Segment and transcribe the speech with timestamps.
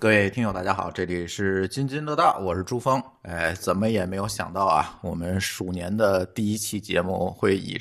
[0.00, 3.02] 各位听友，大家好，这里是津津乐道，我是朱峰。
[3.22, 7.76] 哎，怎么也没有想到啊，我们鼠年的第一期节目会以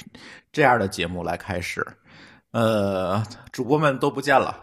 [0.52, 1.86] 这样的节目来开始。
[2.54, 4.58] 呃，主播们都不见了，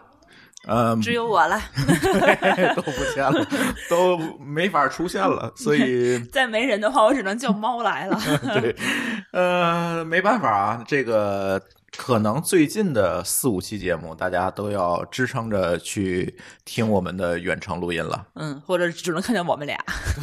[0.67, 1.57] 呃，只有我了，
[2.75, 3.47] 都不见了，
[3.89, 8.19] 都没法出现了， 所以 再没人的话，我只能叫猫来了。
[8.59, 8.75] 对，
[9.31, 11.61] 呃，没办法啊，这个。
[11.97, 18.27] 可能最近的四五期节目，大家都要支撑着去听我们的远程录音了。
[18.35, 19.77] 嗯，或者只能看见我们俩。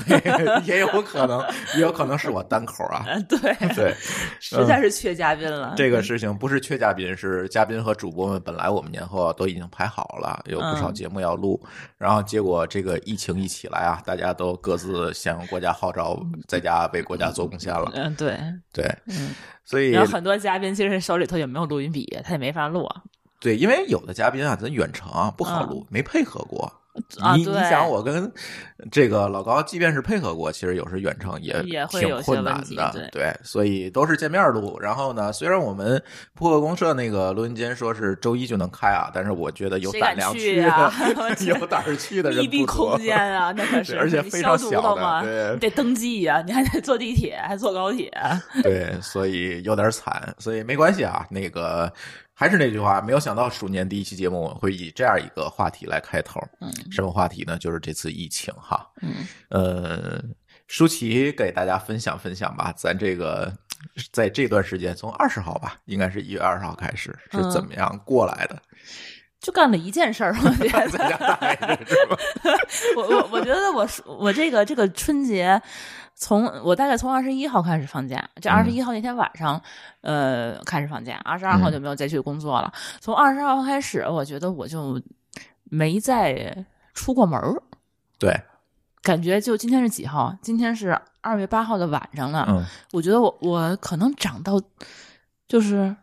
[0.06, 1.44] 对， 也有可能，
[1.74, 3.04] 也有可能是我单口啊。
[3.28, 3.38] 对
[3.74, 3.94] 对，
[4.40, 5.74] 实在是缺嘉宾了。
[5.76, 11.60] 这个事情不是缺嘉宾，是嘉宾和主播们本来我们年后都已经排好了，有不少节目要录，
[11.98, 17.90] 然后结果这个疫情一起来啊，大家都各自响应国家号召，在家为国家做贡献了。
[17.94, 18.38] 嗯，对
[18.72, 19.30] 对，嗯。
[19.64, 22.88] 所以有很多嘉宾其实手里头也没有录音笔，他也没法录。
[23.40, 26.72] 对，因为有的嘉宾啊，咱远程啊不好录，没配合过。
[27.34, 28.30] 你你想，我跟
[28.90, 33.08] 这个老高，即便是配合过，其实有时远程也也挺困难的。
[33.10, 34.78] 对，所以都是见面录。
[34.78, 36.02] 然后呢，虽然我们
[36.34, 40.92] 扑克公社那个录音间说是周一就能开啊，但是我觉得有胆量去啊，
[41.46, 48.12] 有胆儿去的人密闭空间啊，那可是而且非常小的，对，你得登记啊，你还得坐地铁，还坐高铁。
[48.62, 51.90] 对，所以有点惨，所以没关系啊，那个。
[52.42, 56.40] 还是那句话，没有想到鼠年第一期节目会以这样一个话题来开头。
[56.60, 57.56] 嗯，什么话题呢？
[57.56, 58.84] 就是这次疫情哈。
[59.00, 59.14] 嗯，
[59.50, 60.20] 呃，
[60.66, 62.74] 舒淇给大家分享分享吧。
[62.76, 63.56] 咱这个
[64.10, 68.60] 在这段时间，从二十号吧，应该是一月二十号开始，是怎么样过来的？
[69.38, 71.78] 就干了一件事儿，我觉得。
[72.96, 75.62] 我我我觉得我我这个这个春节。
[76.22, 79.60] 从我大概从二十一号开始放假，就二十一号那天晚上，
[80.02, 82.72] 呃，开始放假，二十二号就没有再去工作了。
[83.00, 85.02] 从二十二号开始，我觉得我就
[85.64, 86.64] 没再
[86.94, 87.60] 出过门儿。
[88.20, 88.40] 对，
[89.02, 90.32] 感觉就今天是几号？
[90.40, 92.46] 今天是二月八号的晚上了。
[92.48, 94.62] 嗯，我觉得我我可能长到
[95.48, 95.96] 就是。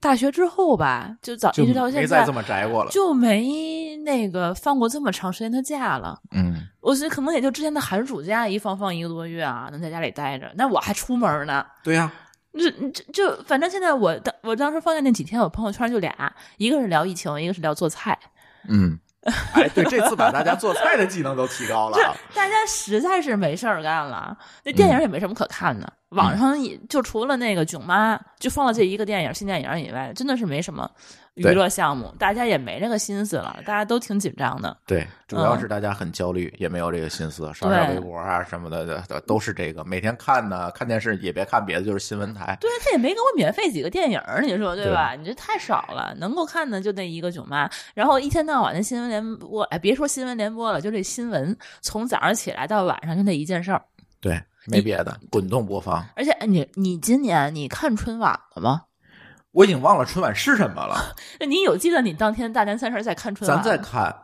[0.00, 6.18] 大学之后吧，就早一直到现在，没再这么宅过了，就没那个放过这么长时间的假了。
[6.30, 10.50] 嗯，我觉得可能也就之前的寒暑假一放放一个多月啊，能在家里待着。
[10.54, 11.64] 那我还出门呢。
[11.82, 12.10] 对呀，
[12.52, 18.18] 这这就反正现在我当我当时放假那几天，我朋友圈就俩，一个是聊疫情，一个是聊做菜。
[18.68, 18.98] 嗯。
[19.52, 21.98] 哎，对，这次把大家做菜的技能都提高了。
[22.34, 30.90] 大家实在是没事儿干了，那电影也没什么可看的，网上也就除了那个囧妈，就放了这一个电影新电影以外，真的是没什么。
[31.34, 34.76] 娱乐项目，大家也没这个心思了，大家都挺紧张的。
[34.84, 39.84] 对，主要是大家很焦虑，也没有这个心思，刷刷微博啊什么的，都是这个。
[39.84, 42.58] 每天看呢，看电视也别看别的，就是新闻台。
[42.60, 45.14] 对他也没给我免费几个电影，你说对吧？
[45.14, 53.80] 你这太少了，能够看的就那一个囧妈，然后一天到晚的新闻联播，哎，别说新闻联播了，就这新闻，从早上起来到晚上就那一件事儿。
[54.20, 56.04] 对，没别的，滚动播放。
[56.16, 58.82] 而且，你你今年你看春晚了吗？
[59.52, 61.14] 我已经忘了春晚是什么了。
[61.40, 63.56] 那你有记得你当天大年三十在看春晚？
[63.56, 64.14] 咱在看，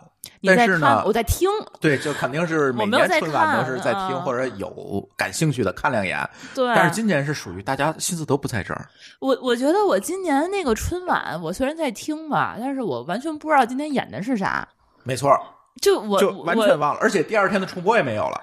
[0.43, 1.49] 但是呢，我在听。
[1.81, 6.29] 对，就肯定是每年春晚都是在听，或者有感兴趣的看两眼。
[6.55, 6.67] 对。
[6.75, 8.87] 但是今年是属于大家心思都不在这儿。
[9.21, 14.69] 我我觉得我今年那个春晚，我虽然在听吧，但是我完全不知道今天演的是啥。
[15.05, 15.31] 没错。
[15.83, 18.41] 就我就完全忘了，而且第二天的重播也没有了。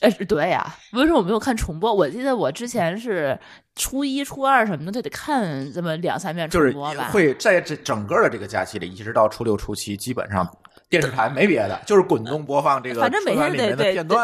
[0.00, 1.92] 哎，对呀，为什么我没有看重播？
[1.92, 3.38] 我记得我之前是
[3.76, 7.10] 初一、初二什么的就得看这么两三遍重播吧。
[7.12, 10.44] 会在这整个的这个假期里，一直到初六、初七，基本上
[10.92, 13.00] 电视台没别的，就是滚动播放这个。
[13.00, 13.76] 反正每天得得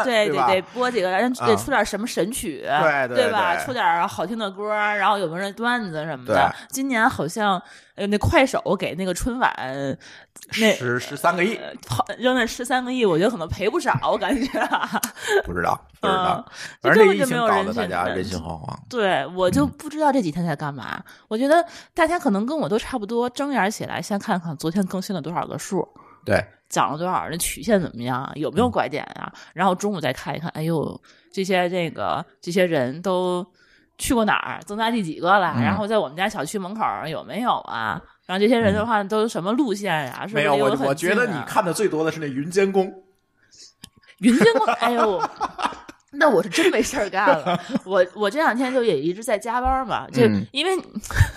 [0.03, 3.57] 对对得播几个，得出点什么神曲，对对吧？
[3.57, 6.53] 出点好听的歌，然后有没有段子什么的。
[6.69, 7.59] 今年好像。
[7.95, 9.53] 呃，那快手给那个春晚
[10.57, 11.59] 那十十三个亿，
[12.17, 14.47] 扔那十三个亿，我觉得可能赔不少，我感觉。
[15.43, 16.45] 不知道，不知道，
[16.81, 18.73] 反正这疫情搞得大家人心惶惶。
[18.89, 21.03] 对，我就不知道这几天在干嘛。
[21.27, 21.61] 我觉得
[21.93, 25.85] 大家可能跟我都差不多，睁眼起来先看看昨天更新了多少个数，
[26.25, 29.31] 对，涨了多少，那曲线怎么样，有没有拐点啊？
[29.53, 31.01] 然后中午再看一看，哎呦，
[31.31, 33.45] 这些这个这些人都。
[34.01, 34.61] 去过哪儿？
[34.65, 35.53] 增加第几个了？
[35.61, 38.01] 然后在我们家小区门口有没有啊？
[38.25, 40.25] 然后这些人的话都什么路线呀？
[40.31, 42.89] 没有，我我觉得你看的最多的是那云监工。
[44.19, 45.21] 云监工，哎呦，
[46.11, 47.59] 那我是真没事儿干了。
[47.85, 50.71] 我我这两天就也一直在加班嘛，就嗯因为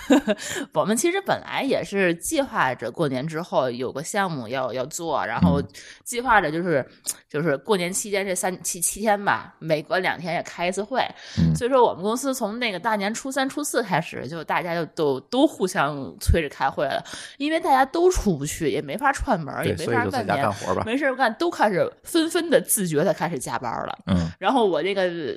[0.72, 5.62] 我们其实本来也是计划着过年之后有个项目要要做，然后
[6.04, 6.84] 计划着就是
[7.28, 11.00] 就是过年期间这三七七天吧，每隔两天也开一次会。
[11.38, 17.04] 嗯所以说我们公司从那个大年初三、初四开始，就大家就都都互相催着开会了，
[17.36, 20.82] 因为大家都出不去，也没法串门，也，没法办年干活吧。
[20.84, 23.98] 没事干，都开始纷纷的自觉的开始加班了。
[24.06, 25.36] 嗯然后我这个呃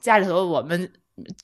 [0.00, 0.90] 家里头我们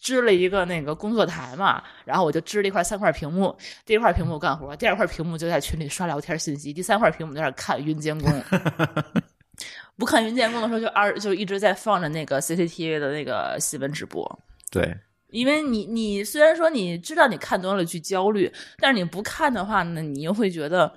[0.00, 3.56] 支了一个那个工作台嘛，然后我就支了一块三块屏幕，
[3.86, 8.32] 第一块屏幕干活，第二块屏幕就在群里刷聊天信息，第三块屏幕在那看云监工。
[9.96, 14.40] 不看云监工的时候，就二就一直在放着那个 CCTV 的那个新闻直播。
[14.70, 14.96] 对，
[15.28, 20.90] 因为你你虽然说你知道你看多了去焦虑，但是你不看的话呢，你又会觉得，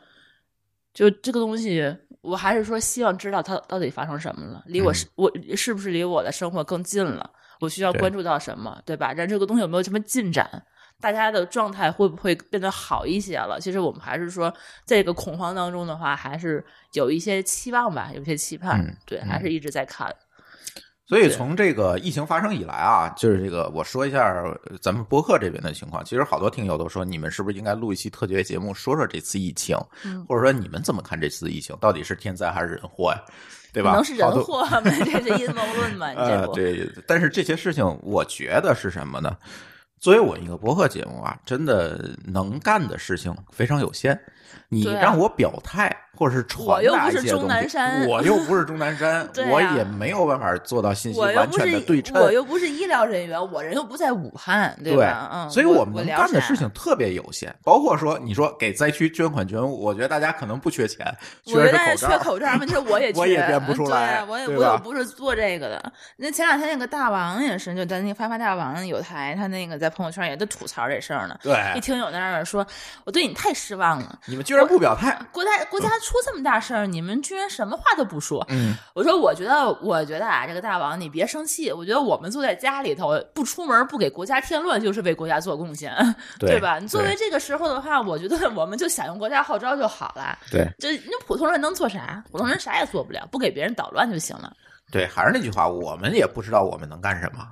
[0.93, 7.29] 就这个东西，我还是说希望知道它到底发生什么了，离我是、我是不是离我的生活更近了？
[7.59, 9.13] 我需要关注到什么，对吧？
[9.13, 10.63] 让这个东西有没有什么进展？
[11.01, 13.59] 大家的状态会不会变得好一些了？
[13.59, 14.49] 其实我们还是说，
[14.85, 16.63] 在这个恐慌当中的话，还是
[16.93, 18.81] 有一些期望吧，有一些期盼。
[18.81, 20.13] 嗯对，嗯还是一直在看。
[21.05, 26.03] 所以从这个疫情发生以来啊，就是这个我说一下呃咱们播客这边的情况。
[26.03, 33.21] 其实好多听友都说，你们是不是应该录一期特别节目，说说这次疫情，嗯或者说你们怎么看这次疫情，到底是天灾还是人祸呀？
[33.73, 33.89] 对吧？
[33.89, 34.81] 可能是人祸吗？
[34.83, 36.09] 这是阴谋论吗？
[36.11, 36.53] 你这呃，不？
[36.53, 39.35] 对，但是这些事情，我觉得是什么呢？
[40.00, 44.19] 作为我一个播客节目啊，真的能干的事情非常有限。
[44.69, 52.21] 你让我表态，或者是传我又不是钟达一些东西南山我又不是钟南山， 我也没有办法做到信息完全的对称。
[52.21, 55.29] 我又不是医疗人员，我人又不在武汉，对吧？
[55.31, 61.05] 嗯，所以我们能干的事情特别有限，包括说，你说给灾区捐款捐物，我觉得大家可能不缺钱，
[61.45, 62.55] 缺口罩。
[62.59, 65.94] 问题我也 缺，我也编不出来对我也我又不是做这个的。
[66.17, 71.38] 那前两天那个大王也是，就咱那个发发大王有台，他那个在朋友圈也都吐槽这事儿呢。
[71.41, 72.65] 对，一听有在那儿说，
[73.05, 74.19] 我对你太失望了。
[74.25, 78.45] 你们居然不表态，国家国家出这么大事儿，你们居然什么话都不说。
[78.49, 81.71] 嗯，我说，我觉得，我觉得啊，这个大王你别生气。
[81.71, 85.91] 我觉得我们坐在家里头不出门，不给国家添乱，就是为国家做贡献，
[86.39, 86.79] 对吧？
[86.79, 90.37] 你作为这个时候的话，我觉得我们就响应国家号召就好了。
[90.51, 92.23] 对这你普通人能做啥？
[92.31, 94.53] 普通人啥也做不了，不给别人捣乱就行了。
[94.91, 97.47] 对，还是那句话，我们也不知道我们能干什么，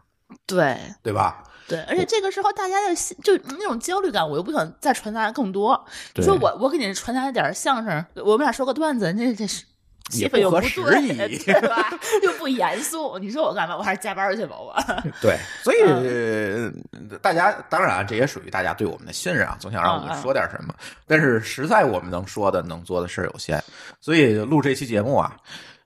[0.46, 1.44] 对对吧？
[1.68, 5.86] 对，而且这个时候大家的就那种焦虑感，我又不想再传达更多。
[6.16, 9.66] 你说我我给你传达点儿相声，我们俩说个段子，这这是。
[10.10, 11.90] 气也氛又不对，对吧？
[12.24, 13.78] 又不严肃，你说我干嘛？
[13.78, 14.76] 我还是加班去吧，我。
[15.22, 15.80] 对，所以、
[17.22, 20.74] 大家当然啊，这也属于大家对我们的信任啊，总想让我嗯们说点什么。
[21.08, 23.64] 但是实在我们能说的、能做的事儿有限，
[24.02, 25.38] 所以录这期节目啊，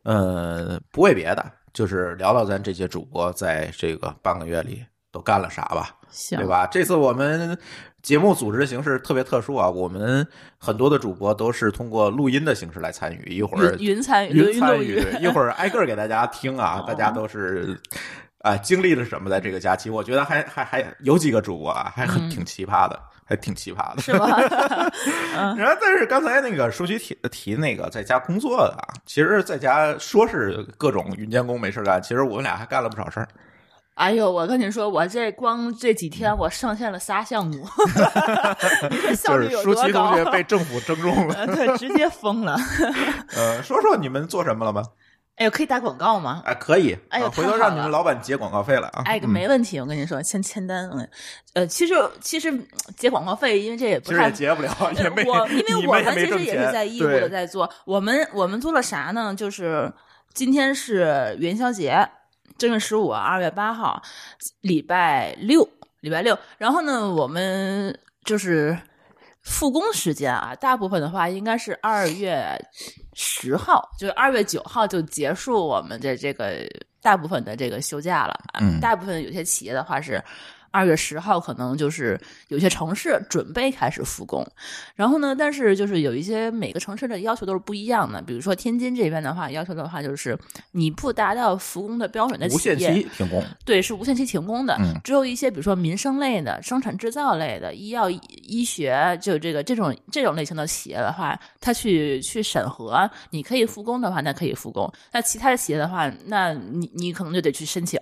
[0.01, 4.83] 呃，不为别的，就是聊聊咱这些主播在这个半个月里
[5.15, 5.95] 都干了啥吧。
[6.09, 6.45] 行对？
[6.45, 6.67] 吧？
[6.67, 7.57] 这次我们
[8.01, 10.27] 节目组织的形式特别特殊啊，我们
[10.57, 17.79] 很多的主播都是通过录音的形式来参与，一会儿云云参与，云参与，一会儿挨个给大家听啊，哦大家都是
[18.39, 19.89] 啊经历了什么在这个假期？
[19.89, 24.01] 我觉得还还还有几个主播啊，还很嗯挺奇葩的，还挺奇葩的。
[24.01, 24.27] 是 吧？
[25.57, 33.27] 然后，但是刚才那个舒淇提提那个在家工作的啊，其实在家说是各种云监工没事干，其实我们俩还干了不少事儿。
[33.95, 37.65] 哎呦，我跟你说，我这光这几天我上线了仨项目，
[38.91, 40.13] 你说效率有就是舒淇同？
[40.15, 41.33] 学 被政府征用了。
[41.35, 42.57] 呃对，直接疯了。
[43.35, 44.83] 呃，说说你们做什么了吗？
[45.37, 46.41] 哎呦，可以打广告吗？
[46.45, 49.01] 哎，可以，哎呦啊回头让你们老板结广告费了啊。
[49.05, 51.09] 哎，嗯没问题，我跟你说，签签单，嗯
[51.53, 52.53] 呃，其实其实
[52.97, 57.69] 结广告费，因为这也不太结不了，也没，我因为我们其实也是在义务的在做。
[57.85, 59.33] 我们我们做了啥呢？
[59.35, 59.91] 就是
[60.33, 62.07] 今天是元宵节，
[62.57, 64.01] 正月十五，二月八号，
[64.61, 65.67] 礼拜六，
[66.01, 66.37] 礼拜六。
[66.57, 68.77] 然后呢，我们就是
[69.41, 72.59] 复工时间啊，大部分的话应该是二月
[73.13, 76.67] 十号，就是二月九号就结束我们的这个
[77.01, 78.33] 大部分的这个休假了。
[78.53, 80.23] 啊嗯大部分有些企业的话是。
[80.75, 84.45] 二月十号可能就是有些城市准备开始复工，
[84.93, 88.21] 然后呢，但是就是有一些每个城市的要求都是不一样的。
[88.21, 90.37] 比如说天津这边的话，要求的话就是
[90.71, 93.41] 你不达到复工的标准的无限企业，期停工。
[93.63, 94.75] 对，是无限期停工的。
[94.79, 107.99] 嗯只有一些比如说民生类的、生产制造类的、医药、医学，就这个这种这种类型的企业的话，它去去审核，你可以复工的话，那可以复工；那其他的企业的话，那你你可能就得去申请。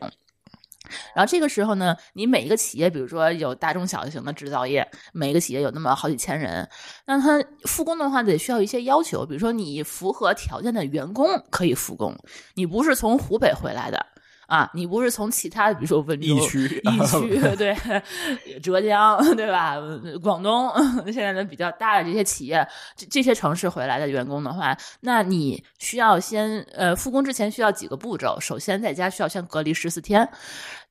[1.15, 6.67] 然后这个时候呢，你每一个企业，比如说有大中小型的制造业，每一个企业有那么好几千人，
[7.05, 12.15] 那他复工的话得需要一些要求，比如说你符合条件的员工可以复工，
[12.55, 14.05] 你不是从湖北回来的，
[14.47, 17.75] 啊，你不是从其他的，比如说温州、疫区疫 区，对，
[18.59, 19.77] 浙江，对吧？
[20.21, 20.71] 广东
[21.05, 28.37] 现在的比较大的这些企业，这这些城市回来的员工的话，那你需要先呃复工之前需要几个步骤。
[28.39, 30.27] 首先，在家需要先隔离十四天。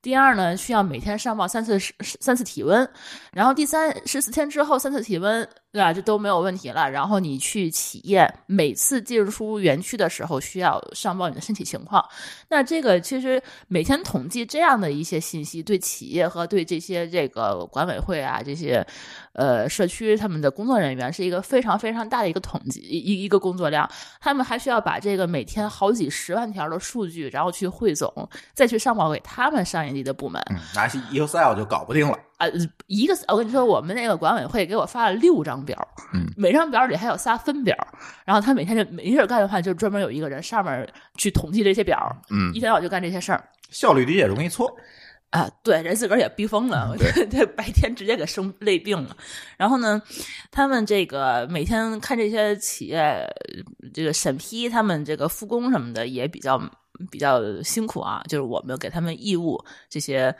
[0.01, 1.79] 第二呢，需要每天上报三次
[2.19, 2.87] 三次体温，
[3.31, 5.91] 然后第三十四天之后三次体温，对吧？
[5.91, 6.87] 这都没有问题了。
[6.89, 12.07] 然后你去企业每次进出园区的时候，需要上报你的身体情况。
[12.47, 18.85] 那这个其实每天统计这样的一些信息，对企业和对这些这个管委会啊这些
[19.33, 23.89] 呃社区他们的工作人员是一个非常非常大的一个统计一一个工作量。
[24.21, 30.03] 他们还需要把这个每天好几十万条的数据，然后去汇总，再去上报给他们上一级。
[30.03, 30.43] 的部门，
[30.75, 32.47] 拿 Excel 就搞不定了啊！
[32.87, 35.77] 一个，我跟你说，我们那个管委会给我发了六张表，
[36.13, 37.75] 嗯，每张表里还有仨分表，
[38.25, 41.97] 然后他每天就没事干的话，就专门有一个人上面去统计这些表，
[42.29, 44.75] 嗯，一天到晚就干这些事儿，效率低也容易错
[45.29, 45.49] 啊！
[45.63, 46.95] 对，人自个儿也逼疯了，
[47.29, 49.15] 对，白天直接给生累病了。
[49.57, 50.01] 然后呢，
[50.51, 53.25] 他们这个每天看这些企业
[53.93, 56.61] 这个审批，他们这个复工什么的也比较。
[57.09, 59.59] 比较辛苦啊，就是我们给他们义务
[59.89, 60.33] 这些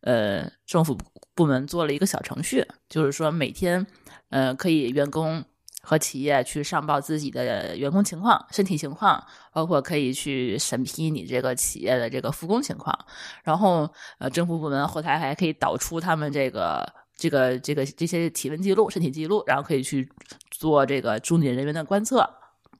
[0.00, 0.96] 呃政府
[1.34, 3.86] 部门做了一个小程序，就是说每天
[4.30, 5.44] 呃可以员工
[5.82, 12.98] 和企业去上报自己的员工情况、身体情况，包括可以去审批你这个企业的这个复工情况，
[13.44, 13.88] 然后
[14.18, 20.08] 呃政府部门后台还可以导出他们这个这个这个这些体温记录、身体记录，然后可以去
[20.50, 22.28] 做这个重点人员的观测、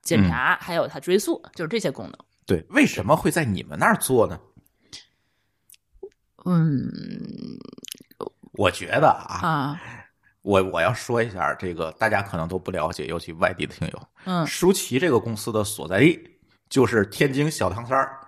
[0.02, 2.14] 检查，还有他追溯，就是这些功能。
[2.44, 4.38] 对，为什么会在你们那儿做呢？
[6.46, 6.88] 嗯，
[8.52, 9.80] 我觉得啊，啊，
[10.42, 14.02] 我我要说一下，这个大家可能都不了解，尤其外地的听友。
[14.24, 16.18] 嗯，舒淇这个公司的所在地
[16.68, 18.20] 就是天津小汤山儿。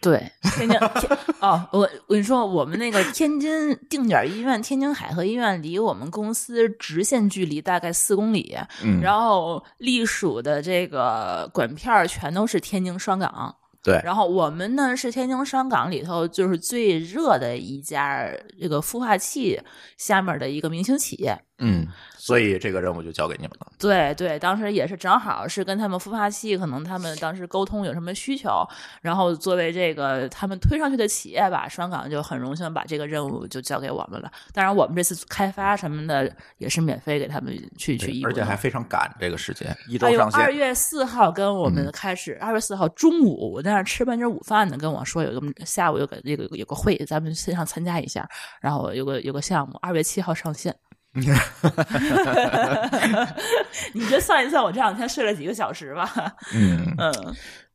[0.00, 0.78] 对，天津
[1.40, 13.56] 哦，我我跟你说，我们那个天津定点医院天津海河医院离我们公司直线距离大概四公里，嗯，然后隶属的这个管片儿全都是天津双港。
[13.82, 19.58] 对，然后我们呢是天津商港里头就是最热的一家这个孵化器
[19.96, 21.86] 下面的一个明星企业，嗯，
[22.16, 23.66] 所以这个任务就交给你们了。
[23.78, 28.66] 对对，当时也是正好是跟他们孵化器，可能他们当时沟通有什么需求，
[29.00, 34.30] 然后作为这个他们推上去的企业吧，双港就很荣幸把这个任务就交给我们了。
[34.52, 40.40] 当然，我们这次开发什么的也是免费给他们去去，而且还非常赶这个时间，一周上线。
[40.40, 48.28] 二月四号跟我们开始，二月四号中午我在那吃半截午饭呢，跟我说有个下午有个那个有个会，咱们线上参加一下，
[48.60, 50.74] 然后有个有个项目，二月七号上线。
[53.92, 56.08] 你这算一算，我这两天睡了几个小时吧？
[56.54, 57.12] 嗯嗯，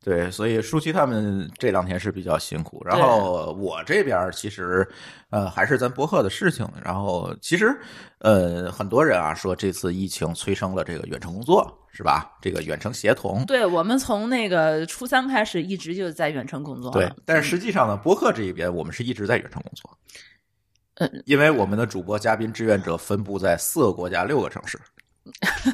[0.02, 2.82] 对，所以舒淇他们这两天是比较辛苦。
[2.86, 4.88] 然后我这边其实
[5.28, 6.66] 呃还是咱博客的事情。
[6.82, 7.78] 然后其实
[8.20, 12.30] 呃很多人啊说这次疫情催生了这个远程工作，是吧？
[12.40, 13.44] 这个远程协同。
[13.44, 16.90] 对我们从那个初三开始一直就在远程工作。
[16.90, 19.98] 对，但是实际上呢，博客这一边我们是一直在远程工作。
[20.00, 20.25] 嗯，
[21.24, 24.78] 因为我们的主播、嘉宾、志愿者分布在四个国家、六个城市。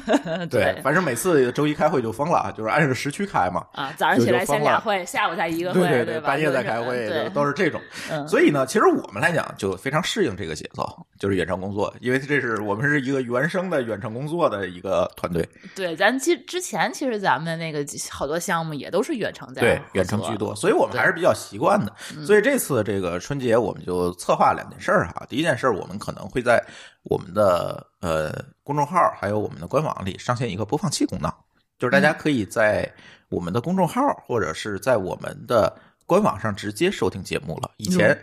[0.49, 3.65] 对，反正每次周一开会就疯了，就是按这个时区开嘛。
[3.73, 7.81] 啊，早上起来先俩会，下午再一个会，对对半夜再开会，都是这种。
[8.27, 10.87] 所以呢，其实我们来讲就非常适应这个节奏，
[11.19, 15.47] 就是远程工作，因为这是我们是一个原生的远程工作的一个团队。
[15.75, 21.93] 对，咱其之前其实咱们那个好多项目也都是远程在，对，远程居多，所以我们还是比较习惯的。
[22.25, 25.25] 所以这次这个春节，我们就策划两件事儿哈。
[25.29, 26.63] 第一件事儿，我们可能会在
[27.03, 28.31] 我们的呃
[28.63, 31.29] 公众号还有我们的官网里上线一个播放器功能，
[31.77, 32.89] 就是大家可以在
[33.29, 37.71] 我们的公众号或者是在我们的官网上直接收听节目了。
[37.77, 38.17] 以前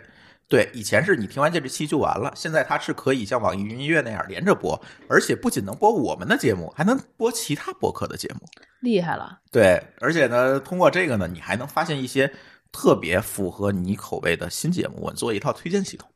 [0.47, 8.41] 对以前是你听完这期就完了，现在它是可以像网易云音乐那样连着播，而且不仅能播我们的节目，还能播其他播客的节目，
[8.81, 9.39] 厉害了。
[9.51, 12.29] 对，而且呢，通过这个呢，你还能发现一些
[12.71, 16.09] 特别符合你口味的新节目，我做一套推荐系统。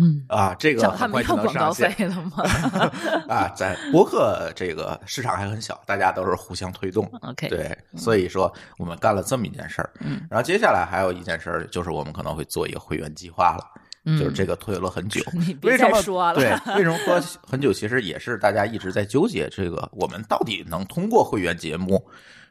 [0.00, 2.42] 嗯啊，这个他们要广告费了吗？
[3.28, 7.04] 啊，在博客这个市场还很小，大家都是互相推动。
[7.20, 9.90] OK，对，所以说我们干了这么一件事儿。
[10.00, 13.64] 嗯，然后接下来还有一件事儿，就是我们可能会做一个会员计划了。
[14.06, 15.20] 嗯，就是这个推了很久。
[15.36, 16.34] 你别再说了。
[16.34, 17.70] 对， 为什么说很久？
[17.70, 22.02] 其实也是大家一直在纠结这个，我们到底能通过会员节目，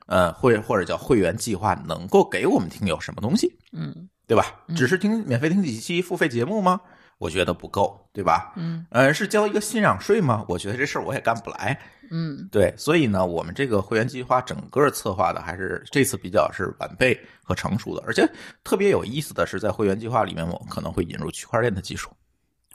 [0.06, 3.52] 呃，会或者叫会员计划，能够给我们听友什么东西？
[3.72, 4.08] 嗯。
[4.28, 4.46] 对吧？
[4.76, 6.80] 只是听免费听几期付费节目吗？
[7.20, 8.54] 我觉得不够，对吧？
[8.56, 10.44] 嗯呃，是交一个信仰税吗？
[10.48, 11.80] 我觉得这事儿我也干不来。
[12.12, 18.28] 嗯对，所以呢，我们这个会员计划整个策划的还是这次比较是完备和成熟的，而且
[18.64, 22.10] 特别有意思的是，在会员计划里面，我们可能会引入区块链的技术。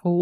[0.03, 0.13] 哦，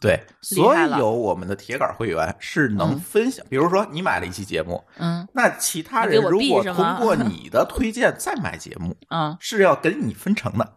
[0.00, 10.74] 对，所有我们的铁杆会员是能嗯分享，比如说你买了一期节目，嗯那其他人如果通过 你的推荐再买节目，嗯是要跟你分成的，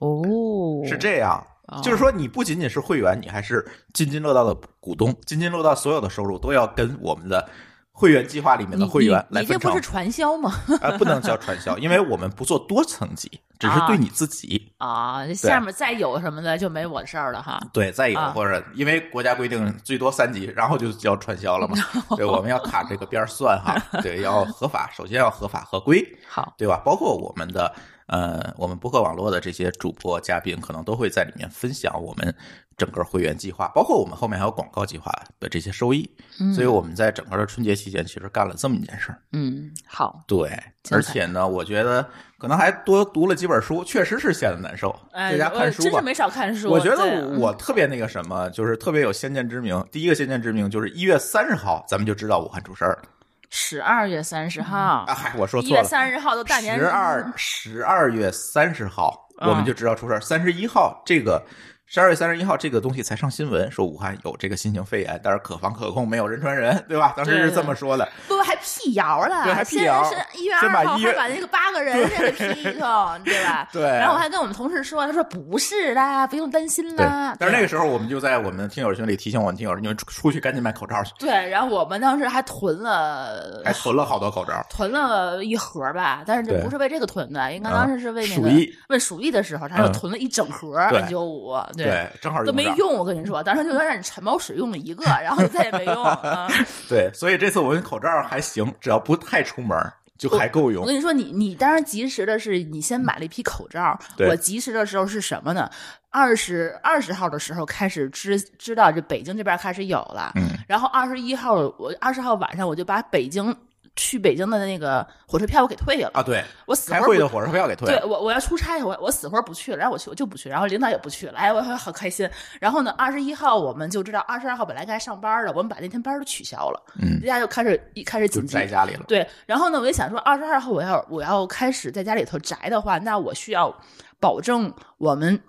[0.00, 1.44] 哦，是这样。
[1.68, 5.14] 哦就是说，你不仅仅是会员，你还是津津乐道的股东。
[5.24, 7.48] 津津乐道所有的收入都要跟我们的
[7.92, 9.80] 会员计划里面的会员来分成你这不是。
[9.80, 10.52] 传销吗？
[10.80, 14.70] 啊，不能叫传销，因为我们不做多层级，只是对你自己。
[14.78, 17.58] 啊，这下面再有什么的就没我的事儿了哈。
[17.72, 21.76] 对，再有啊或者因为国家规定最多三级，然后就叫传销了嘛。
[22.16, 23.74] 对，我们要卡这个边儿算哈。
[24.02, 26.80] 对，要合法，首先要合法合规，好，对吧？
[26.84, 27.74] 包括我们的
[28.06, 32.34] 呃，我们博客网络的这些主播嘉宾，可能都会在里面分享我们
[32.76, 35.10] 整个会员计划，包括我们后面还有广告计划
[35.40, 36.08] 的这些收益。
[36.38, 39.18] 嗯所以我们在整个的春节期间，其实干了这么一件事儿。
[39.32, 40.50] 嗯，好，对，
[40.90, 42.06] 而且呢，我觉得
[42.38, 45.88] 可能还多读了几本书，确实是闲的难受，哎，在家看书吧。
[45.88, 46.70] 我真是没少看书。
[46.70, 49.82] 我觉得我特别那个什么，就是特别有先见之明。
[49.90, 53.08] 第一个先见之明就是一月三十号，咱们就知道武汉出事儿了
[53.50, 60.20] 十二月三十号我说一月错了，三十号都大年十二十二月三十号嗯我们就知道出事儿。
[60.20, 61.44] 三十一号这个
[61.88, 67.14] 十二月三十一号这个东西才上新闻，说武汉有这个新型肺炎，但是可防可控，没有人传人，对吧？
[67.16, 68.06] 当时是这么说的。
[68.26, 73.68] 不还辟谣了，对还辟谣一月二号把还把那个八个人给批一通，对吧？
[73.72, 84.54] 对然后我还跟我们同事说，他说不是的，不用担心对啦。，但是那个时时候我们就在我们听友群里提醒我们听友，你们出出去赶紧买口罩去，对，然后我们当时还囤了还囤了好多口罩。
[84.70, 92.46] 囤了一盒吧，但是这不是为这个囤的，应该嗯当时是为那个鼠疫问鼠疫的时候，他就嗯囤了一整盒对 N 九五，对，正好上。
[92.46, 92.94] 都没用。
[92.94, 96.04] 我跟你说，当时就让你馋猫屎用了一个，然后再也没用。
[96.22, 96.48] 嗯
[96.88, 99.76] 对，所以这次我用口罩还行，只要不太出门
[100.16, 100.86] 就还够用我。
[100.86, 105.68] 跟你说，你你当然及时的是你先买了一批口罩，我及时的时候是什么呢？
[106.10, 113.54] 二十二十号的时候开始知知道这北京这边开始有了，嗯，然后二十一号我二十号晚上我就把北京
[113.96, 118.00] 去北京的那个火车票我给退了，啊，对，我死活开会的火车票给退了。
[118.00, 122.28] 对我，我要出差，我我死活不去了，然后我去我就不去，然后领导也不去了，哎，我好开心。
[122.60, 129.04] 然后呢，二十一号我们就知道，二十二号本来该上班的，我们把那天班都取消了，嗯大家就开始一开始紧急在家里了。
[129.08, 133.74] 对，然后呢，我就想说，二十二号我要我要开始在家里头宅的话，那我需要
[134.20, 135.40] 保证我们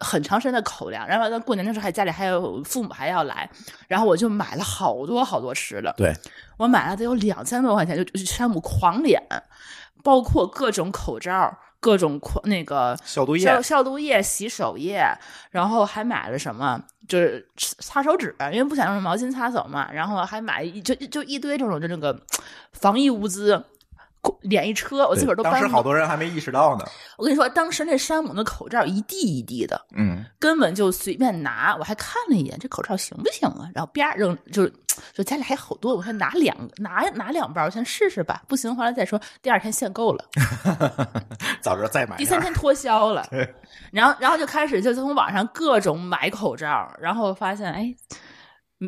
[0.00, 1.06] 很长时间的口粮。
[1.06, 3.48] 然后到，过年的时候还家里还有父母还要来，
[3.86, 6.14] 然后我就买了好多好多吃的，对，
[6.56, 9.20] 我买了得有两千多块钱，就就去山姆狂敛，
[10.02, 11.58] 包括各种口罩。
[11.80, 15.00] 各种狂那个消毒液消消毒液、洗手液，
[15.52, 19.88] 然后还买了什么，就是擦手纸，因为不想用毛巾擦手嘛。
[19.92, 22.20] 然后还买一就就一堆这种就那个
[22.72, 23.64] 防疫物资，
[24.42, 26.84] 敛一车，我自个儿都搬当时好多人还没意识到呢。
[27.16, 31.76] 我跟你说，当时那山姆的口罩一地一地的，嗯，根本就随便拿。
[31.78, 33.68] 我还看了一眼，这口罩行不行啊？
[33.74, 34.72] 然后啪扔，就是
[35.12, 39.20] 就家里还好多，我说拿两拿拿两包先试试吧，不行回来再说。
[39.42, 40.24] 第二天限购了，
[41.62, 42.16] 早知道再买。
[42.16, 43.26] 第三天脱销了，
[43.92, 48.18] 然后然后就开始就从网上各种买口罩，然后发现哎嗯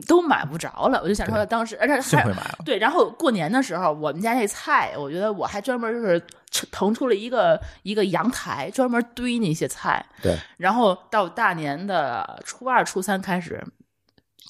[0.07, 1.01] 都买不着了。
[1.03, 2.59] 我就想说，当时而且还。
[2.65, 6.23] 对，然后过年的时候，我们家那菜，我觉得我还专门就是
[6.71, 10.05] 腾出了一个一个阳台，专门堆那些菜。
[10.23, 13.63] 对，然后到大年的初二、初三开始，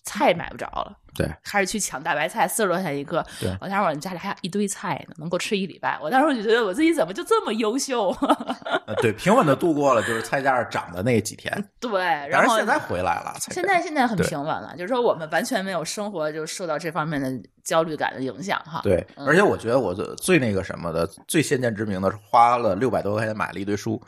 [0.05, 3.25] 菜买不着了，对，开始去抢大白菜，四十多块钱一个。
[3.41, 5.99] 对我当时我们家里还有一堆菜呢，能够吃一礼拜。
[6.03, 8.09] 我当时我就觉得我自己怎么就这么优秀？
[8.87, 13.35] 呃对，平稳的度过了就是菜价涨的那几天，对，然后现在回来了。
[13.51, 17.31] 现在现在很平稳了，就是说我们完全没有生活就受到这方面的
[17.63, 18.81] 焦虑感的影响哈。
[18.83, 24.01] 对，嗯而且我觉得我最最那个什么的，最先见之明的是花了六百多块钱买了一堆书，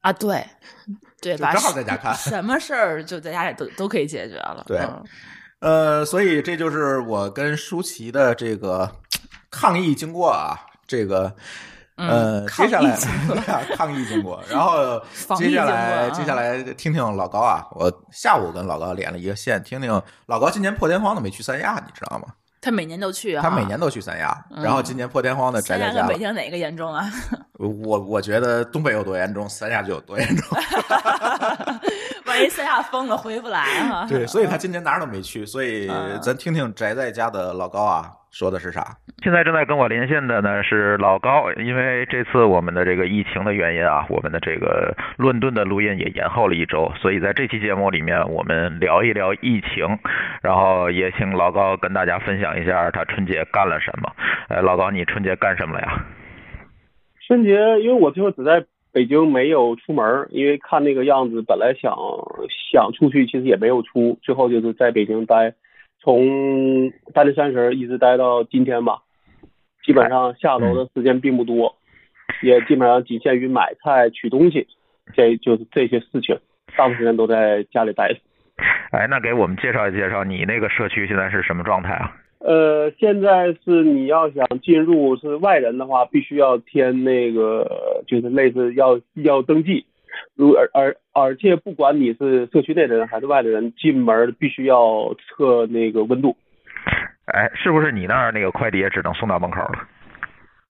[0.00, 0.44] 啊，对，
[1.32, 2.14] 对正好在家看。
[2.16, 4.62] 什么事儿就在家里都都可以解决了。
[4.66, 5.04] 对嗯
[5.60, 8.90] 呃，所以这就是我跟舒淇的这个
[9.50, 10.54] 抗议经过啊，
[10.86, 11.34] 这个。
[11.96, 12.98] 呃，嗯接下来
[13.76, 15.00] 抗议经过，然后
[15.38, 22.26] 接下来接下来听听老高啊，我下午跟老高连了一个线，听听老高今年破天荒的没去三亚，你知道吗？
[22.64, 26.12] 他每年都去啊，他每年都去三亚，嗯然后今年破天荒的宅三亚跟在家了。
[26.14, 27.04] 北京哪个严重啊？
[27.58, 30.58] 我我觉得东北有多严重，三亚就有多严重。
[32.34, 34.06] 不万一三亚封了回不来哈。
[34.10, 35.46] 对，所以他今年哪儿都没去。
[35.46, 35.88] 所以
[36.20, 38.84] 咱听听宅在家的老高啊说的是啥。
[39.22, 49.98] 现在正在跟我连线的呢是老高，因为这次我们的这个疫情的原因啊，我们的这个伦敦的录音也延后了一周，所以在这期节目里面我们聊一聊疫情，
[50.42, 54.12] 然后也请老高跟大家分享一下他春节干了什么。
[54.48, 56.04] 呃，老高，你春节干什么了呀？
[57.26, 61.92] 春节，因为我最后只在北京没有出门，因为看那个样子，本来想
[62.70, 65.52] 想出去，其实也没有出，最后就是在北京待，
[66.00, 69.00] 从大年三十一直待到今天吧，
[69.84, 71.74] 基本上下楼的时间并不多，
[72.40, 74.68] 也基本上仅限于买菜、取东西，
[75.12, 76.38] 这就是这些事情，
[76.76, 78.20] 大部分时间都在家里待着。
[78.92, 82.14] 哎，那给我们介绍介绍你那个社区现在是什么状态啊？
[82.46, 89.86] 呃，现在是你要想进入是外人的话，必须要填那个，就是类似要要登记。
[90.36, 96.36] 如而而而且不管你是社区内的人还是外的人，进门必须要测那个温度。
[97.24, 99.88] 哎，是不是你那儿那个快递也只能送到门口了？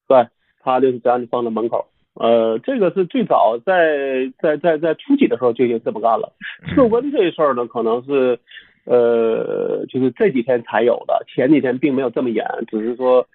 [0.07, 0.25] 对，
[0.63, 1.85] 他就是只让你放在门口。
[2.13, 6.31] 呃，这个是最早在在在在初级的时候就已经这么干了。
[6.73, 8.39] 测温这事儿呢，可能是。
[8.85, 13.27] 呃，就是这几天才有的，前几天并没有这么严，只是说，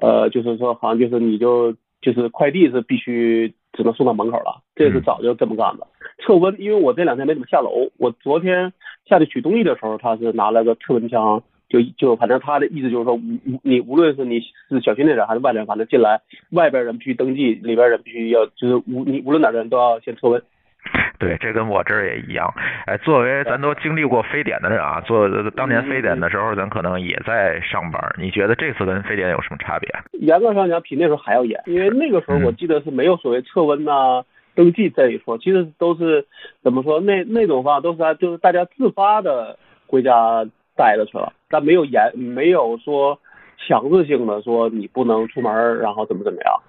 [0.00, 5.86] 呃，就是说好像就是你就就是快递是必须只能送到门口了，这是早就这么干的。
[6.24, 8.72] 测温，因为我这两天没怎么下楼，我昨天
[9.06, 20.42] 下去取东西的时候，他是拿了个测温枪，就就反正他的意思就是说，无无你无论是你是小区内人还是外人，反正进来外边人必须登记，里边人必须要就是无你无论哪个人都要先测温。
[21.18, 22.52] 对，这跟我这儿也一样。
[22.86, 28.14] 哎，作为咱都经历过非典的人啊，做当年非典的时候，咱可能也在上班。
[28.18, 29.88] 你觉得这次跟非典有什么差别？
[30.12, 34.22] 严格上讲，比那时候还要严，因为那个时候我记得是没有所谓测温呐、
[34.54, 36.26] 登记这一说，其实都是
[36.62, 37.00] 怎么说？
[37.00, 40.44] 那那种方法都是就是大家自发的回家
[40.76, 43.18] 待着去了，但没有严，没有说
[43.66, 46.60] 强制性的说你不能出门，然后怎么怎么样。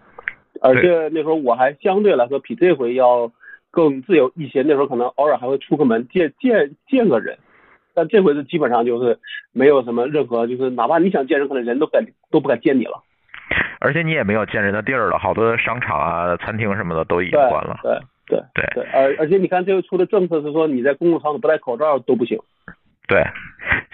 [0.61, 3.29] 而且那时候我还相对来说比这回要。
[3.75, 7.37] 更自由一些，那时候可能偶尔还会出个门见见见个人，
[7.93, 9.19] 但这回是基本上就是
[9.51, 13.03] 没有什么任何，就是哪怕你想见人，可能人都敢都不敢见你了。
[13.79, 17.77] 而且你也没有见人的地儿了，好多商场啊、餐厅什么的都已经关了。
[17.83, 22.39] 对对对对，而而且你看这回出的政策是说，你在公共场所不戴口罩都不行。
[23.07, 23.23] 对，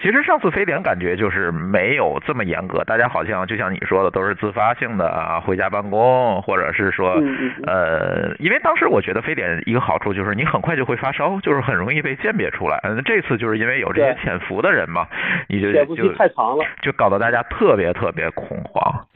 [0.00, 7.20] 其实上次非典感觉就是没有这么严格，大家好像就像你说的，都是自发性的啊，回家办公，或者是说，
[7.66, 12.80] 呃，因为当时我觉得非典一个好处就是你很快就会发烧，就是很容易被鉴别出来。
[12.84, 15.06] 嗯，这次就是因为有这些潜伏的人嘛，
[15.48, 19.06] 你就就太长了，就搞得大家特别特别恐慌。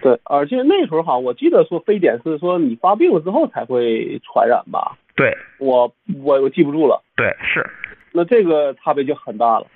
[0.00, 4.96] 对，而且那时候哈，我记得说非典是说你发病了之后才会传染吧？
[5.14, 5.92] 对，我
[6.24, 7.02] 我我记不住了。
[7.14, 7.64] 对，是。
[8.12, 9.66] 那这个差别就很大了，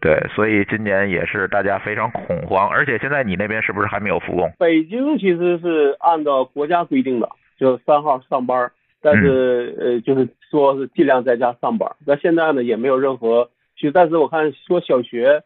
[0.00, 4.50] 对，所以今年也是大家非常恐慌，而且现在你那边是不是还没有复工？
[4.58, 7.28] 北京其实是按照国家规定的，
[7.58, 11.88] 就三号上班，但是呃，就是说是尽量在家上班。
[12.06, 15.42] 那现在呢，也没有任何，其实但是我看说小学，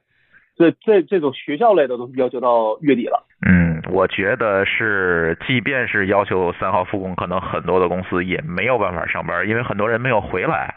[0.57, 3.23] 这这这种学校类的都要求到月底了。
[3.47, 10.75] 嗯，我觉得是，即便是要求三号复工，可能很多的公司也没有办法上班，因为很多人没有回来。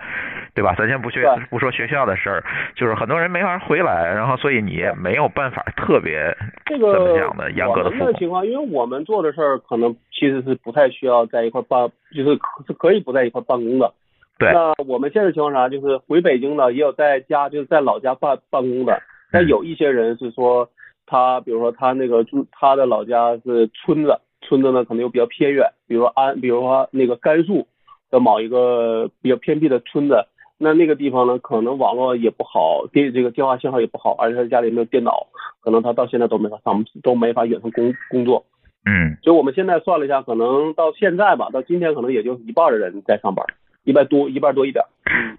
[0.55, 0.73] 对吧？
[0.77, 2.43] 咱先不学不说学校的事儿，
[2.75, 12.37] 就是很多人没法回来，然后所以你也没有办法特别这个怎么讲的严格的复工情况，因为我们做的事儿可能其实是不太需要在一块办，就是
[12.67, 13.93] 是可以不在一块办公的。
[14.37, 14.51] 对。
[14.51, 15.69] 那我们现在情况啥？
[15.69, 19.01] 就是回北京的，也有在家就是在老家办办公的。
[19.31, 20.69] 但有一些人是说，
[21.05, 27.67] 他比如说他那个住他的老家是村子，村子呢可能又比较偏远，比如说安，比如说那个甘肃
[28.09, 30.25] 的某一个比较偏僻的村子。
[30.61, 35.25] 那那个地方呢，可能网络也不好，电这个电话信号也不好，而且他家里没有电脑，
[35.61, 38.43] 可能他到现在都没法上，都没法远程工工作。
[38.85, 43.45] 嗯，所以我们现在算了一下，可能到现在吧，到今天可能也就一半的人在上班，
[43.89, 44.85] 一半多，一半多一点。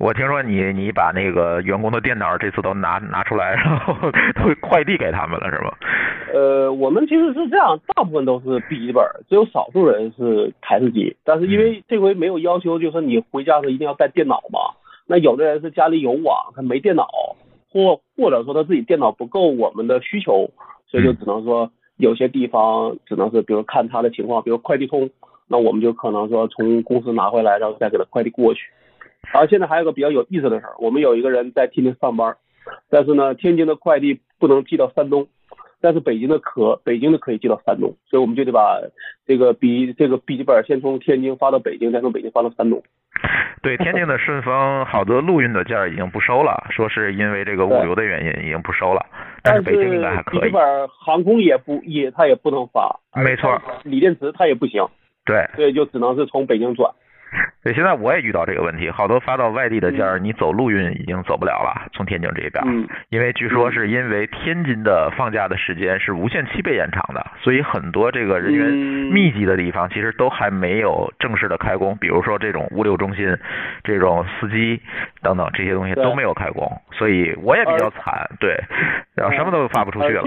[0.00, 3.94] 我听说你你把那个员工的电脑这次都拿拿出来，然后
[4.34, 5.78] 都快递给他们了，是吧？
[6.34, 14.58] 呃，我们其实是这样，大部分都是笔记本，只有少数人是台式机，但是因为这回没有要求，就是你回家的时候一定要带电脑嘛。
[15.06, 17.06] 那有的人是家里有网，他没电脑，
[17.72, 20.50] 或或者说他自己电脑不够我们的需求，
[20.88, 25.08] 所以就只能说有些地方只能是，比如看他的情况，比如快递通，
[25.52, 28.60] 那我们就可能说从公司拿回来，然后再给他快递过去。
[29.32, 32.36] 然后现在还有个比较有意思的事儿，我们有一个人在天津上班，
[32.88, 35.26] 但是呢，天津的快递不能寄到山东，
[35.80, 38.80] 但是北京的可北京的可以寄到山东，所以我们就得把
[39.26, 42.80] 这个笔这个笔记本先从天津发到北京，再从北京发到山东。
[43.60, 49.04] 对，天津的顺丰好多陆运的件儿已经不收了，说是因为这个物流的原因已经不收了，
[49.42, 50.40] 但是北京应该还可以。
[50.40, 54.82] 笔记本航空也不也它也不能发，没错，锂电池它也不行。
[55.30, 56.90] 对，所以就只能是从北京转。
[57.62, 68.72] 对，现在我也遇到这个问题，好多发到外地的件儿，你走陆运已经走不了了，从天津这边，因为据说是因为天津的放假的时间是无限期被延长的，所以很多这个人员
[69.12, 73.36] 密集的地方其实都还没有正式的开工，比如说这种物流中心、
[73.84, 74.80] 这种司机
[75.22, 78.58] 等等这些东西都没有开工，所以我也比较惨，对，
[79.14, 80.24] 然后什么都发不出去了。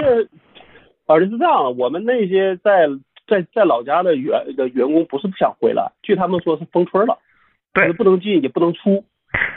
[1.05, 2.87] 而且是这样的，我们那些在。
[3.27, 7.17] 在在老家的员的员工不是不想回来，据他们说是封村了，
[7.73, 9.05] 对，不能进也不能出，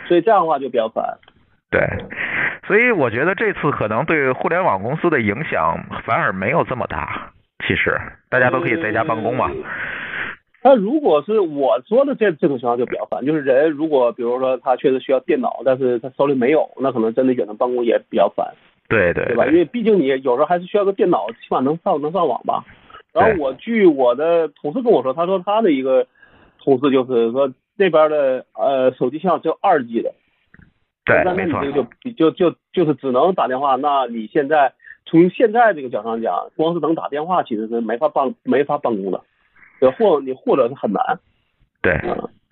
[0.09, 1.19] 所以这样的话就比较烦。
[1.71, 1.81] 对，
[2.67, 7.33] 所以我觉得这次可能对互联网公司的影响反而没有这么大。
[7.67, 7.99] 其实
[8.31, 9.51] 大家都可以在家办公嘛。
[10.63, 18.47] 那如果是我说的这这种情况就比较烦，就是人如果比如说他确实需要电脑，但是他手里没有，那可能真的远程办公也比较烦。
[18.89, 19.47] 对对，对吧？
[19.47, 22.65] 因为毕竟你有时候还是需要个电脑，起码能上能上网吧。
[23.17, 26.07] 然后我据我的同事跟我说，他说他的一个
[26.63, 30.13] 同事就是说那边的呃手机信号只有二 G 的，
[31.07, 33.77] 对，没错，就就就就是只能打电话。
[33.77, 34.71] 那你现在
[35.07, 39.23] 从现在这个角度上讲，光是能打电话其实是没法办没法办公的，
[39.93, 41.03] 或你或者是很难。
[41.81, 41.99] 对，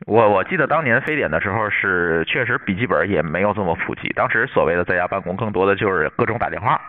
[0.07, 6.81] 我我记得当年非典的时候是确实笔记本也没有这么普及，当时所谓的在家办公更多的就是各种打电话。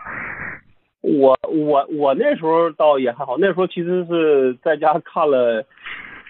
[1.00, 5.64] 我我我那时候倒也还好，那时候其实是在家看了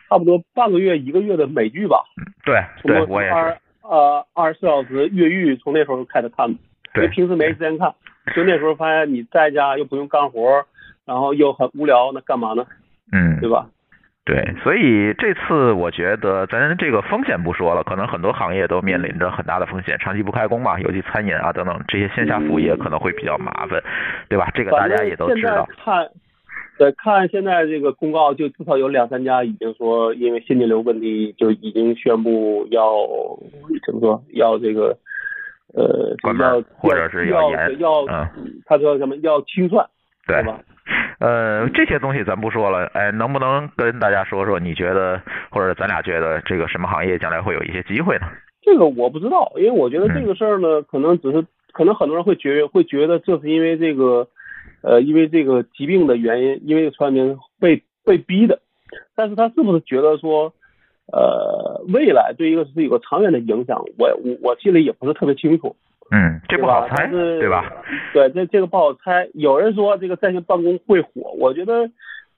[0.09, 2.05] 差不多半个月一个月的美剧吧。
[2.45, 3.57] 对，对我也是。
[3.89, 6.59] 呃，二十四小时越狱从那时候开始看的，
[6.97, 7.95] 因为平时没时间看，
[8.35, 10.65] 就那时候发现你在家又不用干活，
[11.05, 12.67] 然后又很无聊，那干嘛呢？
[13.13, 13.69] 嗯，对吧？
[14.27, 23.81] 对，所以这次我觉得咱这个风险不说了，可能很多行业都面临着很大的风险，长期不开工嘛，尤其餐饮啊等等这些线下服务业可能会比较麻烦，
[24.29, 24.51] 对吧？
[24.53, 25.69] 这个大家也都知道。
[25.85, 26.09] 看，
[26.77, 32.83] 对，看现在这个公告，就至少有两三家已经说，因为现金流问题，就已经宣布要
[33.87, 34.99] 怎么说，要这个
[35.73, 38.05] 呃，要或者是要严，要，
[38.65, 39.87] 他说什么要清算，
[40.27, 40.59] 对吧？
[41.19, 44.61] 呃，这些东西咱不说了，哎，能不能跟大家说说？
[44.61, 45.21] 你觉得
[45.51, 48.27] 或者咱俩觉得这个什么行业将来会有一些机会呢？
[48.63, 54.29] 这个我不知道，因为我觉得这个事儿呢，可能只是可能很多人会觉会觉得这是因为这个
[54.83, 58.61] 呃，因为这个疾病的原因，因为传染病被被逼的，
[59.15, 60.53] 但是他是不是觉得说
[61.13, 63.83] 呃，未来对一个是有个长远的影响？
[63.99, 65.75] 我我我心里也不是特别清楚。
[66.11, 67.65] 嗯，这不好猜，对吧？
[68.15, 69.29] 对，这这个不好猜。
[69.35, 71.91] 有人说这个在线办公会火，我觉得，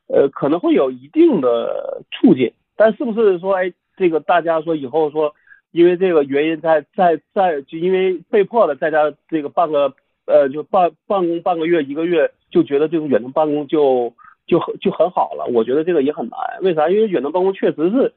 [0.08, 5.34] 呃，可能会有一定的促进，但是不是说，哎，这个大家说以后说，
[5.72, 9.92] 因为这个原因在在在，就因为被迫的在家这个办个，
[10.26, 14.10] 呃，就办办公半个月一个月，就觉得这种远程办公就
[14.46, 15.44] 就很就很好了。
[15.52, 16.88] 我觉得这个也很难，为啥？
[16.88, 18.12] 因为远程办公确实是。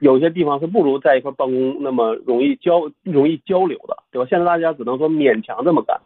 [0.00, 4.26] 有些地方是不如在一块办公那么容易交容易交流的，对吧？
[4.28, 6.00] 现在大家只能说勉强这么干，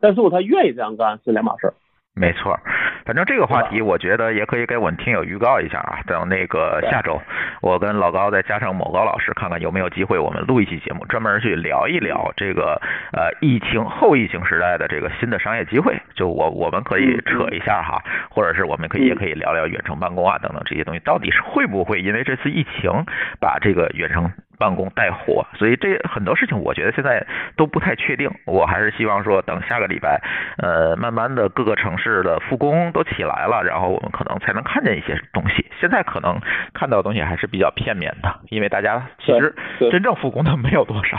[0.00, 1.74] 但是如果他愿意这样干是两码事儿。
[2.16, 2.56] 没错，
[3.04, 5.98] 反正这个话题我觉得也可以给我们听友预告一下啊。
[6.06, 7.20] 等那个下周，
[7.60, 12.80] 我跟老高再加上某高老师，看看有没有机会我们录一期节目，专门去聊一聊这个
[13.12, 16.00] 呃疫情后疫情时代的这个新的商业机会。
[16.14, 18.00] 就我我们可以扯一下哈，
[18.30, 23.04] 或者是我们可以也可以聊聊远程办公啊等等这些东西，到底是会不会因为这次疫情
[23.40, 24.30] 把这个远程。
[24.58, 28.30] 办公带货，所以这很多事情我觉得现在都不太确定。
[28.46, 30.20] 我还是希望说，等下个礼拜，
[30.58, 35.66] 呃，慢慢的各个城市的复工都起来了，然后我们可能才能看见一些东西。
[35.80, 36.40] 现在可能
[36.72, 39.54] 看到的东西还是比较片面的，因为大家其实
[39.90, 41.18] 真正复工的没有多少。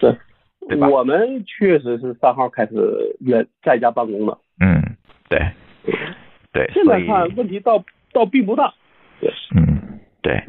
[0.00, 0.14] 对，
[0.68, 0.88] 对吧？
[0.88, 2.72] 我们确实是三号开始
[3.20, 4.38] 远在家办公的。
[4.60, 4.82] 嗯，
[5.28, 5.40] 对，
[6.52, 6.70] 对。
[6.72, 8.72] 现在看问题倒倒并不大。
[9.20, 10.42] 对，嗯，对。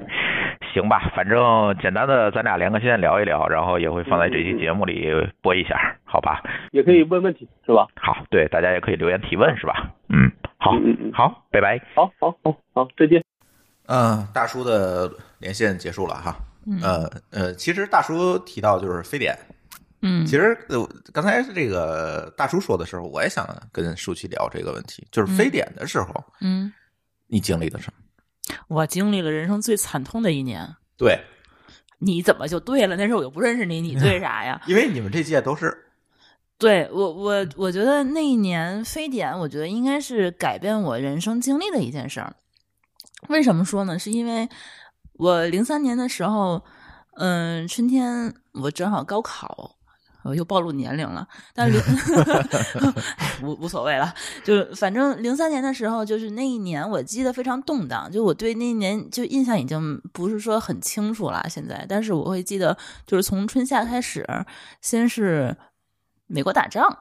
[0.74, 5.10] 行吧，反正简单的咱俩连个线聊一聊，然后也会放在这期节目里
[5.42, 6.42] 播一下，好吧？
[6.72, 7.88] 也可以问问题，是吧？
[7.96, 9.92] 好，对，大家也可以留言提问，是吧？
[10.10, 10.72] 嗯，好，
[11.14, 11.80] 好，拜拜。
[11.96, 13.24] 好好好好，再见。
[13.88, 16.36] 嗯，大叔的连线结束了哈。
[16.84, 19.36] 呃呃，其实大叔提到就是非典，
[20.04, 26.72] 嗯，其实呃刚才这个大叔说的时候，我也想跟舒淇聊这个问题，就是非典的时候，嗯，
[27.28, 28.00] 你经历了什么？
[28.68, 30.68] 我经历了人生最惨痛的一年。
[30.98, 31.20] 对，
[32.00, 32.96] 你怎么就对了？
[32.96, 34.62] 那时候我又不认识你，你对 啥呀？
[34.68, 35.86] 因为你们这届都是
[36.58, 42.36] 对我，我我觉得那一年非典，我觉得应该是改变我人生经历的一件事儿。
[43.30, 43.98] 为什么说呢？
[43.98, 44.50] 是因为
[45.14, 46.64] 我零三年的时候，
[47.16, 49.78] 嗯，春天我正好高考，
[50.24, 51.80] 我又暴露年龄了，但零
[53.42, 61.46] 无无所谓了，就反正零三年的时候，就是那一年，我记得非常动荡，就我对那一年就印象已经不是说很清楚了。
[61.50, 64.28] 现在，但是我会记得，就是从春夏开始，
[64.82, 65.56] 先是
[66.28, 67.00] 美国打仗。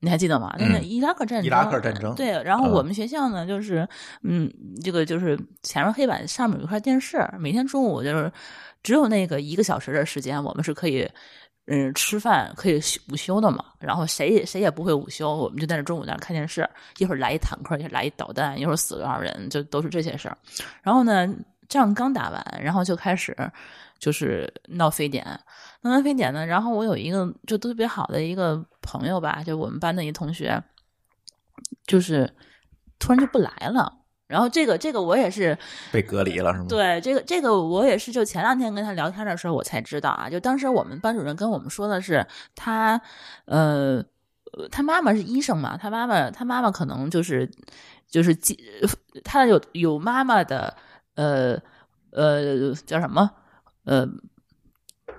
[0.00, 0.54] 你还记得吗？
[0.60, 2.40] 那个伊拉克战争，伊拉克战争对。
[2.44, 3.88] 然后我们学校呢，就是
[4.22, 4.48] 嗯，
[4.80, 8.30] 这个就是前面黑板上面有一块电视，每天中午就是
[8.80, 11.10] 只有那个一个小时的时间，我们是可以
[11.70, 12.80] 嗯吃饭，可以
[13.12, 13.62] 午休的嘛。
[13.78, 16.68] 然后谁也谁也不会午休，我们就在那中午在那看电视。
[16.96, 20.38] 一会儿来一坦克，一会儿来一导弹，一会儿死多少人，就都是这些事儿。
[20.82, 21.28] 然后呢，
[21.68, 23.36] 仗刚打完，然后就开始
[23.98, 25.24] 就是闹非典。
[25.82, 30.62] 闹完非典呢，然后我有一个就特别好的一个朋友吧，就我们班的一同学，
[31.86, 32.32] 就是
[32.98, 33.97] 突然就不来了。
[34.28, 35.58] 然后这个这个我也是
[35.90, 36.66] 被隔离了，是吗？
[36.68, 40.30] 对，这个这个我也是，就前两天跟他聊天的时候，我才知道啊。
[40.30, 43.00] 就当时我们班主任跟我们说的是，他
[43.46, 44.04] 呃，
[44.70, 47.50] 他妈妈是医生嘛，他妈妈他妈妈可能就是
[48.06, 48.36] 就是
[49.24, 50.76] 他有有妈妈的
[51.16, 51.58] 呃
[52.12, 53.30] 呃叫什么
[53.84, 54.08] 呃。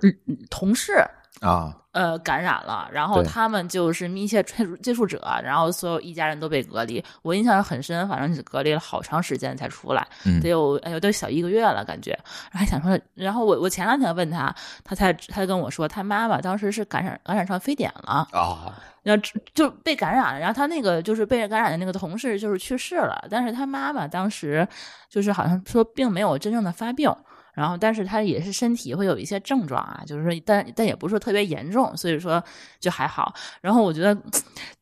[0.02, 0.16] 嗯，
[0.48, 0.94] 同事
[1.40, 7.02] 啊，呃，感染了，然后他们就是密切接触接触者，然后所有一家人都被隔离。
[7.22, 10.06] 我印象很深，反正是隔离了好长时间才出来，
[10.42, 12.16] 得有哎呦，都小一个月了，感觉。
[12.52, 19.22] 还想说，然后我我前两天问他，他才他跟我说，他妈妈当时是感染感染上非典了啊，然后
[19.54, 24.68] 就被感染了，然后他那个就是被感染的那个同事就是去世了，但是他妈妈当时
[25.08, 27.10] 就是好像说并没有真正的发病。
[27.60, 32.42] 然后，但是他也是身体会有一些症状啊，就是说，但但也不是说特别严重，所以说
[32.78, 33.34] 就还好。
[33.60, 34.14] 然后我觉得，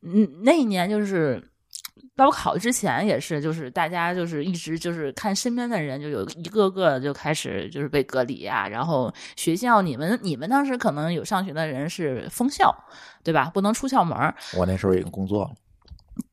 [0.02, 1.42] 嗯，那一年就是
[2.14, 8.68] 高考之前也是，就是大家就是一直就是看身边的人，就有一个个就开始就是被隔离啊。
[8.68, 12.72] 然后学校，你们你们当时可能有上学的人是封校，
[13.24, 13.50] 对吧？
[13.52, 14.16] 不能出校门。
[14.56, 15.50] 我那时候已经工作了，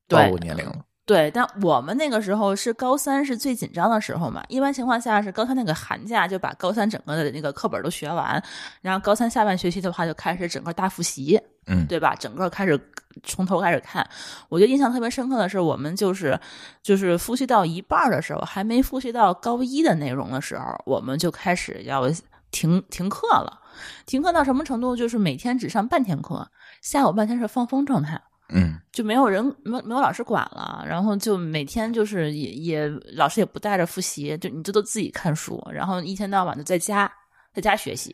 [0.08, 0.76] 对，年龄了。
[1.06, 4.44] 对，但我们那个时候是高三是最紧张的时候嘛。
[4.50, 8.44] 一般情况下是高三那个寒假就把高三整个的那个课本都学完，
[8.82, 12.16] 然后高三下半学期的话就开始整个大复习，嗯，对吧？
[12.16, 12.80] 整个开始
[13.22, 14.04] 从头开始看。
[14.50, 16.40] 我觉得印象特别深刻的是，我们就是
[16.82, 22.10] 就是复习到一半的时候，还没复习到高一的内容的时候，我们就开始要
[22.50, 23.62] 停停课了。
[24.08, 24.96] 停课到什么程度？
[24.96, 26.50] 就是每天只上半天课，
[26.82, 28.20] 下午半天是放风状态。
[28.50, 37.12] 嗯，就没有人没没有老师管了，然后就每天就是也也老师也不带着复习，就你这都自己看书，然后一天到晚的在家
[37.54, 38.14] 在家学习，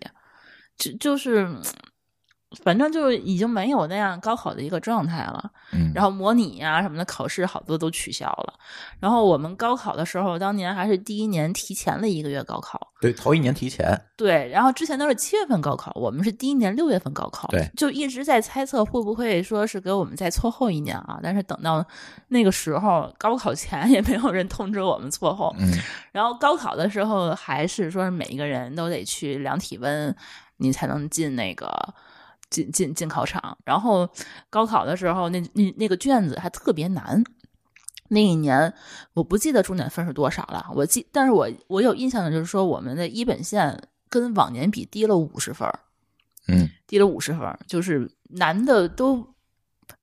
[0.77, 1.47] 就就是。
[2.63, 8.53] 反正就已经没有那样高考的一个状态了，嗯，然后模拟呀什么的考试好多都取消了，
[8.99, 21.85] 然后我们高考的时候，当年还是第一年提前了一个月高考，对，头一年提前，对，然后之前都是七月份高考，我们是第一年六月份高考，对，就一直在猜测会不会说是给我们再错后一年啊，但是等到
[22.27, 25.71] 那个时候高考前也没有人通知我们错后，嗯，
[26.11, 30.13] 然后高考的时候还是说是每一个人都得去量体温，
[30.57, 31.71] 你才能进那个。
[32.51, 34.07] 进进进考场，然后
[34.51, 37.23] 高考的时候，那那那个卷子还特别难。
[38.09, 38.71] 那一年
[39.13, 45.65] 我不记得重点分是多少了，我记，但是我我有印象的就是说，我们的一本线跟往年比低了五十分
[46.49, 49.25] 嗯，低了五十分就是难的都，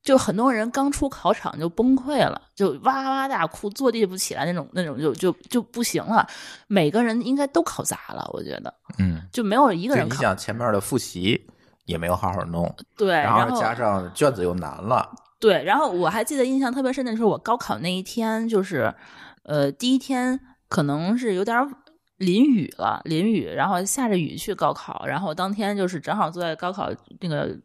[0.03, 6.27] 就很多人刚出考场就崩溃了，就哇哇大哭，坐地不起来那种那种，就就就不行了。
[6.67, 10.07] 每个人应该都考砸了，我觉得，嗯，就没有一个人。
[10.07, 11.47] 你想前面的复习。
[11.89, 15.65] 也没有好好弄，对，然后加上卷子又难了，对。
[15.65, 18.95] 然后我还记得印象特别深的是，我高考那一天，就是
[19.45, 21.57] 呃第一天可能是有点
[22.19, 27.57] 淋雨了，淋雨，然后下着雨去高考，然后当天就是正好坐在高考那个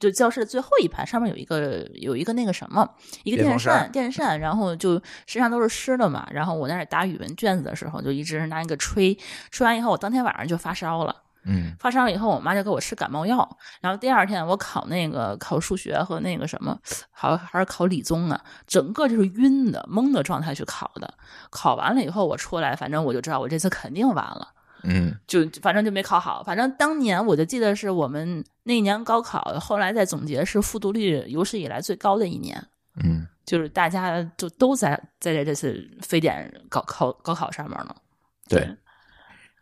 [0.00, 2.84] 就教室的最后一排，上面有一个有一个那个什么
[3.22, 6.26] 一个电扇，电 扇，然后就身上都是湿的嘛。
[6.32, 9.16] 然后我在那打语文卷子的时候，就一直拿那个吹，
[9.52, 11.14] 吹完以后，我当天晚上就发烧了。
[11.44, 13.58] 嗯，发烧了以后，我妈就给我吃感冒药。
[13.80, 16.78] 然后第二天我考那个考数学和那个什么，
[17.10, 21.14] 好还是考理综啊，整个就是晕的、懵的状态去考的。
[21.48, 24.48] 考完了以后，我出来，反正我就知道我这次肯定完了。
[24.82, 26.42] 嗯，就反正就没考好。
[26.42, 32.62] 反正当年我就记得是我们那年高考，后来再总结是复读率有史以来最高的一年。
[33.02, 37.96] 嗯，就是大家就都在在这这次非典高考高考上面了。
[38.46, 38.76] 对，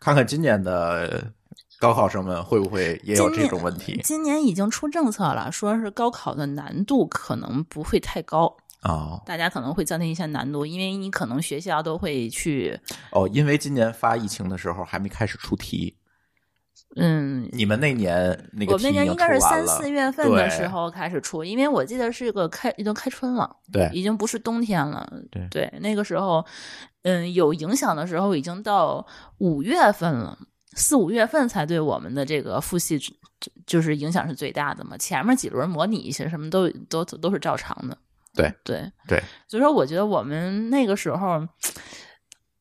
[0.01, 1.31] 看看今年的。
[1.79, 3.99] 高考生们会不会也有这种问题？
[4.03, 8.53] 今年已经出政策了，说是高考的难度可能不会太高。
[8.83, 12.79] 哦，大家可能会降低一下难度，因为你可能学校都会去
[13.11, 15.95] 哦，因为今年发疫情的时候还没开始出题。
[16.95, 23.89] 嗯，你们那年那个我们那年应该是三四月份的时候开始出，因为我记得是个开已经开春了，对。
[23.93, 25.07] 已经不是冬天了。
[25.29, 25.47] 对。
[25.51, 26.43] 对，那个时候，
[27.03, 29.05] 嗯，有影响的时候已经到
[29.37, 30.35] 五月份了，
[30.73, 33.13] 四五月份才对我们的这个复习就
[33.65, 34.97] 就是影响是最大的嘛。
[34.97, 37.97] 前面几轮模拟一些什么都都都是照常的。
[38.35, 41.47] 对对对，所以说我觉得我们那个时候，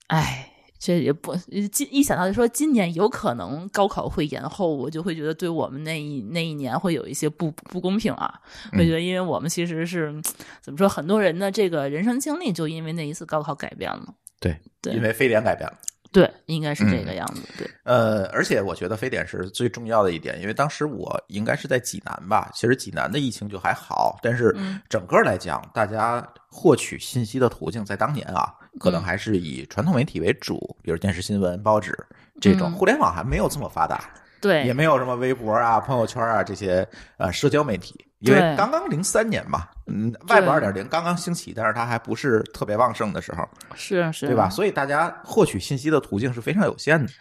[0.06, 0.52] 哎。
[0.80, 1.34] 这也不
[1.72, 8.32] 今一想到就说今年有可能高考会延后，我就会觉得对我们那一那一年会有一些不不公平啊。
[8.74, 10.14] 我觉得，因为我们其实是
[10.62, 14.14] 怎么说，很多人的这个人生经历就因为那一次高考改变了。
[14.38, 15.76] 对对，因为非典改变了。
[16.10, 17.42] 对，应该是这个样子。
[17.58, 24.56] 对，呃，而且我觉得非典是最重要的一点，因为当时我应该是在济南吧，其实济南的疫情就还好，但是
[24.88, 31.96] 整个来讲，大家获取信息的途径在当年啊，可能还是以传统媒体为主，比如电视新闻、报纸
[32.40, 36.88] 这种，互联网还没有这么发达，对，也没有什么微博啊、朋友圈啊这些
[37.18, 38.04] 呃社交媒体。
[38.20, 44.50] 因为刚刚零三年嘛，嗯外部二点零刚刚兴起，但是它还不是特别旺盛的时候，是是，对吧？
[44.50, 47.12] 所以大家获取信息的途径是非常有限的。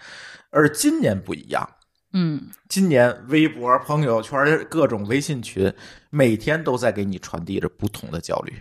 [0.50, 1.70] 而今年不一样，
[2.14, 5.72] 嗯，今年微博、朋友圈、各种微信群，
[6.10, 8.54] 每天都在给你传递着不同的焦虑。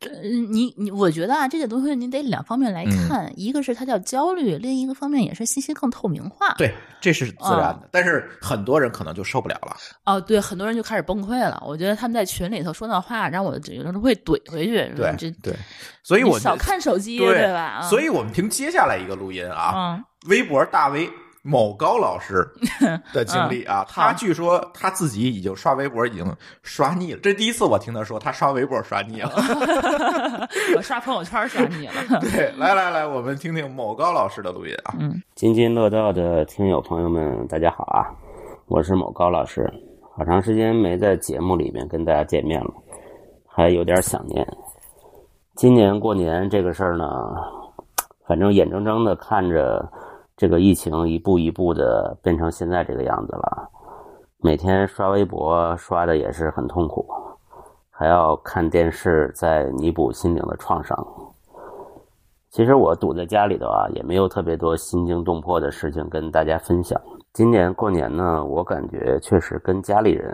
[0.00, 0.08] 这
[0.48, 6.54] 你你，我觉得啊，这个东西你得两方面来看，嗯、一个是它叫焦虑，另一个方面也是信息更透明化。
[6.56, 9.76] 对，这是自然的，嗯、但是很多人可能就受不了了。
[10.06, 11.62] 哦，对，很多人就开始崩溃了。
[11.66, 14.76] 我觉得他们在群里头说那话，让我有的时候会怼回去。
[14.96, 15.54] 对，这对，
[16.02, 17.82] 所以我少看手机，对对吧？
[17.82, 21.10] 所以我们听接下来一个录音啊，嗯、微博大 V。
[21.42, 22.46] 某高老师
[23.14, 26.24] 的经历啊，嗯、他据说他自己已经刷微博已经
[26.62, 29.32] 刷腻了，这第一次我听他说他刷微博刷腻了，
[30.76, 31.94] 我刷朋友圈刷腻了。
[32.20, 34.94] 对，来来来，我们听听某高老师的录音啊。
[34.98, 38.04] 嗯，津津乐道的听友朋友们，大家好啊，
[38.66, 39.72] 我是某高老师，
[40.14, 42.70] 好长时间没在节目里面跟大家见面了，
[43.46, 44.46] 还有点想念。
[45.54, 47.06] 今年过年这个事儿呢，
[48.26, 49.90] 反正眼睁睁的看着。
[50.40, 53.68] 这个疫情一步一步的变成现在这个样子了，
[54.38, 57.06] 每天刷微博刷的也是很痛苦，
[57.90, 60.96] 还要看电视在弥补心灵的创伤。
[62.48, 66.98] 其实我堵在家里头啊，也没有特别多心惊动魄的事情跟大家分享。
[67.34, 70.32] 今年过年呢，我感觉确实跟家里人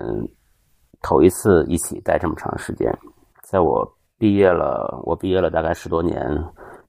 [1.03, 2.97] 头一次一起待这么长时间。
[3.43, 3.85] 在我
[4.19, 6.17] 毕业了，我毕业了大概十多年，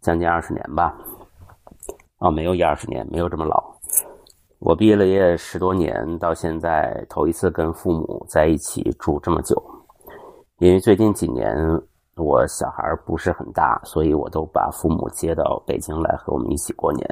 [0.01, 0.95] 将近二十年吧。
[2.17, 3.63] 啊、哦，没有一二十年，没有这么老。
[4.59, 9.55] 我毕业了也十多年，到现在头一次跟父母在一起住这么久。
[10.57, 11.55] 因为最近几年
[12.15, 17.07] 我小孩不是很大，所以我都把父母接到北京来和我们一起过年。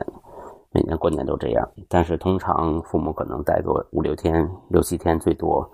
[0.72, 5.70] 每年过年都这样，但是通常父母可能待个五六天、六七天最多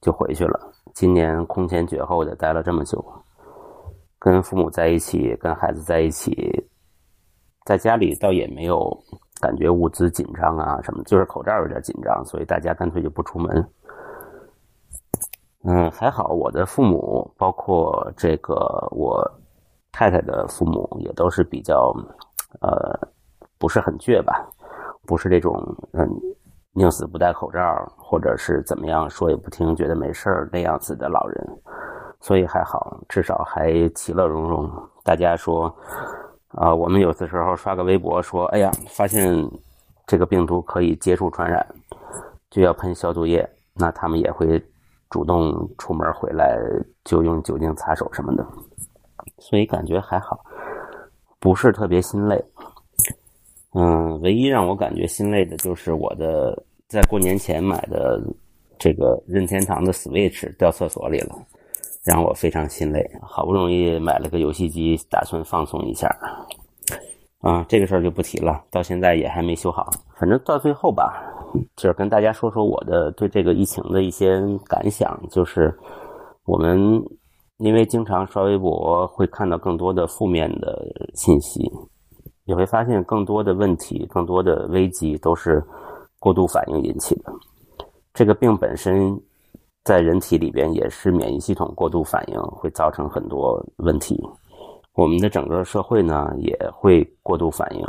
[0.00, 0.72] 就回去了。
[0.94, 3.04] 今年空前绝后的待了这么久，
[4.20, 6.64] 跟父母在一起，跟孩子在一起。
[7.68, 8.98] 在家里倒也没有
[9.42, 13.70] 感觉物资紧张啊什么，就是口罩有点紧张，所以大家干脆就不出门。
[15.64, 18.54] 嗯，还好我的父母，包括这个
[18.90, 19.22] 我
[19.92, 21.92] 太太的父母，也都是比较
[22.62, 22.98] 呃
[23.58, 24.48] 不是很倔吧，
[25.06, 25.52] 不是这种
[25.92, 26.08] 嗯
[26.72, 27.60] 宁死不戴口罩
[27.98, 31.46] 或者是怎么样说也不听，觉得没事儿那样子的老人，
[32.22, 34.72] 所以还好，至少还其乐融融。
[35.04, 35.70] 大家说。
[36.48, 39.22] 啊，我们有的时候刷个微博说，哎呀，发现
[40.06, 41.64] 这个病毒可以接触传染，
[42.50, 43.48] 就要喷消毒液。
[43.74, 44.60] 那他们也会
[45.10, 46.58] 主动出门回来
[47.04, 48.44] 就用酒精擦手什么的，
[49.38, 50.44] 所以感觉还好，
[51.38, 52.42] 不是特别心累。
[53.74, 58.20] 嗯，唯一让我感觉心累的就是我的在过年前买的
[58.78, 61.36] 这个任天堂的 Switch 掉厕所里了。
[62.08, 66.08] 让我非常心累，好不容易买了个游戏机，打算放松一下，
[67.42, 69.90] 啊，这个事儿就不提了，到现在也还没修好。
[70.18, 71.22] 反正到最后吧，
[71.76, 75.78] 就是跟大家说说我的对这个疫情的一些感想，就是
[76.46, 77.04] 我们
[77.58, 81.70] 因为经常刷微博，会看到更多的负面的信息，
[82.46, 85.62] 也会发现更多的问题、更多的危机都是
[86.18, 87.30] 过度反应引起的。
[88.14, 89.20] 这个病本身。
[89.88, 94.22] 在人体里边也是免疫系统过度反应，会造成很多问题。
[94.92, 97.82] 我们的整个社会呢也会过度反应。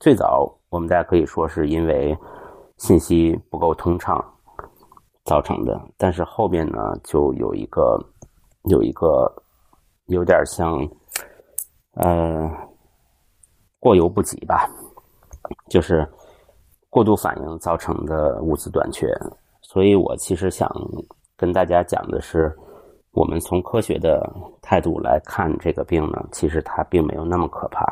[0.00, 2.16] 最早我们大家可以说是因为
[2.78, 4.18] 信息不够通畅
[5.24, 5.78] 造成的。
[5.98, 8.02] 但是后边呢，就有一个
[8.70, 9.30] 有一个
[10.06, 10.78] 有点像
[11.96, 12.50] 呃
[13.78, 14.66] 过犹不及吧，
[15.68, 16.10] 就是
[16.88, 19.06] 过度反应造成的物资短缺。
[19.60, 20.66] 所以我其实想
[21.42, 22.56] 跟大家讲的是。
[23.14, 24.26] 我们从科学的
[24.62, 27.86] 态度来看这个病呢，其实它并没有那么可怕，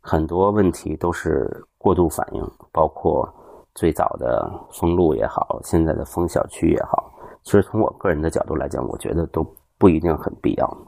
[0.00, 3.28] 很多问题都是过度反应，包括
[3.74, 7.12] 最早的封路也好，现在的封小区也好，
[7.42, 9.44] 其实从我个人的角度来讲，我觉得都
[9.78, 10.78] 不一定很必要。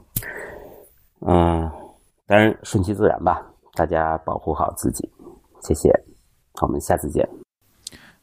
[1.27, 1.69] 嗯，
[2.25, 5.03] 当然顺其自然吧，大家保护好自己，
[5.63, 5.91] 谢谢，
[6.61, 7.27] 我们下次见。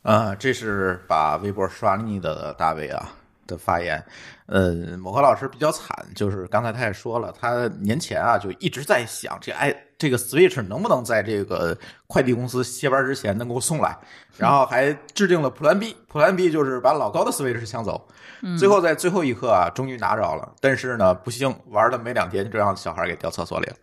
[0.01, 3.07] 啊，这是把微博刷腻的大卫啊。
[3.47, 4.03] 的发言，
[4.47, 11.77] 呃，某个老师比较惨，就是刚才他也说了，他年前啊就一直在想，这哎，这个 Switch 能不能在这个
[12.07, 13.97] 快递公司歇班之前能够送来，
[14.37, 18.09] 然后还制定了 Plan B，Plan B 就是把老高的 Switch 抢走。
[18.59, 23.77] 最后在最后一刻啊，终于拿着了，但是呢，不幸玩了没两天，就让小孩给掉厕所里了。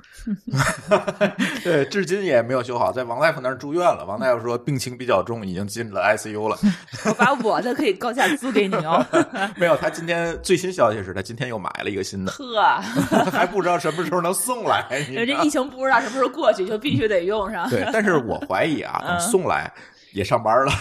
[1.64, 4.06] 对，至今也没有修好，在王大夫那儿住院了。
[4.06, 6.58] 王大夫说病情比较重，已经进了 ICU 了。
[7.06, 9.04] 我把我的可以高价租给你哦。
[9.58, 12.32] 没有，他今天最新消息是他今天又买了一个新的。
[12.32, 12.62] 呵，
[13.32, 14.86] 还不知道什么时候能送来。
[14.90, 17.70] 这疫情不知道什么时候过去，就必须得用上。
[17.70, 19.72] 对，但是我怀疑啊，等 送来。
[20.14, 20.72] 也上班了，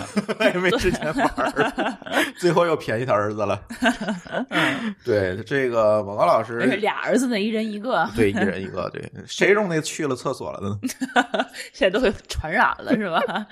[0.53, 1.97] 也没时间玩
[2.37, 3.59] 最后又便宜他儿子了。
[5.03, 8.07] 对，这个广告老师俩儿子呢，一人一个。
[8.15, 8.91] 对，一人一个。
[8.91, 10.79] 对，谁用那去了厕所了呢？
[11.73, 13.47] 现在都给传染了，是吧？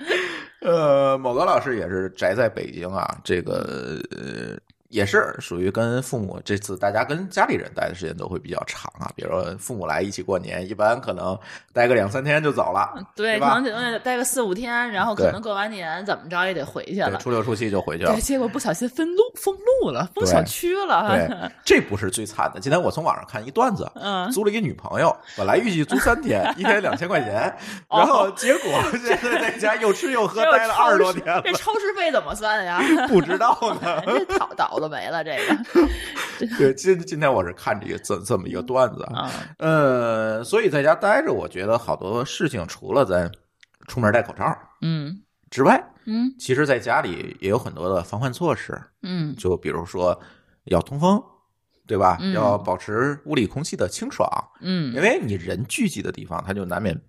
[0.61, 3.99] 呃，某个老师也是宅在北京啊，这个。
[4.91, 11.37] 也是属于跟父母这次大家跟家里人待的时间都会比较长啊，比如说父母来一起过年，一般可能
[11.71, 18.11] 待个两三天就走了，对，可能待个四五天，然后可能过完年怎么着也得回去了，初六初七就回去了。
[18.11, 21.15] 对，结果不小心封路封路了，封小区了。
[21.15, 22.59] 对， 这不是最惨的。
[22.59, 27.55] 今天我从网上看一段子，嗯，租了一个女朋友，本来预计租三天，一天两千块钱，
[27.89, 28.69] 然后结果
[29.07, 31.41] 现在在家又吃又喝， 待了二十多天了。
[31.45, 32.81] 这超时费怎么算呀？
[33.07, 34.80] 不知道呢，这倒倒。
[34.81, 35.87] 都没了，这个。
[36.57, 39.29] 对，今今天我是看这个这这么一个段子啊，
[39.59, 43.31] 呃，所以在家待着，我觉得好多事情除了咱
[43.87, 44.43] 出门戴口罩，
[44.81, 45.21] 嗯，
[45.51, 50.19] 之外，嗯，其实在家里也有很多的防范措施，嗯，就比如说
[50.63, 51.21] 要通风，
[51.85, 52.17] 对吧？
[52.33, 54.27] 要保持屋里空气的清爽，
[54.61, 56.99] 嗯，因为你人聚集的地方，它就难免。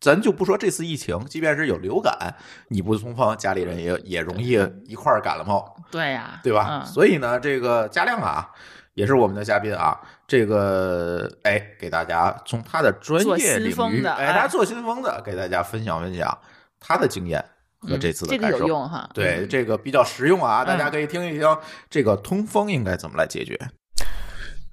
[0.00, 2.34] 咱就不说这次疫情，即便是有流感，
[2.68, 4.52] 你不通风，家里人也也容易
[4.86, 5.76] 一块儿感了冒。
[5.90, 6.84] 对呀，对吧？
[6.84, 8.48] 所以呢，这个嘉亮啊，
[8.94, 16.38] 也是我们的嘉宾啊，这个哎，给大家从他的专业领域，哎，他做新风的，给大家分享分享
[16.78, 17.44] 他的经验
[17.80, 18.58] 和这次的感受。
[18.58, 21.58] 这个有用哈，对，这个比较实用啊，大家可以听一听，
[21.90, 23.58] 这个通风应该怎么来解决。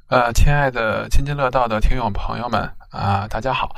[0.08, 3.76] 呃，亲爱的津津乐道的听友朋友们啊，大家好，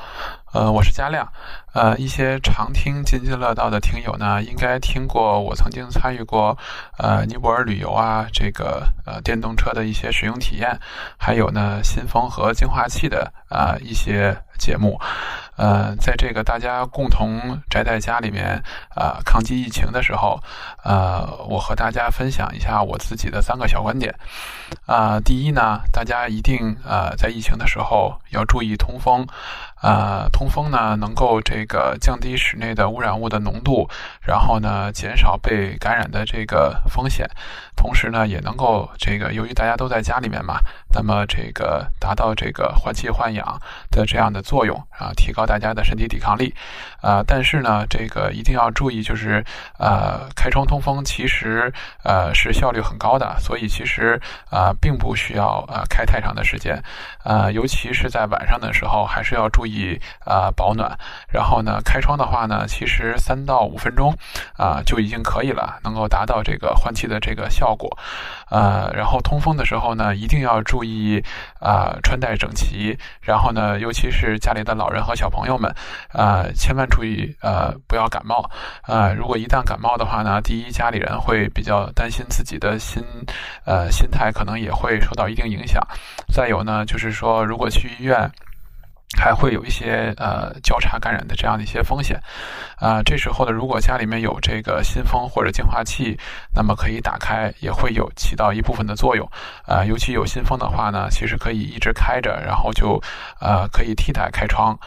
[0.54, 1.28] 呃，我是佳亮。
[1.74, 6.56] 呃，一些常听津津乐道的听友呢，应该听过我曾经参与过
[7.00, 10.80] 呃尼泊尔旅游啊，这个呃电动车的一些使用体验，
[11.18, 15.00] 还有呢新风和净化器的啊一些节目。
[15.58, 18.64] 呃，在这个大家共同宅在家里面
[18.96, 20.40] 啊抗击疫情的时候，
[20.84, 24.14] 呃，我和大家分享一下我自己的三个小观点。
[24.86, 29.28] 啊，第一呢，大家一定呃在疫情的时候要注意通风。
[29.80, 33.88] 啊，通风呢，能够这个降低室内的污染物的浓度，
[34.22, 37.30] 然后呢，减少被感染的这个风险，
[37.78, 40.60] 同时呢，也能够这个，由于大家都在家里面嘛，
[40.94, 46.54] 那么这个达到这个换气换氧的这样的作用啊，提高大家的身体抵抗力。
[47.00, 49.46] 啊，但是呢，这个一定要注意，就是
[49.78, 51.72] 呃，开窗通风其实
[52.04, 54.20] 呃是效率很高的，所以其实
[54.50, 56.82] 啊，并不需要呃开太长的时间，
[57.24, 60.02] 啊，尤其是在晚上的时候，还是要注意。
[60.26, 60.98] 啊保暖，
[61.30, 64.14] 然后呢开窗的话呢，其实三到五分钟
[64.58, 67.90] 啊就已经可以了，能够达到这个换气的这个效效果。
[68.50, 71.22] 呃，然后通风的时候呢，一定要注意
[71.60, 75.70] 啊穿戴整齐，然后呢，尤其是家里的老人和小朋友们
[76.14, 78.50] 啊，千万注意呃不要感冒
[78.84, 79.12] 啊。
[79.12, 83.04] 如果一旦感冒的话呢，第一家里人会比较担心自己的心
[83.66, 85.86] 呃心态可能也会受到一定影响。
[86.34, 88.32] 再有呢，就是说如果去医院。
[89.18, 92.22] 还会有一些呃交叉感染的这样的一些风险，
[92.78, 96.18] 啊，这时候呢，如果家里面有这个新风或者净化器，
[96.54, 99.28] 那么可以打开，也会有起到一部分的作用，
[99.66, 103.02] 啊，尤其有新风的话呢，其实可以一直开着，然后就
[103.40, 104.78] 呃可以替代开窗，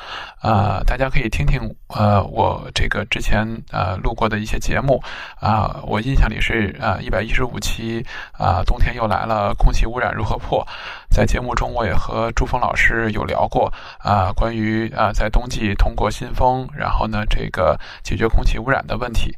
[0.40, 5.02] 啊，大家可以听听呃我这个之前呃录过的一些节目，
[5.40, 8.06] 啊，我印象里是呃一百一十五期
[8.38, 10.66] 啊，冬天又来了，空气污染如何破？
[11.10, 13.72] 在节目中我也和朱峰老师有聊过。
[13.98, 19.36] 啊，关于啊，在冬季通过新风，然后呢，这个解决空气污染的问题。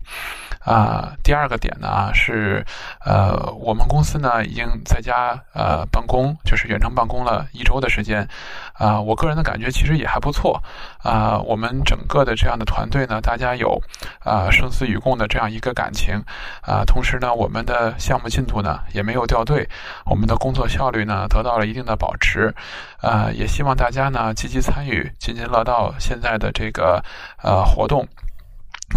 [0.64, 2.64] 啊，第二个点呢是，
[3.04, 8.28] 呃，我们公司呢已经在家呃办公，就是远程办公了一周的时间，
[8.74, 10.62] 啊，我个人的感觉其实也还不错，
[11.02, 13.82] 啊，我们整个的这样的团队呢，大家有
[14.20, 16.14] 啊生死与共的这样一个感情，
[16.60, 19.68] 啊，同时呢，我们的项目进度呢也没有掉队，
[20.06, 22.54] 我们的工作效率呢得到了一定的保持，
[23.00, 27.02] 啊，也希望大家呢积极参与津津乐道现在的这个
[27.42, 28.06] 呃活动。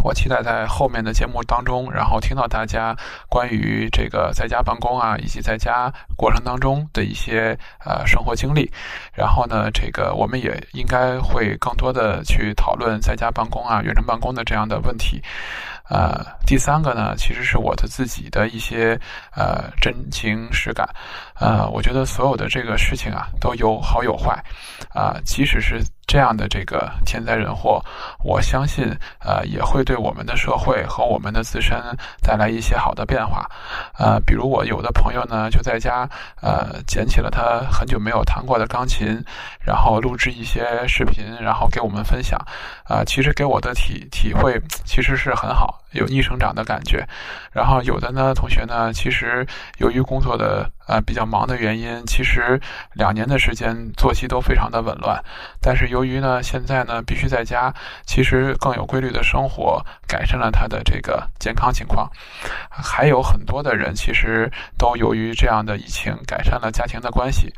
[0.03, 2.95] 我期待在后面的节目当中，然后听到大家
[3.29, 8.71] 关于这个在家办公啊，以及在家过程当中的一些呃生活经历。
[9.13, 15.21] 然后呢，这个我们也应该会更多的去讨论在家办公啊、远程办公的这样的问题。
[15.87, 18.99] 呃，第三个呢，其实是我的自己的一些
[19.35, 20.89] 呃真情实感。
[21.39, 24.43] 呃，我觉得所有的这个事情啊，都有好有坏。
[24.93, 25.81] 啊，即使是。
[26.07, 27.83] 这样的这个天灾人祸，
[28.23, 28.85] 我相信，
[29.19, 31.75] 呃，也会对我们的社会和我们的自身
[32.21, 33.49] 带来一些好的变化，
[33.97, 36.07] 呃，比如我有的朋友呢，就在家，
[36.43, 39.19] 呃，捡起了他很久没有弹过的钢琴，
[39.59, 42.39] 然后录制一些视频，然后给我们分享，
[42.83, 47.03] 啊，其实给我的体体会其实是很好，有逆生长的感觉，
[47.51, 49.45] 然后有的呢同学呢，其实
[49.79, 50.69] 由于工作的。
[50.87, 52.61] 呃，比较忙的原因，其实
[52.93, 55.19] 两年的时间作息都非常的紊乱，
[55.59, 57.73] 但是由于呢，现在呢必须在家，
[58.05, 62.07] 其实更有规律的生活，改善了他的这个健康情况。
[62.69, 67.51] 还有很多的人其实都由于这样的疫情，改善了家庭的关系。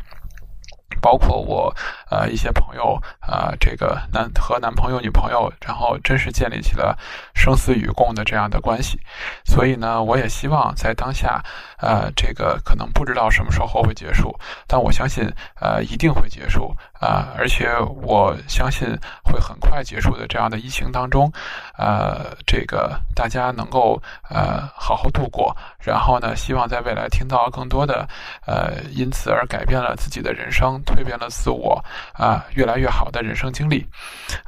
[1.02, 1.74] 包括我，
[2.10, 6.98] 呃，一些朋友，呃，这个男和男朋友、女朋友，然后真是建立起了
[7.36, 9.00] 生死与共的这样的关系。
[9.46, 11.44] 所以呢，我也希望在当下，
[11.80, 15.28] 呃，这个可能不知道什么时候会结束，但我相信，
[15.60, 16.76] 呃，一定会结束。
[17.00, 17.70] 啊，而且
[18.02, 18.88] 我相信
[19.24, 21.32] 会很快结束的这样的疫情当中，
[21.78, 25.56] 呃，这个大家能够呃好好度过。
[25.80, 28.08] 然后呢，希望在未来听到更多的
[28.48, 31.80] 呃因此而改变了自己的人生、蜕变了自我
[32.14, 33.88] 啊越来越好的人生经历。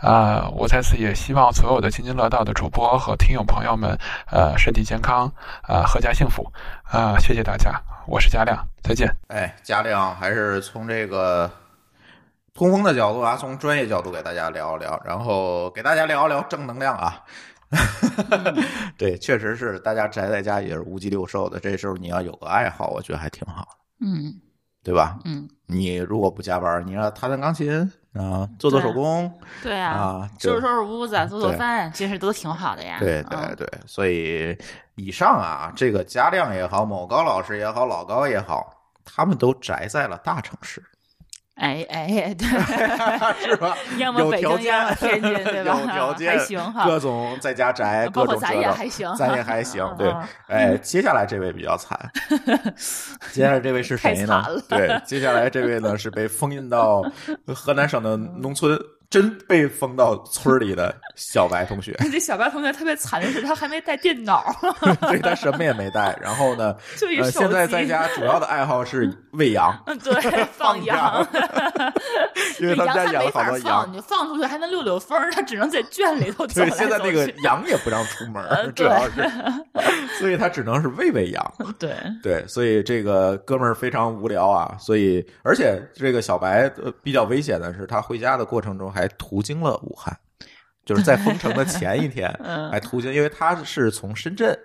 [0.02, 6.52] 啊，我在此也希望所有的津津乐道的主播和听友朋友们呃身体健康啊阖家幸福
[6.92, 7.20] 啊！
[7.20, 9.08] 谢谢大家，我是嘉亮，再见。
[9.28, 11.50] 哎，嘉亮还是从这个。
[12.52, 17.24] 通风的角度啊，从专业角度给大家聊一聊，然后给大家聊一聊正能量啊。
[18.98, 23.68] 对，确实是大家宅在家也是无鸡六兽的，这时候你要有个爱好，我觉得还挺好的。
[24.02, 24.34] 嗯，
[24.84, 25.20] 对吧？
[25.26, 29.32] 嗯，你如果不加班，你要弹弹钢琴啊，做做手工，
[29.62, 32.98] 对啊，收拾收拾屋子，做做饭，其实都挺好的呀。
[33.00, 34.58] 对对对，所以
[34.96, 38.74] 以上啊，这个嘉亮也好，某高老师也好，老高也好，
[39.06, 40.84] 他们都宅在了大城市。
[41.60, 42.48] 哎哎，对，
[43.46, 43.76] 是吧？
[44.00, 45.80] 要么北京，要么天津， 对吧？
[45.82, 46.86] 有条件，还行哈。
[46.86, 49.86] 各种在家宅，各种咱也还行，咱也还行。
[49.98, 50.14] 对，
[50.48, 51.98] 哎，接下来这位比较惨。
[53.32, 54.44] 接下来这位是谁呢？
[54.70, 57.04] 对，接下来这位呢是被封印到
[57.54, 58.80] 河南省的农村。
[59.10, 64.46] 真被封到村里的小白同学， 这小白同学特别惨的是，他还没带电脑，
[65.10, 66.16] 对他什么也没带。
[66.22, 66.76] 然后呢，
[67.20, 70.14] 呃，现在在家主要的爱好是喂羊，嗯，对，
[70.52, 71.28] 放羊，
[72.60, 79.28] 因为他们家养了好多羊，你放出去还能溜溜风，他只能在圈里头走对，现在那个羊也不让出门，主要是，
[80.20, 81.54] 所以他只能是喂喂羊。
[81.80, 84.78] 对对，所以这个哥们儿非常无聊啊。
[84.80, 88.99] 所以，而且这个小白比较危险的是，他回家的过程中还。
[89.00, 90.18] 还途经了武汉，
[90.86, 92.30] 就是在封城的 前一天，
[92.70, 94.58] 还途经，因为他是从深圳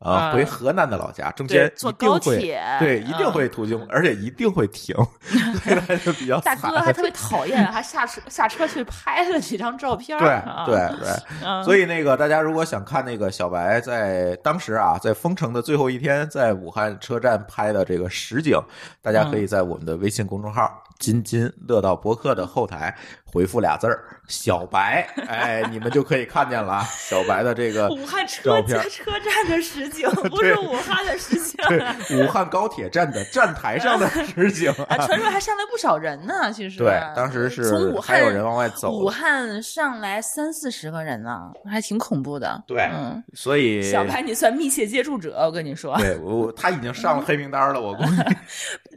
[0.00, 2.38] 啊回河南的老家，中间一定会
[2.80, 4.96] 对一定会途经，而且一定会停，
[5.62, 10.18] 所以他就比较大哥还 特别讨厌，还下车下车去拍了几张照片。
[10.18, 18.58] 对对对，所以那个大家如果想看那个小白在当时啊在封城的最后一天在武汉车站拍的这个实景，
[19.00, 20.82] 大家可以在我们的微信公众号。
[20.98, 22.94] 津津乐道博客的后台
[23.24, 34.70] 回复俩字儿“小白”，哎，你们就可以看见了小白的这个武汉车片车站的实景， 不是武汉的实景，对，武汉高铁站的站台上的 实景。
[34.88, 42.62] 啊，传说还上来不少人呢，其 实对，当时是从武汉有人往外走，武汉上来三四十个人呢，还挺恐怖的。
[42.66, 48.10] 对，嗯，所以小白你算密切接触者，我跟你说，对我他已经上了黑名单了，我估计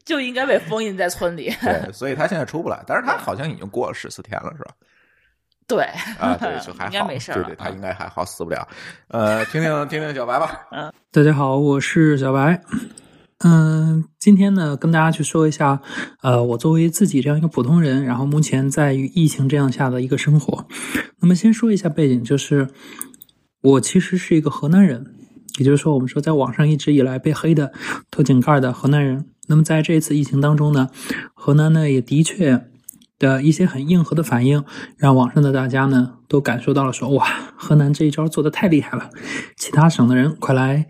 [0.06, 1.54] 就应该被封印在村里。
[1.62, 4.72] 对，所以他现在出不来，但是他好像已经过了十四天了，是吧？
[5.68, 5.84] 对，
[6.20, 8.68] 啊，对，就还好， 应该没事对对，他应该还好，死不了。
[9.08, 10.68] 呃，听听听听小白吧。
[10.72, 12.62] 嗯，大家好，我是小白。
[13.43, 15.82] 嗯，今天呢，跟大家去说一下，
[16.22, 20.68] 呃，我作为自己这样一个普通人，然后目前在于疫情这样下的一个生活。
[21.20, 22.68] 那么先说一下背景，就是
[23.62, 25.16] 我其实是一个河南人，
[25.58, 27.72] 也就是说，我们说在网上一直以来被黑的
[28.12, 29.26] 偷井盖的河南人。
[29.48, 30.89] 那么在这一次疫情当中呢，
[31.34, 32.68] 河南呢也的确
[33.20, 34.64] 的一些很硬核的反应，
[34.98, 39.10] 让网上的大家呢都感受到了说，哇，河南这一招做的太厉害了，
[39.58, 40.88] 其他省的人快来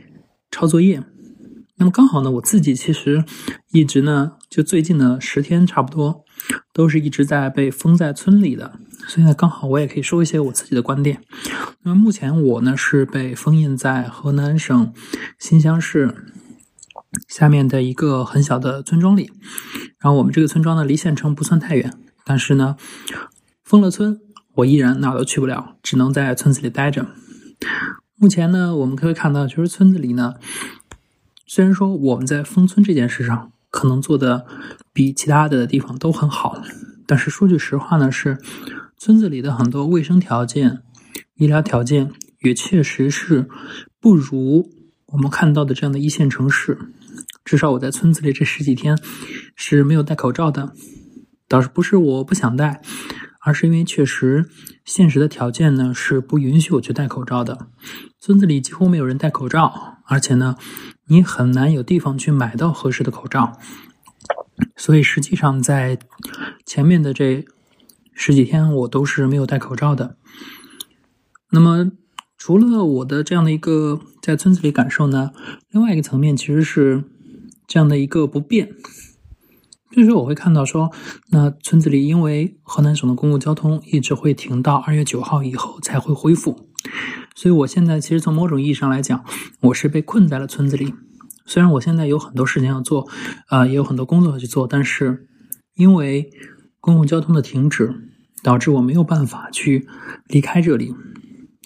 [0.52, 1.04] 抄作业。
[1.78, 3.26] 那么刚好呢，我自己其实
[3.72, 6.24] 一直呢，就最近的十天差不多，
[6.72, 11.24] 都是一直在被封在村里的，所以呢，刚好我也可以说一些我自己的观点。
[11.82, 14.94] 那么目前我呢是被封印在河南省
[15.40, 16.14] 新乡市
[17.28, 19.32] 下面的一个很小的村庄里，
[20.00, 21.94] 然后我们这个村庄呢离县城不算太远，
[22.26, 22.78] 但是呢
[23.64, 24.20] 封了村，
[24.56, 27.08] 我依然哪都去不了，只能在村子里待着。
[28.16, 30.36] 目前呢，我们可以看到，就是村子里呢。
[31.48, 34.46] 虽然说我们在封村这件事上可能做的
[34.94, 36.62] 比其他的地方都很好，
[37.06, 38.38] 但是说句实话呢，是
[38.98, 40.84] 村子里的很多卫生条件、
[41.36, 43.50] 医疗条件也确实是
[44.00, 44.70] 不如
[45.08, 46.78] 我们看到的这样的一线城市。
[47.44, 48.98] 至少我在村子里这十几天
[49.56, 50.74] 是没有戴口罩的，
[51.48, 52.82] 倒是不是我不想戴，
[53.42, 54.50] 而是因为确实
[54.86, 57.68] 现实的条件呢是不允许我去戴口罩的。
[58.20, 60.56] 村子里几乎没有人戴口罩，而且呢。
[61.08, 63.60] 你很难有地方去买到合适的口罩，
[64.78, 66.00] 所以实际上在
[66.66, 67.44] 前面的这
[68.14, 70.16] 十几天，我都是没有戴口罩的。
[71.50, 71.92] 那么，
[72.38, 75.32] 除了我的这样的一个在村子里感受呢，
[75.72, 77.04] 另外一个层面其实是
[77.72, 78.76] 这样的一个不便，
[79.92, 80.92] 就是我会看到说，
[81.30, 86.68] 那村子里因为河南省的公共交通一直会停到二月九号以后才会恢复。
[87.34, 89.24] 所以，我现在其实从某种意义上来讲，
[89.62, 90.94] 我是被困在了村子里。
[91.46, 93.08] 虽然我现在有很多事情要做，
[93.48, 95.30] 啊，也有很多工作要去做，但是
[95.76, 96.30] 因为
[96.82, 97.96] 公共交通的停止，
[98.44, 99.88] 导致我没有办法去
[100.28, 100.94] 离开这里。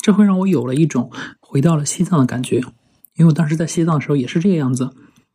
[0.03, 2.57] 这会让我有了一种回到了西藏的感觉。
[3.15, 4.91] 因为我当时在西藏的时候也是这个样子，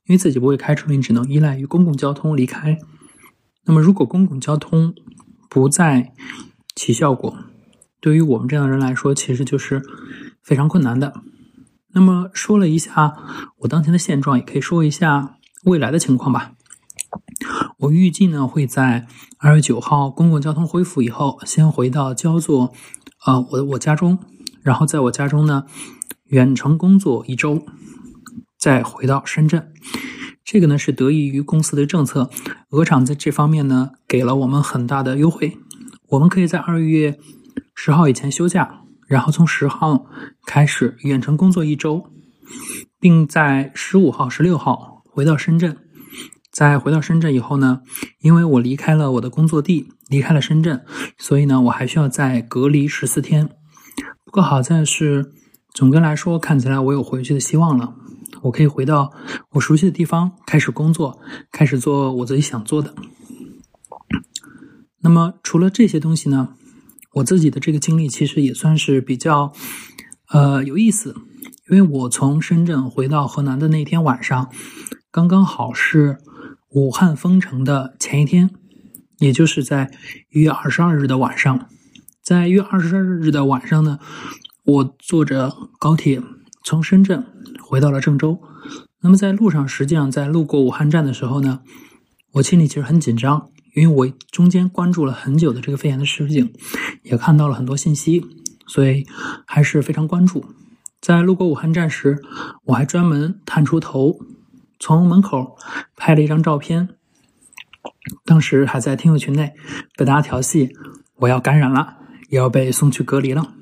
[0.06, 2.78] 因为自己不会开车，你只能依赖于公共交通离开。
[3.64, 4.94] 那么，如果公共交通
[5.48, 6.12] 不再
[6.74, 7.36] 起效果，
[8.00, 9.82] 对于我们这样的人来说，其实就是
[10.42, 11.12] 非常困难的。
[11.92, 13.14] 那么说了一下
[13.58, 16.52] 我当前的现状，也可以说一下未来的情况吧。
[17.78, 19.06] 我预计呢会在
[19.38, 22.72] 二月九号公共交通恢复以后，先回到焦作，
[23.26, 24.18] 呃，我我家中，
[24.62, 25.64] 然后在我家中呢
[26.26, 27.64] 远程工作一周，
[28.60, 29.72] 再回到深圳。
[30.44, 32.28] 这个呢是得益于公司的政策，
[32.70, 35.56] 鹅厂在这方面呢给了我们很大的优惠，
[36.10, 37.18] 我们可以在二月。
[37.74, 40.04] 十号以前休假，然后从十号
[40.44, 42.04] 开始远程工作一周，
[42.98, 45.78] 并在十五号、十六号回到深圳。
[46.52, 47.80] 在回到深圳以后呢，
[48.20, 50.84] 因为我离开了我的工作地，离开了深圳，
[51.16, 53.48] 所以呢，我还需要再隔离十四天。
[54.24, 55.32] 不过好在是，
[55.72, 57.94] 总的来说看起来我有回去的希望了。
[58.42, 59.12] 我可以回到
[59.50, 61.20] 我熟悉的地方，开始工作，
[61.50, 62.94] 开始做我自己想做的。
[65.02, 66.54] 那么除了这些东西呢？
[67.14, 69.52] 我自己的这个经历其实也算是比较，
[70.28, 71.12] 呃有意思，
[71.68, 74.48] 因为我从深圳回到河南的那天晚上，
[75.10, 76.18] 刚刚好是
[76.68, 78.50] 武汉封城的前一天，
[79.18, 79.90] 也就是在
[80.30, 81.68] 一月二十二日的晚上，
[82.22, 83.98] 在一月二十二日的晚上呢，
[84.64, 86.22] 我坐着高铁
[86.62, 87.26] 从深圳
[87.60, 88.40] 回到了郑州。
[89.00, 91.60] 那么在路上，实际上在路过武汉站的时候呢，
[92.32, 93.50] 我心里其实很紧张。
[93.76, 96.52] 因为我中间关注了很久的这个肺炎的事情，
[97.04, 98.20] 也看到了很多信息，
[98.66, 99.06] 所以
[99.46, 100.44] 还是非常关注。
[101.00, 102.20] 在路过武汉站时，
[102.64, 104.18] 我还专门探出头，
[104.80, 105.56] 从门口
[105.96, 106.88] 拍了一张照片。
[108.24, 109.52] 当时还在听友群内
[109.96, 110.70] 被大家调戏，
[111.18, 111.96] 我要感染了，
[112.28, 113.54] 也要被送去隔离了。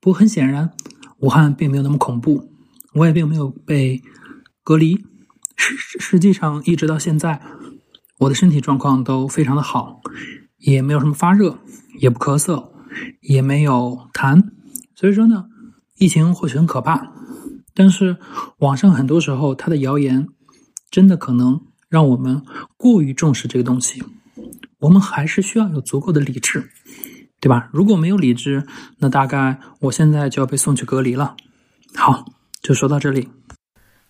[0.00, 0.70] 不过很显然，
[1.20, 2.50] 武汉并没有那么恐怖，
[2.94, 4.02] 我也并没有被
[4.62, 5.04] 隔离。
[5.56, 7.40] 实实际上，一直到现在。
[8.18, 10.00] 我的身体状况都非常的好，
[10.56, 11.58] 也没有什么发热，
[11.98, 12.70] 也不咳嗽，
[13.20, 14.42] 也没有痰。
[14.94, 15.44] 所以说呢，
[15.98, 17.12] 疫情或许很可怕，
[17.74, 18.16] 但是
[18.60, 20.28] 网上很多时候它的谣言
[20.90, 21.60] 真的可能
[21.90, 22.42] 让我们
[22.78, 24.02] 过于重视这个东西。
[24.78, 26.70] 我们还是需要有足够的理智，
[27.40, 27.68] 对吧？
[27.72, 28.66] 如果没有理智，
[28.98, 31.36] 那大概我现在就要被送去隔离了。
[31.94, 32.24] 好，
[32.62, 33.28] 就说到这里。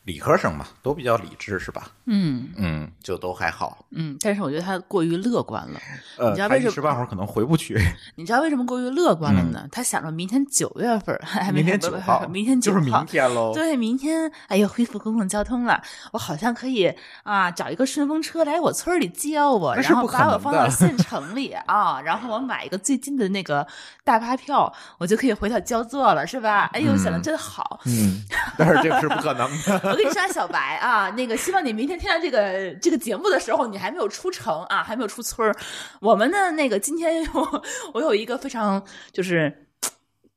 [0.04, 1.90] 理科生嘛，都比较理智，是吧？
[2.06, 3.84] 嗯嗯，就都还好。
[3.90, 5.80] 嗯，但是我觉得他过于乐观了。
[6.18, 7.76] 呃，你知道为什么一时半会儿可能回不去。
[8.14, 9.66] 你知道为什么过于乐观了呢？
[9.72, 13.52] 他想着明天九月份，还 明天九号，明天就是明天喽。
[13.52, 15.82] 对，明天哎呦，恢复公共交通了，
[16.12, 16.92] 我好像可以
[17.24, 23.66] 啊，找一个顺风车来我村里接我，然后把我放到县城里啊，然后我买一个最近的那个
[24.04, 26.70] 大巴票，我就可以回到焦作了，是吧？
[26.72, 27.80] 哎呦，想的真好。
[27.86, 28.22] 嗯，
[28.56, 29.80] 但是这个是不可能的。
[29.90, 30.76] 我跟你说，小白。
[30.76, 35.54] 啊，那个希望你明天听到这个这个节目的时候，你还没有出城啊，还没有出村儿。
[36.00, 38.82] 我们呢，那个今天我 我有一个非常
[39.12, 39.66] 就是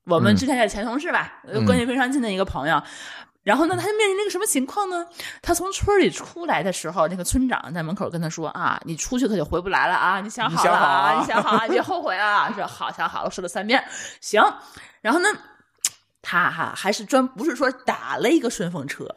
[0.05, 2.81] 我们之前的前同事吧，关系非常近的一个朋友。
[3.41, 5.07] 然后呢，他就面临那个什么情况呢？
[5.41, 10.19] 他从村里出来的时候，那个村长在门口跟他说：“啊，你出去可就回不来了啊！
[10.19, 11.19] 你想好了啊？
[11.19, 11.67] 你想好啊？
[11.67, 13.83] 别后悔啊！”说好，想好了，说了三遍。
[14.19, 14.43] 行，
[15.01, 15.29] 然后呢？
[16.21, 19.07] 他哈还是专不是说打了一个顺风车，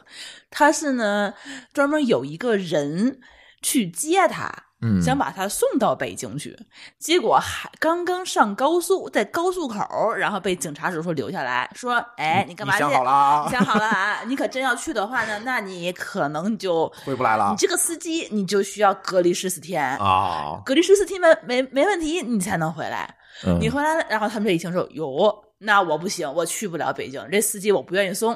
[0.51, 1.35] 他是呢
[1.73, 3.21] 专门有一个人
[3.61, 4.51] 去接他，
[4.81, 6.57] 嗯，想把他送到北京去。
[6.99, 12.81] 结果还刚刚上高速，在高速口，然后被警察叔叔留下来说：“哎，你干嘛去？
[12.81, 14.23] 想好了，想好了啊！
[14.27, 17.51] 你可真要去的话呢，那你可能就回不来了。
[17.51, 23.13] 你这个司机你就需要隔离十四天啊，隔离十四天没没没问题，你才能回来。
[23.61, 27.25] 你回来了，然后他们这一听说有。”那我不行，我去不了北京。
[27.31, 28.35] 这司机我不愿意送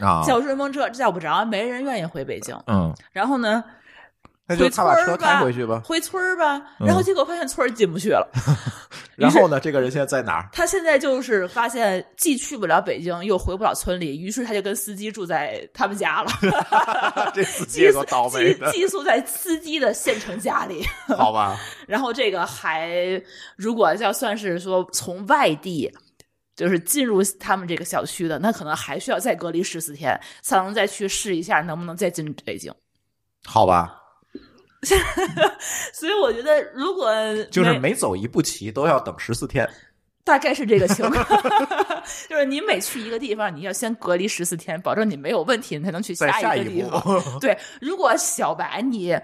[0.00, 2.58] 啊，叫顺风车叫不着，没人愿意回北京。
[2.66, 3.62] 嗯，然后呢，
[4.46, 6.60] 那就他把车开回去吧，回村儿吧。
[6.80, 8.26] 然后结果发现村儿进不去了。
[9.14, 10.48] 然后呢，这个人现在在哪儿？
[10.52, 16.30] 他现在就是发现既去不了北京，又回不了村里，于是他就跟司机住在他们家了。
[17.34, 20.82] 这司机够倒霉的，寄宿在司机的县城家里。
[21.16, 21.60] 好吧。
[21.86, 23.22] 然后这个还
[23.56, 25.92] 如果要算是说从外地。
[26.54, 32.72] 就是进入他们这个小区的，那可能还需要再隔离十四天，才能再去试一下能不能再进北京。
[33.44, 33.98] 好吧。
[35.94, 37.14] 所以我觉得，如果
[37.50, 39.68] 就是每走一步棋都要等十四天，
[40.24, 41.24] 大概是这个情况。
[42.28, 47.38] 就是你每去一个地方，你要先隔离十四天，保证你没有问题，你才能去下一个地方。
[47.40, 49.16] 对，如果小白你。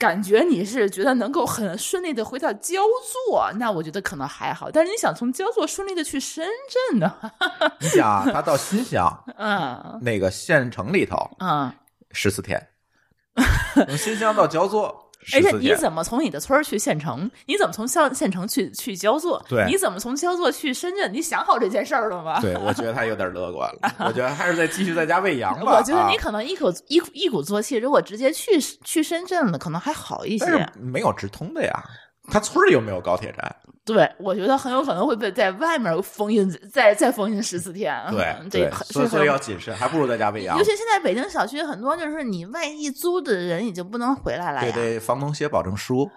[0.00, 2.80] 感觉你是觉得能够很顺利的回到焦
[3.28, 4.70] 作，那我觉得可能还好。
[4.70, 6.48] 但是你想从焦作顺利的去深
[6.90, 7.14] 圳呢？
[7.78, 11.70] 你想他到新乡， 嗯，那个县城里头，嗯，
[12.12, 12.66] 十四天，
[13.74, 15.09] 从新乡到焦作。
[15.34, 17.30] 而且你怎么从你的村儿去县城？
[17.46, 19.44] 你怎么从县县城去去焦作？
[19.48, 21.12] 对，你怎么从焦作去深圳？
[21.12, 22.40] 你想好这件事儿了吗？
[22.42, 23.94] 对，我觉得他有点乐观了。
[23.98, 25.76] 我觉得还是在继续在家喂羊吧。
[25.76, 30.46] 我觉得你可能一口一一鼓作气，如果直接去去深圳了，可能还好一些。
[30.78, 31.84] 没有直通的呀，
[32.30, 33.56] 他村里又没有高铁站。
[33.84, 37.92] 对，我觉得很有可能会被在外面封印，再再封印十四天。
[38.10, 40.56] 对，对，所以所以要谨慎，还不如在家喂羊。
[40.56, 46.08] 尤其现在北京小区很多，就是你外地租的人已经不能回来了对，得房东写保证书。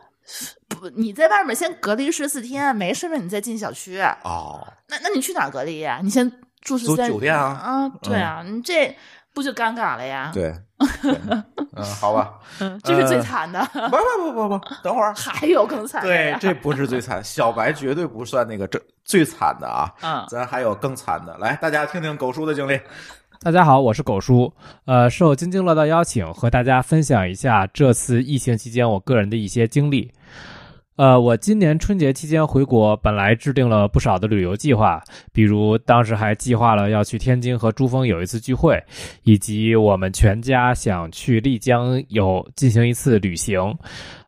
[0.67, 3.99] 不，你在外面先隔离十四天，没事了你再进小区。
[4.23, 5.99] 哦，那那你去哪儿隔离呀？
[6.03, 7.43] 你先住十三酒店啊？
[7.45, 8.95] 啊，对啊，你这。
[9.35, 10.29] 不就尴尬了呀？
[10.31, 10.53] 对，
[11.75, 13.63] 嗯，好吧，嗯，这是最惨的。
[13.73, 16.01] 不不不不不，等会儿还有更惨。
[16.01, 19.91] 对，这不是最惨，小白绝对不算那个最最惨的啊。
[20.01, 22.79] 嗯，咱还有更惨的，来，大家听听狗叔的经历。
[23.41, 24.53] 大家好，我是狗叔，
[24.85, 30.09] 呃，受津津乐道邀请，和大家分享一下这次疫情期间我个人的一些经历。
[30.95, 38.79] 呃，我今年春节期间回国，本来制定了不少的旅游计划，比如当时还计划了要去天津和珠峰有一次聚会，
[39.23, 43.59] 以及我们全家想去丽江有进行一次旅行。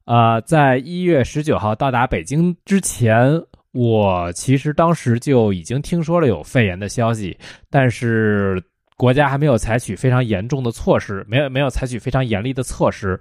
[0.05, 3.29] 呃，在一月十九号到达北京之前，
[3.71, 7.37] 我其实当时就已经听说了有肺炎的消息，
[7.69, 8.63] 但是。
[8.97, 13.19] 国家还没有采取非常严重的措施，没有没有采取非常严厉的措施。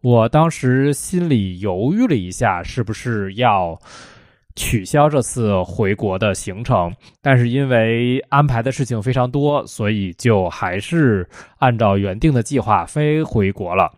[0.00, 3.78] 我当时心里犹豫了一下，是不是要
[4.56, 6.90] 取消这次回国的行程？
[7.20, 13.92] 但是因为安排的事情非常多，所以就还是按照原定的计划飞回国了。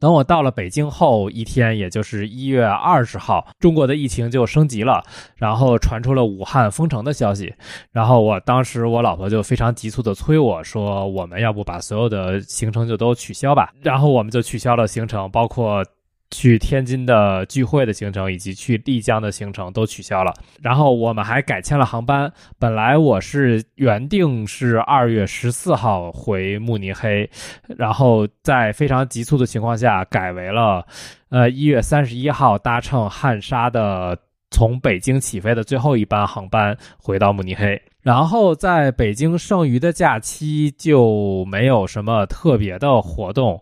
[0.00, 5.02] 等我到了北京后一天，也就是一月二十号，中国的疫情就升级了，
[5.36, 7.54] 然后传出了武汉封城的消息。
[7.92, 15.84] 然后我当时我老婆就非常急促的催我说：“我们要不把所有的行程就都取消吧？”然后我们就取消了行程，包括
[16.30, 22.30] 去天津的聚会的行程以及去丽江的行程都取消了，然后我们还改签了航班。
[22.58, 27.28] 本来我是原定是二月十四号回慕尼黑，
[27.76, 30.86] 然后在非常急促的情况下改为了，
[31.30, 34.18] 呃一月三十一号搭乘汉莎的
[34.50, 37.80] 从北京起飞的最后一班航班回到慕尼黑。
[38.00, 43.60] 然后在北京剩余的假期就没有什么特别的活动，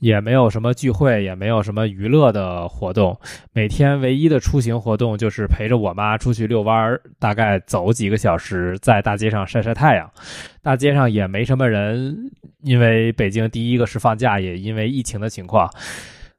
[0.00, 3.18] 也没有什么聚会，也没有什么娱乐的活动。
[3.52, 10.10] 每天唯一的出行活动就是陪着我妈出去遛弯儿，大概走几个小时，在大街上晒晒太阳。
[10.62, 12.30] 大街上也没什么人，
[12.62, 15.70] 因为北京第一个是放假，也因为疫情的情况。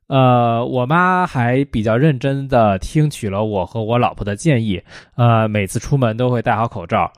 [0.07, 4.81] 呃，我妈还比较认真的听取了我和我老婆的建议，
[5.15, 7.11] 呃，每次出门都会戴好口罩。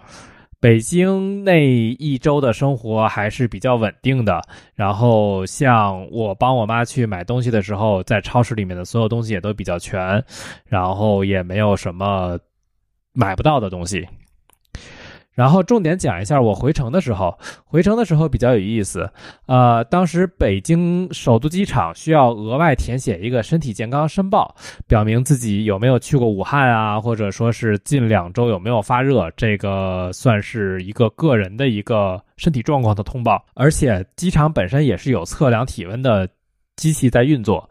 [0.62, 4.42] 北京那一周的生活还是比较稳定的，
[4.76, 10.22] 然后像我帮我妈去买东西的时候，在超市里面的所有东西也都比较全，
[10.66, 12.38] 然后也没有什么
[13.14, 14.06] 买不到的东西。
[15.40, 17.34] 然后重点讲一下我回程的时候，
[17.64, 19.10] 回程的时候比较有意思。
[19.46, 24.54] 呃，当时北京首都机场需要额外填写一个身体健康申报，
[24.86, 33.42] 表明自己有没有去过武汉啊，或者说是近两周有没有发热，这个算是一个个人的一个身体状况的通报。
[33.54, 36.28] 而且机场本身也是有测量体温的
[36.76, 37.70] 机器在运作，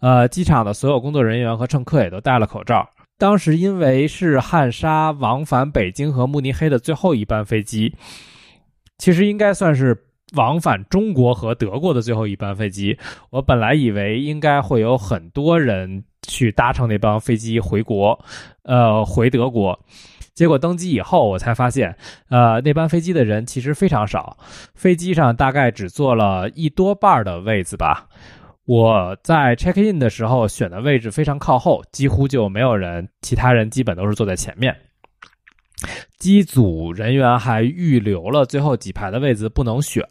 [0.00, 2.86] 呃，机场的所有工作人员和乘客也都戴了口罩。
[3.18, 7.94] 当时因为是汉莎往返北京和慕尼黑的最后一班飞机，
[8.96, 10.04] 其实应该算是
[10.34, 12.96] 往返中国和德国的最后一班飞机。
[13.30, 18.24] 我本来以为应该会有很多人去搭乘那班飞机回国，
[18.62, 19.78] 呃，回德国。
[20.32, 21.96] 结果登机以后，我才发现，
[22.28, 24.36] 呃，那班飞机的人其实非常少，
[24.76, 28.06] 飞机上大概只坐了一多半儿的位子吧。
[28.68, 34.76] 我在 check in 的时候选的位置非常靠后，几乎就没有人，其他人基本都是坐在前面。
[36.18, 40.04] 机组人员还预留了最后几排的位子不能选，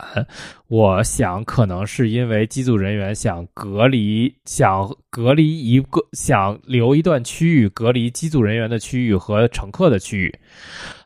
[0.70, 10.34] 我想可能是因为机组人员想隔离，想隔离一个，想留一段区域隔离机组人员的区域和乘客的区域。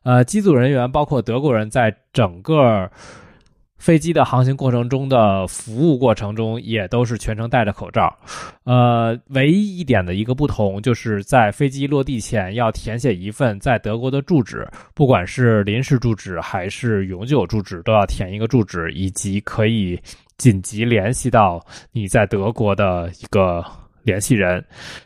[0.04, 2.89] 呃，机组人员包括德国人在整个。
[3.82, 8.15] 飞机的航行过程中的服务过程中，也都是全程戴着口罩。
[8.63, 19.99] 呃，唯一一点的一个不同，就是在飞机落地前要填写一份在德国的住址，不管是临时住址还是永久住址，都要填一个住址，以及可以
[20.38, 21.59] 紧急联系到
[21.91, 23.65] 你在德国的一个。
[24.04, 24.64] 联系人，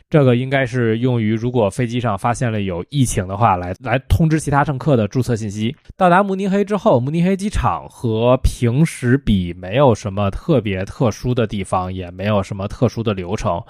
[0.08, 5.74] 这个应该是用于如果飞机上发现了有疫情的话，来来通知其他乘客的注册信息。
[5.96, 13.62] 到达慕尼黑之后，慕尼黑机场和平时比没有什么特别特殊的地方，也没有什么特殊的流程。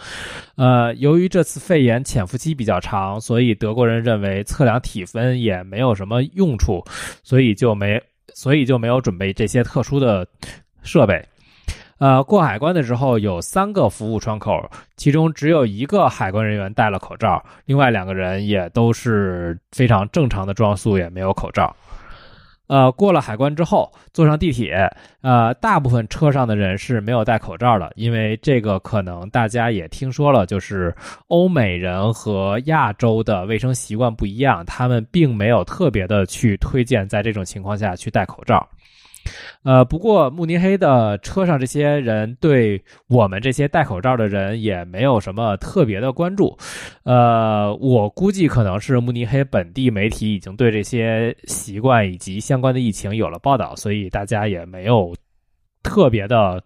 [0.57, 6.85] 呃，由于这次肺炎潜伏期比较长，所以德国人认为测量体温也没有什么用处，
[7.23, 8.01] 所以就没
[8.35, 10.27] 所以就没有准备这些特殊的
[10.83, 11.25] 设备。
[11.99, 21.75] 呃，过海关的时候有三个服务窗口，其中只有一个海关人员戴了口罩，另外两个人也都是非常正常的装束，也没有口罩。
[22.69, 24.93] 呃，过了海关之后，坐上地铁，
[25.23, 30.93] 呃，大部分车上的人是没有戴口罩的，因为这个可能大家也听说了，就是
[31.29, 38.69] 欧美人和亚洲的卫生习惯不一样，他们并没有特别的去推荐在这种情况下去戴口罩。
[39.63, 46.57] 呃，不过慕尼黑的车上这些人对我们这些戴口罩的人也没有什么特别的关注。
[47.05, 55.15] 呃，我估计可能是慕尼黑本地媒体已经对这些习惯以及相关的疫情有了报道，所以大家也没有
[55.83, 56.63] 特别的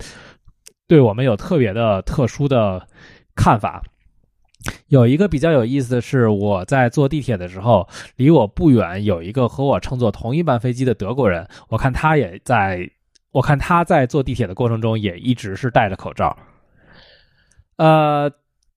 [0.87, 2.87] 对我们有特别的特殊的
[3.35, 3.83] 看法。
[4.89, 12.87] 有一个比较有意思的是，我在坐地铁的时候，离我不远有一个和我乘坐同一班飞机的德国人，我看他也在，
[13.33, 16.37] 我看他在坐地铁的过程中也一直是戴着口罩。
[17.77, 18.31] 呃，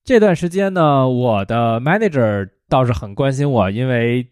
[0.04, 4.26] 这段时间呢，我的 manager 倒是很关心我，因为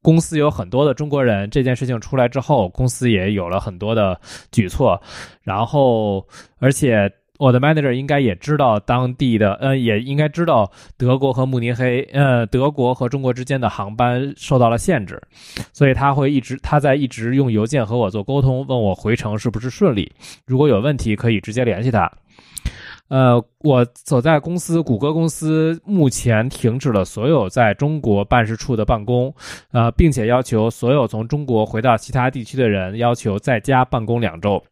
[0.00, 4.18] 公司有很多的中国人，这件事情出来之后，公司也有了很多的
[4.50, 5.02] 举措，
[5.42, 6.26] 然后
[6.58, 7.12] 而且。
[7.40, 15.18] 我的 manager 应该也知道当地的，呃，也应该知道德国和慕尼黑，呃，德国和中国之间的航班受到了限制，
[15.72, 20.12] 所以他会一直他在一直用邮件和我做沟通，问我回程是不是顺利，
[20.44, 22.12] 如果有问题可以直接联系他。
[23.08, 29.34] 呃，我所在公司谷歌公司目前停止了所有在中国办事处的办公，
[29.72, 34.62] 呃，并且要求所有从中国回到其他地区的人要求在家办公两周。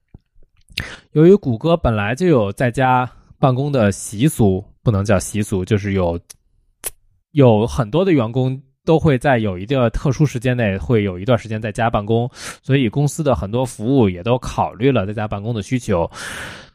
[1.12, 6.18] 由于谷歌本来就有在家办公的习俗，不能叫习俗，就是有
[7.32, 12.28] 有很多的员工都会在有一个特殊时间内会有一段时间在家办公，
[12.62, 16.10] 所以公司的很多服务也都考虑了在家办公的需求，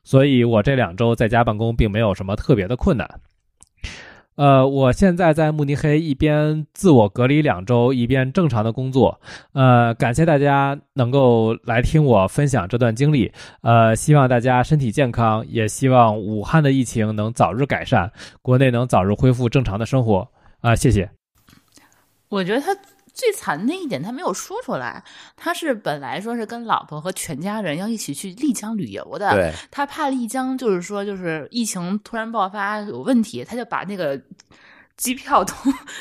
[0.04, 3.10] 所以我这两周在家办公并没有什么特别的困难。
[4.36, 9.20] 呃，我现在在慕尼黑，一边自我隔离两周，一边正常的工作。
[9.52, 13.32] 呃，感谢大家能够来听我分享这段经历。
[13.62, 18.12] 呃，希望大家身体健康，也希望武汉的疫情能早日改善，
[18.42, 20.28] 国内能早日恢复正常的生活。
[20.62, 21.10] 啊，谢谢。
[22.30, 22.76] 我觉得他
[23.14, 25.04] 最惨的一点，他没有说出来。
[25.38, 34.20] 他是本来说是跟老婆和全家人要一起去丽江旅游的，对，他怕丽江就是说就是疫情突然爆发有问题，他就把那个
[34.98, 35.54] 机票都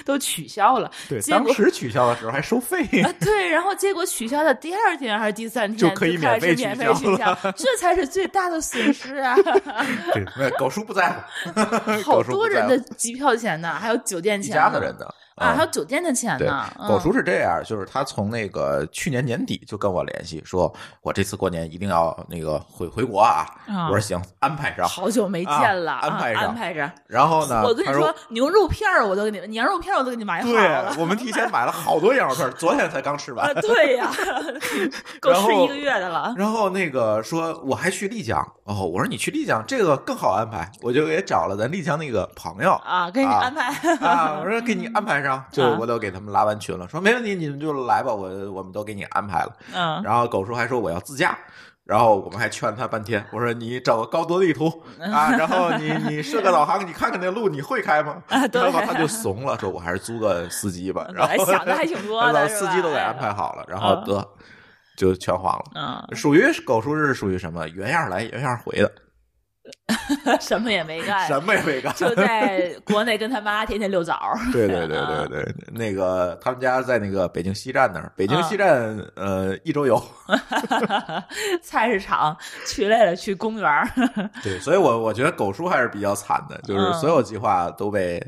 [0.05, 0.91] 都取消了。
[1.09, 9.35] 对，当时取消的时候还收费，啊，对，然后结果取消的第二天还是第三天就可以免费开始免取消费取消，这才是最大的损失啊！
[10.13, 23.47] 对，狗叔不在乎，好多人的机票钱呢，还有酒店钱呢，家子人的啊，还有酒店的钱呢。，狗嗯叔是这样，就是他从那个去年年底就跟我联系，说我这次过年一定要那个回回国啊。
[23.67, 24.87] 啊我说行，安排上。
[24.87, 26.91] 好久没见了，啊安排上啊安排着。
[27.07, 30.95] 然后呢，他我跟你说，牛肉片儿我都给你，羊肉片儿我都给你买好对了。
[30.99, 33.61] 我们提前买了好多羊肉片，昨天才刚吃完啊，。
[33.61, 34.11] 对呀，
[35.21, 36.35] 够吃一个月的了。
[36.37, 43.69] 然后那个说我还去丽江哦，我说你去丽江这个更好安排，我就给找了咱丽江那个朋友啊，给你啊安排
[44.07, 49.53] 啊，我说给你安排上，就啊我都给他们拉完群了，说没问题，你们就来吧，我我们都给你安排了。
[49.75, 51.37] 嗯然后狗叔还说我要自驾，
[51.85, 54.67] 然后我们还劝他半天，我说你找个高德地图
[55.01, 58.23] 啊，然后你你设个导航，你看看那路你会开吗？
[58.29, 61.07] 啊对然后他就怂了，说我还是租个司机吧。
[61.15, 64.29] 然后想的还挺多的 司机都给安排好了，然后嗯得
[64.97, 65.65] 就全黄了。
[65.75, 68.93] 嗯，属于狗叔是属于什么原样来原样回的，
[70.41, 71.95] 什么也没干，什么也没干。
[71.95, 74.39] 就在国内跟他妈天天溜枣儿。
[74.53, 80.03] 对对对对对， 那个他们家在那个北京西站那儿，北京啊西站呃一周游。
[81.63, 82.37] 菜市场
[82.67, 83.89] 去累了去公园儿，
[84.43, 88.23] 对，所以我我觉得狗叔还是比较惨的，就是嗯所有计划都被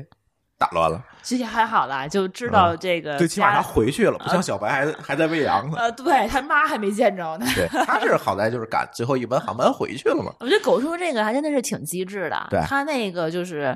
[0.57, 1.01] 打乱了。
[1.25, 5.77] 这些还好啦，就知道这个最起码他回去了，不像小白还还在喂羊呢。
[5.77, 7.45] 呃，对他妈还没见着呢。
[7.55, 10.31] 对， 他是好在就是赶最后一班航班回去了嘛。
[10.39, 12.47] 我觉得狗叔这个还真的是挺机智的。
[12.51, 13.75] 对他那个就是，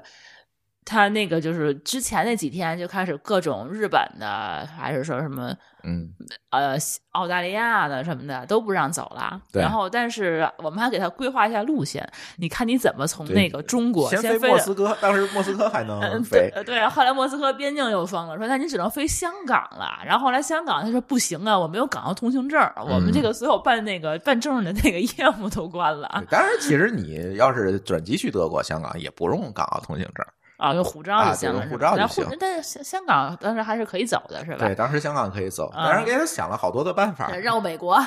[0.85, 5.51] 他那个就是之前那几天就开始各种日本的，还是说什么
[5.83, 6.09] 嗯，
[6.51, 6.77] 呃
[7.11, 9.41] 澳大利亚的什么的都不让走了。
[9.51, 12.07] 对然后但是我们还给他规划一下路线，
[12.37, 19.99] 你看你怎么从那个中国先飞到莫斯科，当时莫斯科还能嗯，飞对，对，后来莫斯科边境又封了，说那你只能飞香港了。
[20.05, 30.25] 然后后来香港他说不行啊，我没有港澳通行证，我们这个所有办那个办证的那个业务都关了对当然，其实你要是转机去德国、香港，也不用港澳通行证。
[30.59, 34.57] 啊，用护照啊就行用护照就行护但是香香港当时还是可以走的，是吧？
[34.59, 37.27] 对，当时香港可以走，啊当时给他想了好多的办法。
[37.27, 37.97] 对绕美国，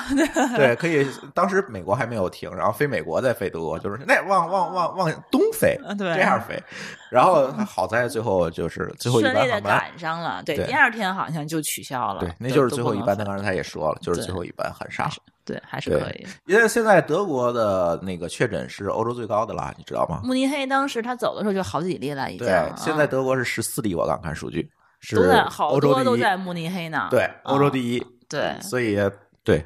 [0.55, 1.05] 对，可以。
[1.33, 6.61] 当时美国还没有停，然后飞美国再飞德国，就是那往往往往东飞，这样飞。
[7.09, 10.43] 然后好在最后就是最后一顺利的班航班，赶上了。
[10.43, 12.19] 对，对第二天好像就取消了。
[12.19, 13.17] 对，那就是最后一班。
[13.17, 15.09] 他刚才他也说了，就是最后一班很傻。
[15.45, 16.25] 对，还是可以。
[16.45, 20.21] 因为现在德国的那个确诊是欧洲最高的了，你知道吗？
[20.23, 22.45] 慕尼黑当时他走的时候就好几例了，已经。
[22.45, 24.69] 对，啊现在德国是十四例，我刚看数据，
[24.99, 27.07] 是都在好多都在慕尼黑呢。
[27.11, 28.05] 对，欧洲啊第一。
[28.29, 28.55] 对。
[28.61, 28.97] 所以
[29.45, 29.61] 对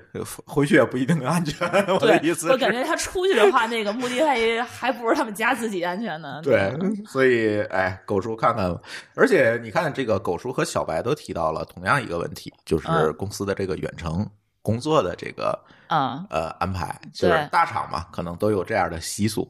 [0.48, 1.70] 回去也不一定安全。
[1.94, 6.42] 我的意，思，我感觉他出去的话，那个慕尼黑还不如他们家自己安全呢。
[6.42, 6.74] 对，
[7.06, 8.82] 所以哎，狗叔看看吧。
[9.14, 14.28] 而且你看，这个狗叔和小白都提到了同样一个问题，就是嗯公司的这个远程
[14.68, 15.58] 工作的这个
[15.88, 19.48] 嗯，呃安排，就是大厂嘛，可能都有这样的习俗，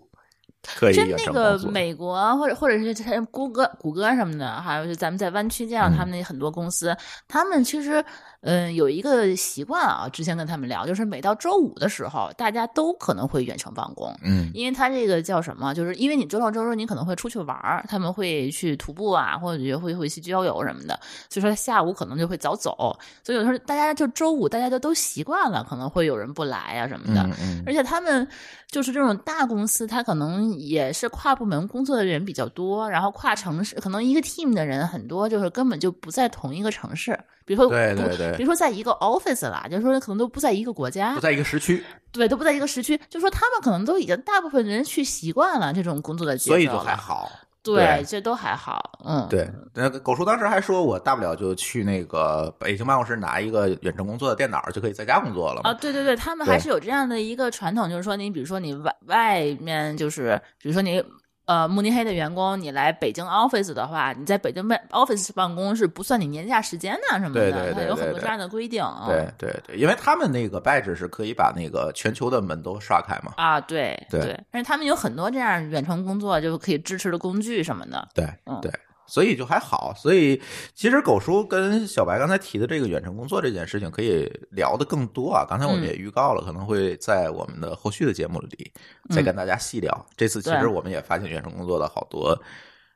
[0.77, 1.57] 可以真那个。
[1.71, 5.97] 美国或者或者是像谷歌、谷歌什么的，还有就咱们在湾区见到嗯。
[5.97, 6.95] 他们那很多公司，
[7.27, 8.05] 他们其实
[8.41, 14.15] 嗯有一个习惯啊，之前跟他们聊，就是每到周五的时候，大家都可能会远程办公。
[14.23, 15.73] 嗯因为他这个叫什么？
[15.73, 22.97] 就是因为你周六周日你可能会出去玩儿，他们会去徒步啊，或者会会去郊游什么的，所以说下午可能就会早走。
[23.23, 27.21] 所以有时候大家就周五大家就都习惯了，可能会有人不来啊什么的。
[27.23, 28.27] 嗯嗯而且他们
[28.69, 37.17] 就是这种大公司，他可能也是跨部门工作的人比较多，然后跨城市，可能一个 team 的人很多，就是根本就不在同一个城市。
[37.45, 47.29] 比如说，对对对对比如说在一个 office 啦，就是说可能都不在一个国家不，在一个时区，对，都不在一个时区，就说他们可能都已经大部分人去习惯了这种工作的节奏，所以就还好。
[47.63, 55.71] 对，这都还好，嗯，对，那个狗叔当时还说，我大不了就去那个北京办公室拿一个远程工作的电脑，就可以在家工作了嘛。
[55.71, 61.03] 啊，对对对，他们还是有这样的一个传统，就是说你比如说你外外面就是，比如说你
[61.47, 68.83] 呃，慕尼黑的员工，你来北京 office 的话，你在北京办 office 办公是不算你年假时间的什么的，对对对它有很多这样的规定。
[69.07, 73.31] 对对对，因为他们那个 badge 是可以把那个全球的门都刷开嘛。
[73.37, 78.05] 啊，对对但是他们有很多这样远程工作就可以支持的工具什么的。
[78.13, 78.69] 对嗯对，
[79.07, 79.93] 所以就还好。
[79.95, 80.41] 所以
[80.75, 85.45] 其实狗叔跟小白刚才提的这个远程工作这件事情，可以聊的更多啊。
[85.49, 88.71] 刚才我们也预告了，可能会在我们的后续的节目里
[89.09, 90.05] 再跟大家细聊。
[90.15, 92.39] 这次其实我们也发现远程工作的好多，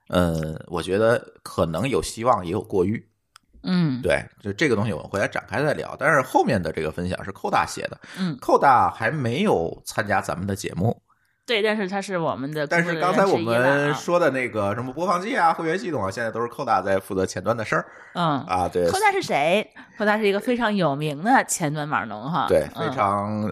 [0.09, 3.07] 嗯，我觉得可能有希望，也有过誉。
[3.63, 5.95] 嗯，对，就这个东西我们回来展开再聊。
[5.99, 10.99] 但是后面的这个分享是寇大写的，嗯寇大还没有参加咱们的节目，
[11.45, 18.69] 对，但是他是我们的但是刚才我们说的那个什么播放器啊、会员系统啊，现在都是寇大在负责前端的事儿嗯，啊。
[18.71, 19.67] 对，寇大是谁？
[19.97, 23.51] 寇大是一个非常有名的前端码农哈，对，嗯非常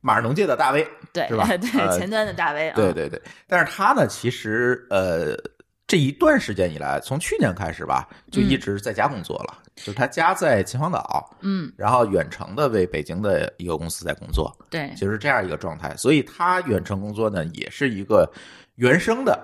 [0.00, 3.20] 码农界的大 V，对是吧对呃前端的大 V，嗯对对对。
[3.48, 5.34] 但是他呢，其实呃，
[5.86, 9.58] 这一段时间以来，从去年开始吧，就一直在家工作了。
[9.76, 15.96] 就是他家在秦皇岛，嗯，然后远程的为北京的一个公司在工作，对，就是这样一个状态。
[15.96, 18.30] 所以他远程工作呢，也是一个
[18.76, 19.40] 原生的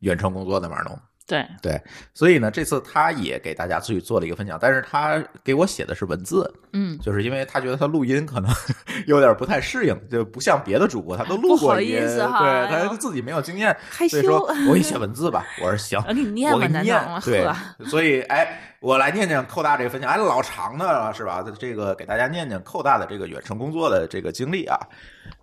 [0.00, 0.98] 远程工作的码农。
[1.26, 1.78] 对，对，
[2.14, 8.50] 所以呢，这次他也给大家去做了一个分享，但是他给我写的是文字，嗯，就是因为他觉得他录音可能
[9.06, 15.44] 有点不太适应，就不像别的主播，他都录不好过音，意思哈对他自己没有经验，害所以说羞我给你写文字吧。
[15.60, 17.20] 我说行， 我给你念吧，我给你念。
[17.22, 17.46] 对，
[17.84, 21.44] 所以哎，我来念念寇大这个分享，哎，老长的了是吧？
[21.58, 24.78] 这个给大家念念寇大的这个远程工作的这个经历啊。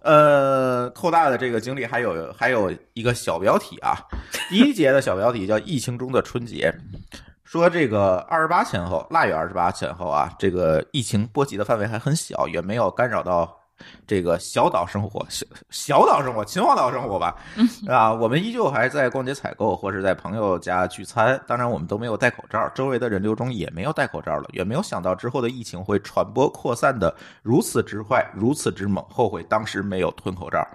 [0.02, 3.98] 呃，寇大的这个经历还有还有一个小标题啊，
[4.50, 6.74] 第一节的小标题叫“疫情中的春节”，
[7.44, 13.58] 说这个二十八前后，腊月二十八前后啊，这个疫情波及的范围还很小，也没有干扰到
[14.08, 17.36] 这个小岛生活、小小岛生活、秦皇岛生活吧？
[17.90, 21.40] 啊，我们依旧还在逛街采购，或是在朋友家聚餐。
[21.48, 24.50] 当然，我们都没有戴口罩，周围的人流中也没有戴口罩了。
[24.54, 30.66] 也没有想到之后的疫情会传播扩散的如此之快，如此之猛，后悔当时没有吞口罩。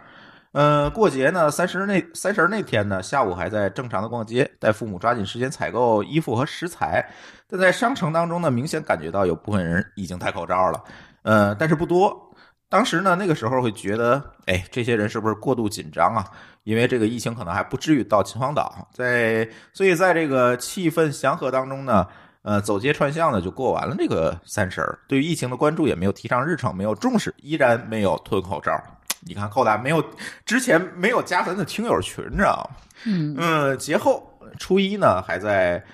[0.53, 7.09] 嗯，过节呢，三十那三十那天呢，下午还在正常的逛街，带父母抓紧时间采购衣服和食材。
[7.49, 10.83] 但在商城当中呢，明显感觉到有部分人已经戴口罩了，
[11.23, 12.30] 呃，但是不多。
[12.71, 16.25] 当时呢，那个时候会觉得，哎，这些人是不是过度紧张啊？
[16.63, 22.07] 因为这个疫情可能还不至于到秦皇岛，在所以在这个气氛祥和当中呢，
[22.43, 28.73] 呃，走街串巷的就过完了这个三十儿，对于疫情的关注也没有提上日程，没有重视，依然没有吞口罩。
[29.27, 30.03] 你看寇大没有
[30.47, 32.77] 之前没有加咱的听友群，你知道吗？
[33.05, 35.85] 嗯嗯，节后初一呢还在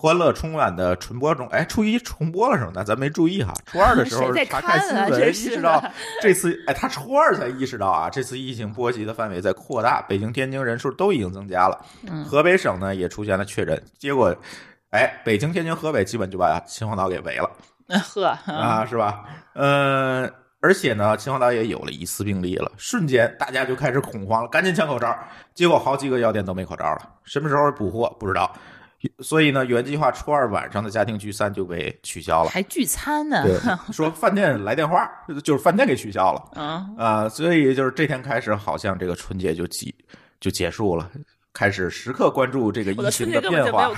[0.00, 2.72] 欢乐春晚的重播中，哎，初一重播了什么？
[2.74, 3.52] 那咱没注意哈。
[3.70, 5.84] 初二的时候谁在查看新闻，意识到
[6.22, 11.78] 这次，哎，他初二才意识到啊，这次疫情波及的范围在扩大，北京、天津人数都已经增加了，
[12.08, 14.34] 嗯河北省呢也出现了确诊，结果，
[14.88, 17.50] 哎，北京、天津、河北基本就把秦皇岛给围了。
[18.02, 19.24] 呵啊，是吧？
[19.52, 20.32] 嗯，
[20.62, 25.14] 而且呢，秦皇岛也有了疑似病例了，瞬间大家就开始恐慌了，赶紧抢口罩。
[25.52, 28.50] 结果好几个药店都没口罩了，什么时候补货不知道。
[29.20, 32.50] 所以呢，原计划初二晚上的家庭聚餐就被取消了。
[32.50, 33.44] 还聚餐呢，
[33.92, 35.10] 说饭店来电话，
[35.42, 39.94] 就是饭店给取消了嗯，啊、所以就是这天开始，好像这个春节就结
[40.38, 41.10] 就结束了，
[41.54, 43.90] 开始时刻关注这个疫情的变化。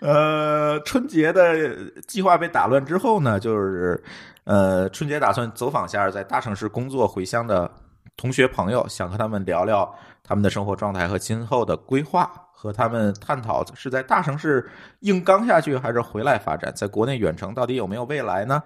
[0.00, 4.02] 呃，春节的计划被打乱之后呢，就是
[4.44, 7.70] 呃，春节打算走访下在大城市工作回乡的
[8.16, 14.68] 同学朋友，想和他们聊聊他们的生活状态和今后的规划，和他们探讨是在大城市
[15.00, 18.62] 硬刚下去，还是回来发展，在国内远程到底有没有未来呢？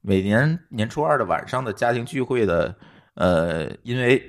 [0.00, 2.74] 每年年初二的晚上的家庭聚会的，
[3.14, 4.22] 呃，因为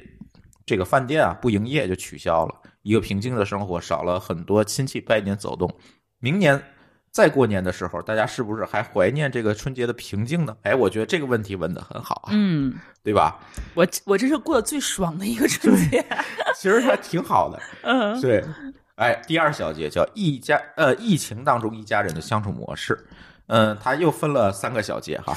[0.66, 5.70] 这个饭店啊不营业就取消了，一个平静的生活少了很多亲戚拜年走动。
[6.20, 6.62] 明年
[7.12, 10.56] 再过年的时候，大家是不是还怀念这个春节的平静呢？
[10.64, 12.74] 哎，我觉得这个问题问得很好啊，嗯，
[13.04, 13.40] 对吧？
[13.74, 16.06] 我我这是过得最爽的一个春节。
[16.56, 18.44] 其实还挺好的， 嗯对。
[18.96, 22.98] 哎，第二小节叫一家呃，疫情当中一家人的相处模式，
[23.48, 25.34] 嗯，他又分了三个小节哈，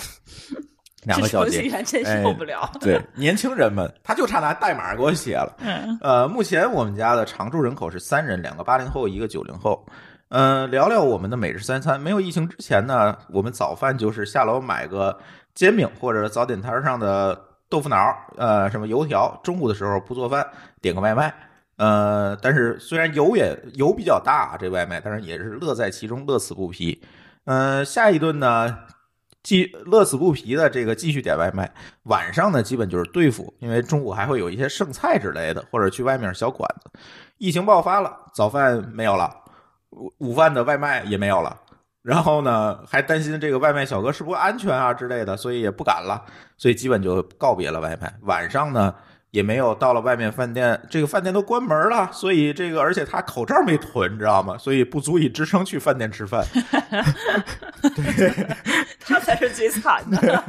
[1.05, 2.69] 两个小节真哎受不了。
[2.81, 5.57] 对，年轻人们，他就差拿代码给我写了。
[5.61, 9.87] 嗯呃，目前我们家的常住人口是三人，两个八零后，一个九零后。
[10.33, 12.01] 呃，聊聊我们的每日三餐。
[12.01, 15.19] 没有疫情之前呢，我们早饭就是下楼买个
[15.55, 17.39] 煎饼或者早点摊上的
[17.69, 19.39] 豆腐脑，呃，什么油条。
[19.45, 20.43] 中午的时候不做饭，
[20.81, 21.35] 点个外卖。
[21.77, 27.03] 呃，但是虽然油也油比较大，这外卖，但是也是乐在其中，乐此不疲。
[27.45, 28.75] 呃，下一顿呢，
[29.43, 31.71] 继乐此不疲的这个继续点外卖。
[32.05, 36.91] 晚上呢，基本就是对付，因为中午还会有一些剩菜之类的，或者去外面小馆子。
[37.37, 39.42] 疫情爆发了，早饭没有了，
[39.93, 41.59] 午午饭的外卖也没有了。
[42.03, 46.25] 然后呢，还担心这个外卖小哥是不是安全啊之类的，所以也不敢了，
[46.57, 48.13] 所以基本就告别了外卖。
[48.23, 48.95] 晚上呢。
[49.33, 54.59] 也没有到了外面饭店，这个饭店都关门了，所以这个而且他口罩没囤，你知道吗？
[54.59, 56.45] 所以不足以支撑去饭店吃饭。
[57.97, 58.47] 对，
[59.01, 60.45] 他才是最惨的。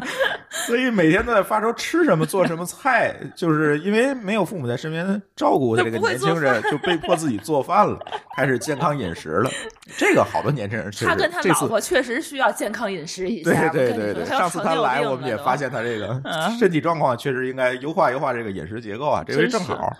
[0.67, 7.97] 所以每天都在发愁吃什么做什么菜，就是因为没有父母在身边照顾这个年轻人，就被迫自己做饭了，
[8.35, 9.49] 开始健康饮食了。
[9.97, 13.69] 这个好多年轻人他跟他老婆确实需要健康饮食一下。
[13.69, 16.21] 对对对对，上次他来我们也发现他这个
[16.59, 18.72] 身体状况确实应该优化优化这个饮食。
[18.81, 19.95] 结构啊，这回正好。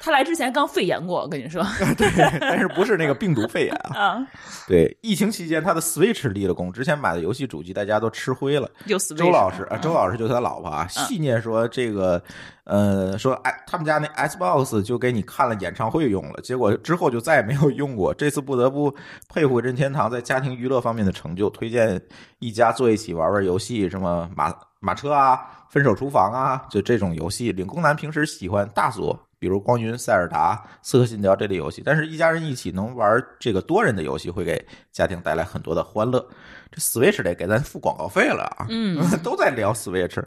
[0.00, 1.64] 他来之前刚肺炎过，我跟你说。
[1.96, 2.06] 对，
[2.38, 4.22] 但是不是那个病毒肺炎啊？
[4.68, 8.68] 对，疫情期间他的 Switch 立了功，之前买的游戏主机大家都吃灰了。
[9.16, 12.22] 周老师啊，周老师就是他老婆啊，戏念说这个，
[12.64, 18.12] 呃，说哎，他们家那 Xbox 就给你看了演唱会用了，结果之后就再也没有用过。
[18.12, 18.94] 这次不得不
[19.32, 21.98] 佩服任天堂在家庭娱乐方面的成就，推荐
[22.40, 25.40] 一家坐一起玩玩游戏，什么马马车啊。
[25.74, 31.82] 分手厨房啊，就这种游戏，领工男平时喜欢大作，比如光晕、塞尔达、刺客信条这类游戏。
[31.84, 36.24] 但是，一家人一起能玩这个多人的游戏，会给家庭带来很多的欢乐。
[36.70, 38.66] 这 Switch 得给咱付广告费了啊！
[38.70, 40.22] 嗯， 都在聊 Switch。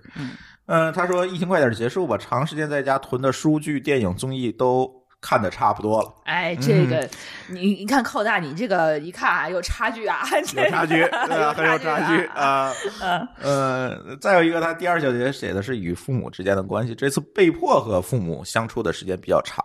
[0.65, 4.96] 嗯，他说疫情快点结束吧，长时间在家囤的书剧、电影、综艺都。
[5.19, 7.09] 看的差不多了，哎，这个
[7.47, 10.21] 你你看寇大，你这个一看啊，有差距啊，
[10.55, 11.03] 有差距，
[11.55, 12.71] 很有差距啊，
[13.41, 19.63] 呃，再有一个，他第二小节写的是与父母之间的关系，这次被迫和父母相处的时间比较长，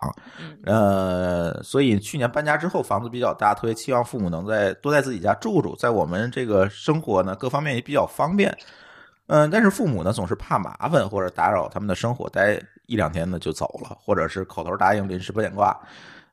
[0.64, 8.56] 呃，所以去年搬家之后房子比较大，特别期望父母能在多在自己家住住，在我们这个生活呢各方面也比较方便。
[9.28, 15.78] 嗯，但是父母呢总是怕麻烦或者打扰他们的生活，待一两天呢就走了，或者是口头答应临时不点挂。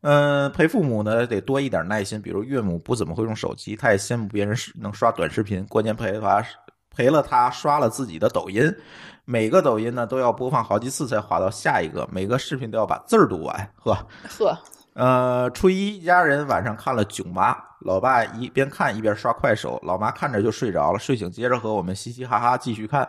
[0.02, 6.44] 嗯，陪父母呢得多一点耐心，比如岳母不怎么会用手机，他也羡慕别人能刷短视频，关键陪他
[6.90, 8.74] 陪了他刷了自己的抖音，
[9.26, 13.94] 每个抖音呢都要播放好几次才滑到下一个，每个视频都要把字儿读完，呵
[14.40, 14.58] 呵。
[14.94, 23.08] 呃，初一一家人晚上看了《囧妈》，老爸一边看一边刷快手，老妈看着就睡着了，睡醒接着和我们嘻嘻哈哈继续看。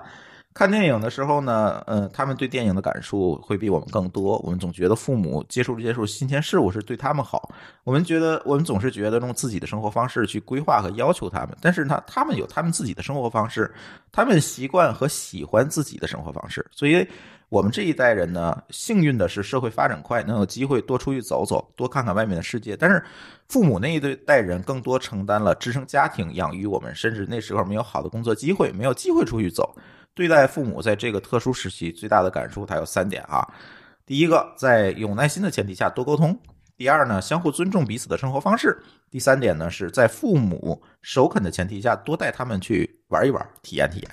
[0.52, 4.38] 看电影的时候呢，嗯，他们对电影的感受会比我们更多。
[4.40, 7.52] 我们总觉得父母接触接触新鲜事物是对他们好，
[7.84, 13.72] 我们觉得我们总是觉得用自己的生活方式去规划和要求他们，但是呢，他们有他们自己的生活方式，
[14.10, 17.06] 他们习惯和喜欢自己的生活方式，所以。
[17.48, 22.76] 我们这一代人呢，幸运的是社会发展快，能有机会多出去走走，多看看外面的世界。
[22.76, 23.02] 但是，
[23.48, 29.74] 父母那一代人更多承担了支撑家庭、养育我们，甚至那时候没有好的工作机会，没有机会出去走。
[30.14, 33.46] 对待父母在这个特殊时期最大的感受，它有三点啊。
[34.04, 36.32] 第一个，在有耐心的前提下多沟通；
[36.76, 38.70] 第二呢，相互尊重彼此的生活方式；
[39.10, 44.10] 第三点呢，是在父母首肯的前提下多带他们去玩一玩，体验体验。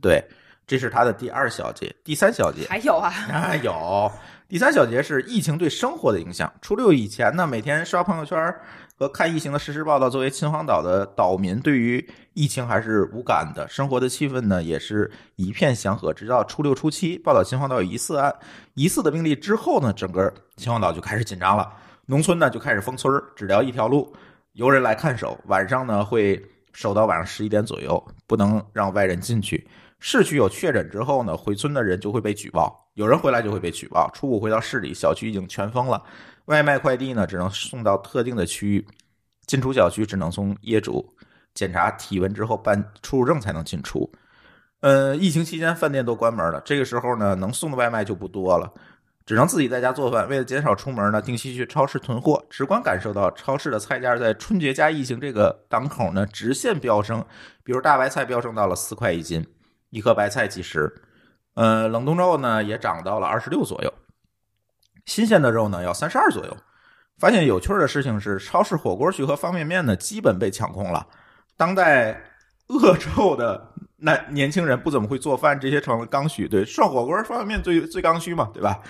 [0.00, 0.24] 对。
[0.68, 3.14] 这是他的第二小节，第三小节还有啊？
[3.30, 4.10] 啊，有
[4.48, 6.52] 第三小节是疫情对生活的影响。
[6.60, 8.52] 初六以前呢，每天刷朋友圈
[8.98, 12.04] 和看疫情的实时报道，作为秦皇岛的岛民，对于
[12.36, 16.12] 疫情还是无感的，生活的气氛呢也是一片祥和。
[16.12, 18.32] 直到初六初七报道秦皇岛有疑似案、
[18.74, 21.72] 疑似的病例之后呢，整个秦皇岛就开始紧张了，
[22.04, 24.14] 农村呢就开始封村，只聊一条路，
[24.52, 26.44] 由人来看守，晚上呢会
[26.74, 29.66] 守到晚上十一点左右，不能让外人进去。
[29.98, 34.10] 市区有确诊之后呢，回村的人就会被举报，有人回来就会被举报。
[34.12, 36.02] 初五回到市里，小区已经全封了，
[36.44, 38.86] 外卖快递呢只能送到特定的区域，
[39.46, 41.15] 进出小区只能从业主
[41.56, 44.08] 检查体温之后办出入证才能进出。
[44.80, 48.72] 呃，疫情期间饭店都关门了，这个时候呢能送的外卖就不多了，
[49.24, 50.28] 只能自己在家做饭。
[50.28, 57.24] 为了减少出门呢，定期去超市囤货，直观感受到超市的菜价在春节加疫情这个档口呢直线飙升，
[57.64, 59.44] 比如大白菜飙升到了四块一斤。
[59.90, 60.92] 一颗白菜几十，
[61.54, 63.92] 呃，冷冻肉呢也涨到了二十六左右，
[65.06, 66.56] 新鲜的肉呢要三十二左右。
[67.18, 71.06] 发现有趣的事情是，超市火锅区和方便面呢基本被抢空了。
[71.56, 72.20] 当代
[72.68, 76.46] 恶臭的那年轻人不怎么会做饭，这些成了刚需。
[76.46, 78.80] 对，涮火锅、方便面最最刚需嘛，对吧？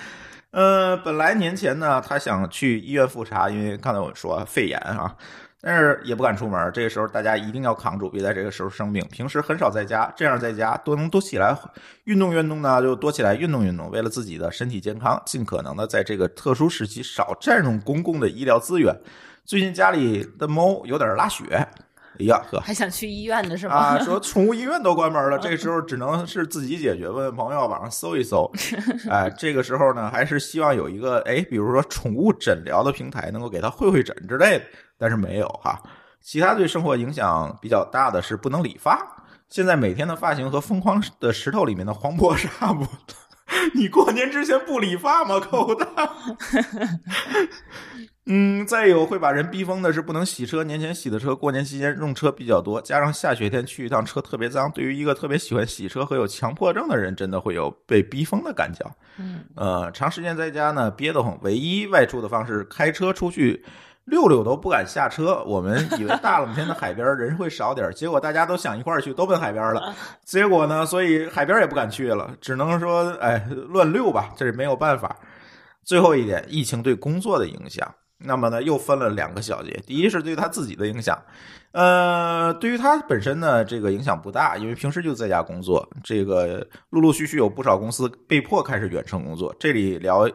[0.51, 5.14] 呃，本来年前呢，他想去医院复查，因为刚才我说肺炎啊。
[5.62, 9.05] 但是也不敢出门，这个时候大家一定要扛住，别在这个时候生病。
[9.10, 11.59] 平时很少在家，这样在家多能多起来
[12.05, 13.90] 运动运动呢，就多起来运动运动。
[13.90, 18.94] 为了自己的身体健康，尽可能的在这个特殊时期少占用公共的医疗资源。
[19.44, 21.66] 最近家里的猫有点拉血，
[22.18, 23.74] 哎呀 呵，还想去医院的是吗？
[23.74, 27.09] 啊，说 宠物医院都关门了，这时候只能是自己解决。
[27.09, 28.51] 问问朋友，网上搜一搜。
[29.10, 34.64] 哎，这个时候呢，还是希望有一个哎，比如说宠物诊疗的平台，能够给他会会诊之类的，
[34.98, 35.80] 但是没有哈。
[36.22, 38.98] 其他对生活影响比较大的是不能理发。
[39.48, 43.16] 现在每天的发型和《疯狂的石头》里面的黄渤差不多。
[43.74, 45.86] 你过年之前不理发吗，狗蛋？
[48.28, 58.85] 嗯，再有会把人逼疯的是不能洗车，年前洗的车，过年期间用车比较多，加上下雪天去一趟车特别脏，对于一个特别喜欢洗车和有强迫症的人，真的会有被逼疯的感觉。
[59.19, 63.65] 嗯，呃，长时间在家呢憋得慌，唯一外出的方式开车出去
[64.07, 65.40] 溜溜都不敢下车。
[65.47, 69.94] 我们以为大冷天的海边人会少点，结果大家都想一块儿去，都奔海边了。
[70.24, 75.16] 结果呢，所以海边也不敢去了，只能说哎乱溜吧，这是没有办法。
[75.85, 77.94] 最后一点，疫情对工作的影响。
[78.18, 79.70] 那么呢，又分了两个小节。
[79.86, 81.20] 第一是对他自己的影响，
[81.72, 85.86] 呃，对于他本身呢，这个影响不大，因为平时就在家工作。
[86.02, 89.55] 这个陆陆续续有不少公司被迫开始远程工作。
[89.60, 90.26] 这里聊，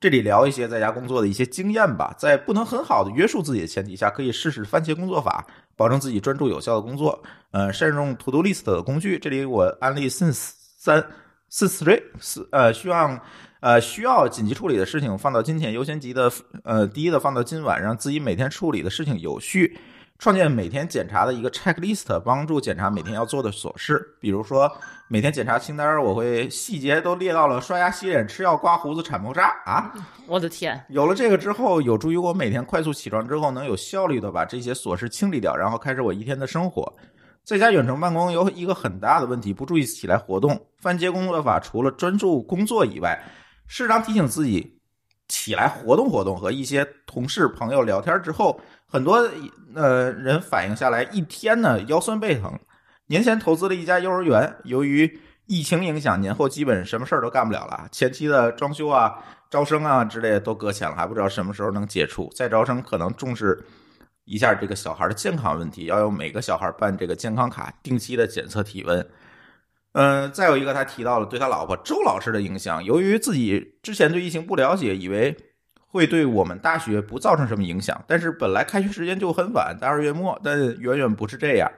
[0.00, 2.14] 这里聊一些在家工作的一些经验吧。
[2.18, 5.46] 在不能很好的约束自己的前提下，可以试试番茄工作法，
[5.76, 7.22] 保证自己专注有效的工作。
[7.50, 9.18] 呃，善用 To Do List 的工具。
[9.18, 11.04] 这里我安利 Since 三
[11.50, 13.20] Since Three 四呃，希望。
[13.60, 16.30] 呃，需要紧急处理的事情放到今天优先级的，
[16.64, 19.78] 呃，第一的放到今晚，让自己每天处理的事情有序。
[20.20, 24.04] 创建每天检查的一个 checklist，帮助检查每天要做的琐事。
[24.20, 24.68] 比如说，
[25.06, 29.92] 每天检查清单，我会细节都列到了刷牙、洗脸、吃药、刮胡子、铲猫砂啊！
[30.26, 30.84] 我的天！
[30.88, 36.92] 有了这个之后，有助于我每天快速起床之后，能有效率的把这些琐事清理掉，然后开始我一天的生活。
[37.44, 40.60] 在家远程办公有一个很大的问题，不注意起来活动。
[40.80, 43.16] 番茄工作法除了专注工作以外，
[43.68, 44.80] 适当提醒自己
[45.28, 49.30] 起来活动活动，和一些同事朋友聊天之后，很多
[49.74, 52.58] 呃人反映下来，一天呢腰酸背疼。
[53.06, 57.86] 年前投资了一家幼儿园，由于疫情影响，年后基本什么事儿都干不了了。
[57.92, 62.30] 前期的装修啊、招生啊之类的都搁浅了，还不知道什么时候能解除。
[62.34, 63.64] 再招生可能重视
[64.24, 69.06] 一下这个小孩的健康问题，要有每个小孩办这个健康卡，定期的检测体温。
[69.92, 72.84] 嗯，再有一个，他提到了对他老婆周老师的影响。
[72.84, 75.36] 由于自己之前对疫情不了解，以为
[75.86, 78.00] 会对我们大学不造成什么影响。
[78.06, 81.70] 但是本来开学时间就很晚，在二月末，但远远不是这样。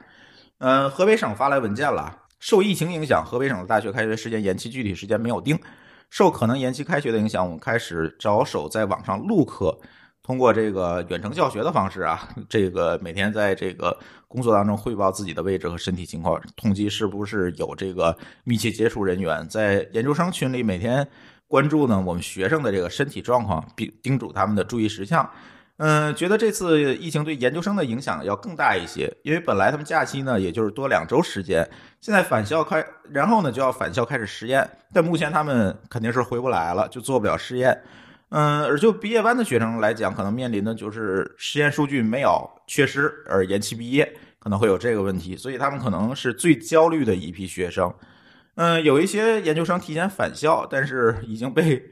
[0.59, 5.59] 嗯，河北省发来文件了，受疫情影响，河北省的大学开学时间延期，具体时间没有定。
[6.11, 9.79] 受可能延期开学的影响，我们开始着手在网上录课。
[10.31, 13.99] 通过这个远程教学的方式啊， 这个每天在这个
[14.29, 21.05] 工作当中汇报自己的位置和身体情况，统计是不是有这个密切接触人员，在研究生群里每天
[21.49, 25.29] 关注呢我们学生的这个身体状况，并叮嘱他们的注意事项。
[25.79, 31.69] 嗯，觉得这次疫情对研究生的影响要更大一些，因为本来他们假期呢也就是多两周时间，
[32.01, 37.77] 现在返校开，然后呢就要返校开始实验，但目前他们肯定是回不来了，就做不了实验。
[38.31, 44.09] 嗯，而就毕业班的学生来讲，可能面临的就是实验数据没有缺失而延期毕业，
[44.39, 47.93] 可能会有这个问题，所以他们可能是最焦虑的一批学生。
[48.55, 51.83] 嗯，有一些研究生提前返校，但是已经被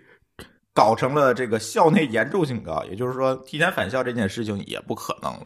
[0.72, 5.44] 搞成了这个校内严重警告，也就是说，提前返校这件事情也不可能了。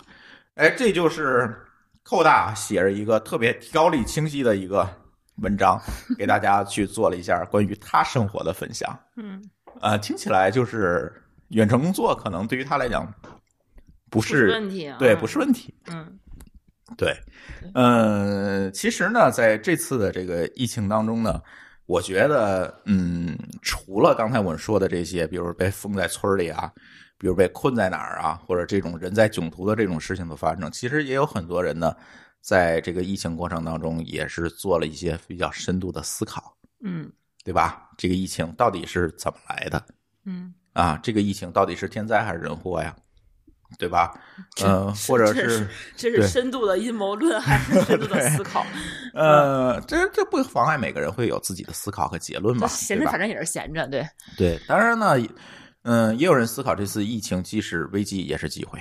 [0.57, 1.57] 哎，这就是
[2.03, 4.87] 寇大写着一个特别条理清晰的一个
[5.37, 5.81] 文章，
[6.19, 8.95] 给大家去做了一下关于他生活的分享。
[9.17, 9.43] 嗯。
[9.83, 11.13] 呃，听起来就是
[11.49, 13.13] 远程工作可能对于他来讲
[14.09, 15.75] 不是问题，对，不是问题。
[15.91, 16.19] 嗯，
[16.97, 17.15] 对，
[17.75, 21.43] 呃，其实呢，在这次的这个疫情当中呢，
[21.87, 26.73] 我觉得，嗯，除了刚才我们说的这些，比如被封在村里啊，
[27.19, 31.97] 比如被困在哪儿啊，或者这种人在囧途的这种事情的发生，其实也有很多人呢，
[32.41, 36.57] 在这个疫情过程当中也是做了一些比较深度的思考。
[36.85, 37.11] 嗯。
[37.45, 37.89] 对吧？
[37.99, 39.85] 这个疫情到底是怎么来的？
[40.25, 42.95] 嗯，啊，这个疫情到底是天灾还是人祸呀？
[43.79, 44.13] 对吧？
[44.63, 45.67] 嗯，或者是
[45.97, 48.65] 这是深度的阴谋论还是深度的思考？
[49.15, 52.69] 呃，这这不妨碍每个人会有自己的思考和结论嘛？
[52.69, 54.07] 闲着反正也是闲着，对
[54.37, 54.61] 对。
[54.69, 55.15] 当然呢，
[55.85, 58.79] 嗯，也有人思考这次疫情既是危机也是机会，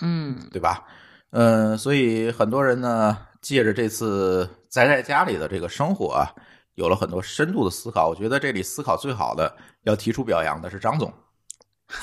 [0.00, 0.82] 嗯，对吧？
[1.30, 6.32] 嗯，所以很多人呢，借着这次宅在家里的这个生活啊。
[6.74, 9.54] 有了很多深度的思考，我觉得这里思考最好的，
[9.84, 11.12] 要提出表扬的是张总。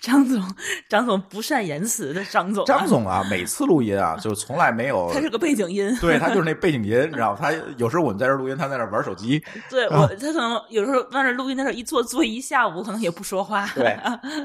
[0.00, 0.40] 张总，
[0.88, 2.64] 张总不善言辞的张总。
[2.64, 5.10] 张总啊，每次录音啊，就从来没有。
[5.12, 5.92] 他是个背景音。
[6.00, 7.38] 对他就是那背景音，你知道吗？
[7.40, 9.42] 他有时候我们在这录音，他在那玩手机。
[9.68, 13.66] 对我，他可能有时候在那录音的时候一坐坐一下午，可能也不说话。
[13.74, 13.98] 对，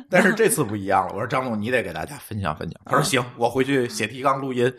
[0.10, 1.14] 但是这次不一样了。
[1.14, 2.82] 我说张总，你得给大家分享分享。
[2.86, 4.74] 他说行，我回去写提纲录音。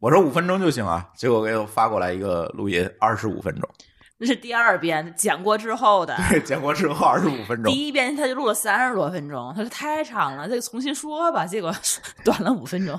[0.00, 3.68] 我说五分钟就行啊，结果给我发过来一个录音，二十五分钟。
[4.16, 7.72] 那是第二遍讲过之后的，对，讲过之后二十五分钟。
[7.72, 11.44] 第一遍他就录了三十多分钟，他说太长了，再重新说吧。
[11.46, 11.74] 结果
[12.24, 12.98] 短了五分钟。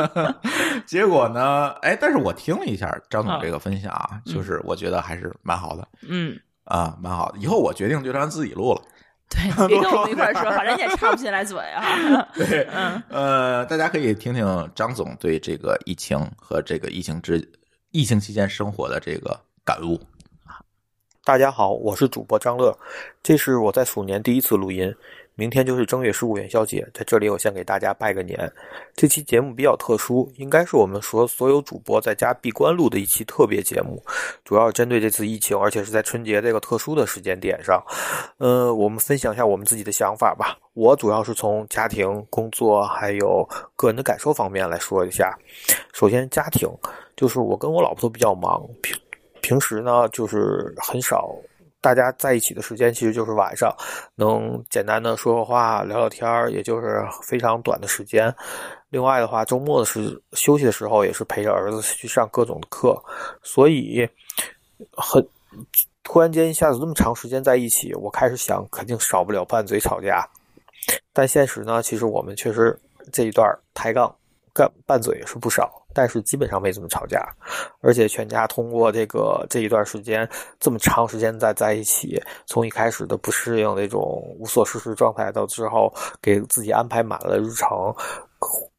[0.86, 1.68] 结果呢？
[1.80, 5.88] 哎，但是我听了一下张总这个分享啊，就是我觉得还是蛮好的。
[6.06, 7.38] 嗯，啊，蛮好的。
[7.38, 8.82] 以后我决定就让自己录了。
[9.30, 12.28] 对， 别跟我们一块说， 反正你也插不进来嘴啊。
[12.34, 17.50] 对，嗯，呃，大家可以听听张总对这个疫情和这个疫情之
[17.92, 19.98] 疫情期间生活的这个感悟。
[21.24, 22.76] 大家好，我是主播张乐，
[23.22, 24.92] 这是我在鼠年第一次录音。
[25.40, 28.38] 明天就是正月十五元宵节，在这里我先给大家拜个年。
[28.94, 34.04] 这期节目比较特殊，应该是我们所所有主播在家闭关录的一期特别节目，
[34.44, 37.82] 主要针对这次疫情，而且是在春节这个特殊的时间点上。
[38.36, 40.58] 呃，我们分享一下我们自己的想法吧。
[40.74, 45.34] 我主要是从家庭、工作还有个人的感受方面来说一下。
[45.94, 46.68] 首先，家庭
[47.16, 48.62] 就是我跟我老婆都比较忙。
[48.82, 48.94] 平
[49.40, 51.34] 平时呢，就是很少，
[51.80, 53.74] 大家在一起的时间其实就是晚上，
[54.14, 58.34] 能简单的说说话、聊聊天儿，也就是非常短的时间。
[58.90, 63.00] 另外的话，周末的是休息的时候，也是陪着儿子去上各种的课，
[63.42, 64.08] 所以
[64.96, 65.26] 很
[66.02, 70.28] 突然间一下子这么长时间在一起，我开始想，肯定少不了拌嘴吵架。
[71.12, 72.78] 但现实呢，其实我们确实
[73.12, 74.14] 这一段抬杠、
[74.52, 75.79] 干拌嘴也是不少。
[75.92, 77.26] 但是基本上没怎么吵架，
[77.80, 84.00] 而且全家通过这个这一段时间这么长时间在在一起，从一开始的不适应那种
[84.38, 85.92] 无所事事状态，到之后
[86.22, 87.94] 给自己安排满了日程，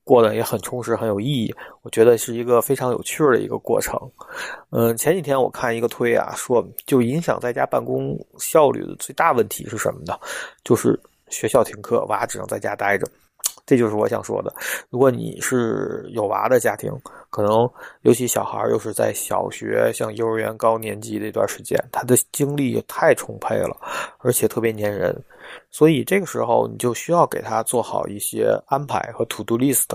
[0.03, 1.53] 过得也很充实很有意义。
[1.83, 3.99] 我觉得是一个非常有趣的一个过程。
[4.71, 10.17] 嗯，前几天我看一个推啊，说就影响在家办公效率的最大问题是什么呢？
[10.63, 13.07] 就是学校停课，娃只能在家待着。
[13.65, 14.53] 这就是我想说的。
[14.89, 16.91] 如果你是有娃的家庭，
[17.29, 17.69] 可能
[18.01, 23.75] 尤其小孩又是在小学、像幼儿园高年级这段时间，他的精力太充沛了，
[24.19, 25.15] 而且特别粘人，
[25.69, 29.88] 所以这个时候你就需要给他做好一些安排和 to do list。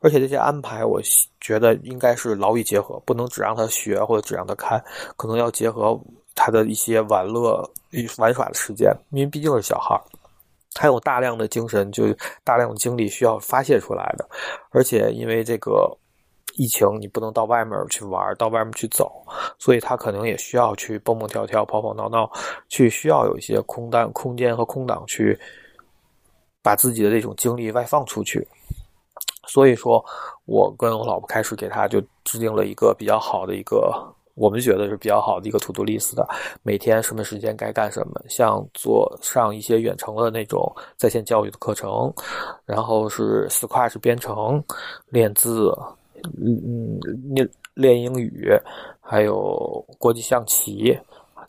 [0.00, 1.00] 而且这些安排，我
[1.40, 4.82] 觉得应该是劳逸结合，不能只让他学或者只让他看，
[5.16, 5.98] 可能要结合
[6.34, 9.98] 他的一些玩乐与、玩耍的时间，因为毕竟是小孩。
[10.74, 12.04] 他有大量的精神，就
[12.44, 14.28] 大量的精力需要发泄出来的，
[14.70, 15.96] 而且因为这个
[16.54, 19.24] 疫情，你不能到外面去玩，到外面去走，
[19.58, 22.30] 所以他可能也需要去蹦蹦跳跳、跑跑闹闹，
[22.68, 25.38] 去需要有一些空档、空间和空档去
[26.62, 28.46] 把自己的这种精力外放出去。
[29.46, 30.04] 所以说，
[30.46, 34.14] 我跟我老婆开始给他就制定了一个比较好的一个。
[34.34, 36.26] 我们觉得是比较好的一个 to do list 的，
[36.62, 42.12] 每天什么时间该干什么，像做上一些远程的那种在线教育的课程，
[42.64, 44.62] 然后是 Scratch 编程、
[45.08, 45.70] 练字，
[46.40, 46.98] 嗯，
[47.34, 48.50] 练练英语，
[49.00, 50.98] 还有国际象棋。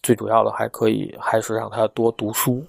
[0.01, 2.61] 最主要的还可以还是让他多读书，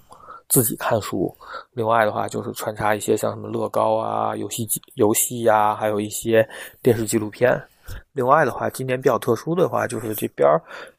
[0.49, 1.35] 自己看书。
[1.73, 6.49] 另外的话就是穿插一些像什么乐高啊、游戏机、游戏呀，还有一些
[6.81, 7.61] 电视纪录片。
[8.13, 10.49] 另外的话，今年比较特殊的话，就是这边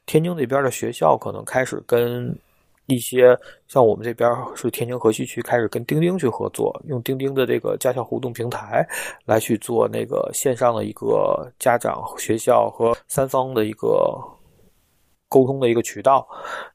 [0.06, 2.38] 天津这边的学校可能开始跟
[2.86, 3.36] 一些
[3.68, 8.88] 像我们这边是天津河西区，开始跟钉钉去合作，用钉钉的这个家校互动平台
[9.26, 14.16] 来去做那个线上的一个家长、学校和三方的一个
[15.28, 16.28] 沟通的一个渠道。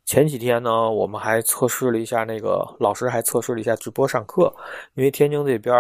[0.07, 4.53] 前几天呢，我们还测试了一下那个老师还测试了一下直播上课，
[4.95, 5.75] 因为天津这边。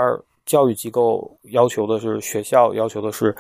[0.51, 3.33] 教育机构要求的是，学校要求的是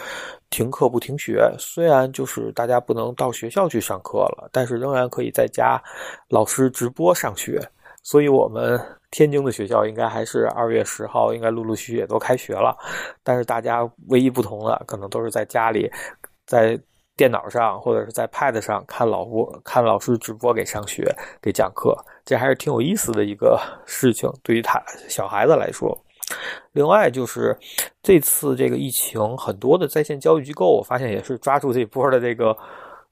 [0.48, 1.52] 停课不停学。
[1.58, 5.76] 虽然就是大家不能到学校去上课了，但是仍然可以在家
[6.28, 7.60] 老师直播上学。
[8.04, 8.80] 所以，我们
[9.10, 12.76] 天津的学校应该还是二月十号，应该陆陆续续也都开学了。
[13.24, 15.90] 但是，大家唯一不同的可能都是在家里，
[16.46, 16.80] 在
[17.16, 21.12] 电脑上或者是在 Pad 上看老播看老师直播给上学
[21.42, 21.92] 给讲课，
[22.24, 24.32] 这还是挺有意思的一个事情。
[24.44, 26.00] 对于他小孩子来说。
[26.72, 27.56] 另外就是
[28.02, 32.56] 这次这个疫情，很多的在线教育机构，我发现也是抓住这波的这个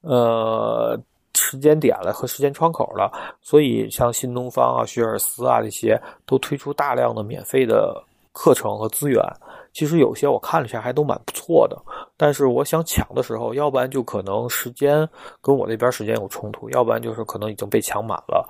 [0.01, 0.99] 呃
[1.35, 9.23] 时间点了和时间窗口了，所以像新东方啊、学而思啊这些都推出大量的免费的课程和资源。
[9.79, 11.81] 其实有些我看了一下还都蛮不错的，
[12.17, 15.09] 但是我想抢的时候，要不然就可能时间
[15.41, 18.45] 跟我那边时间有冲突，要不然就是可能已经被抢满了。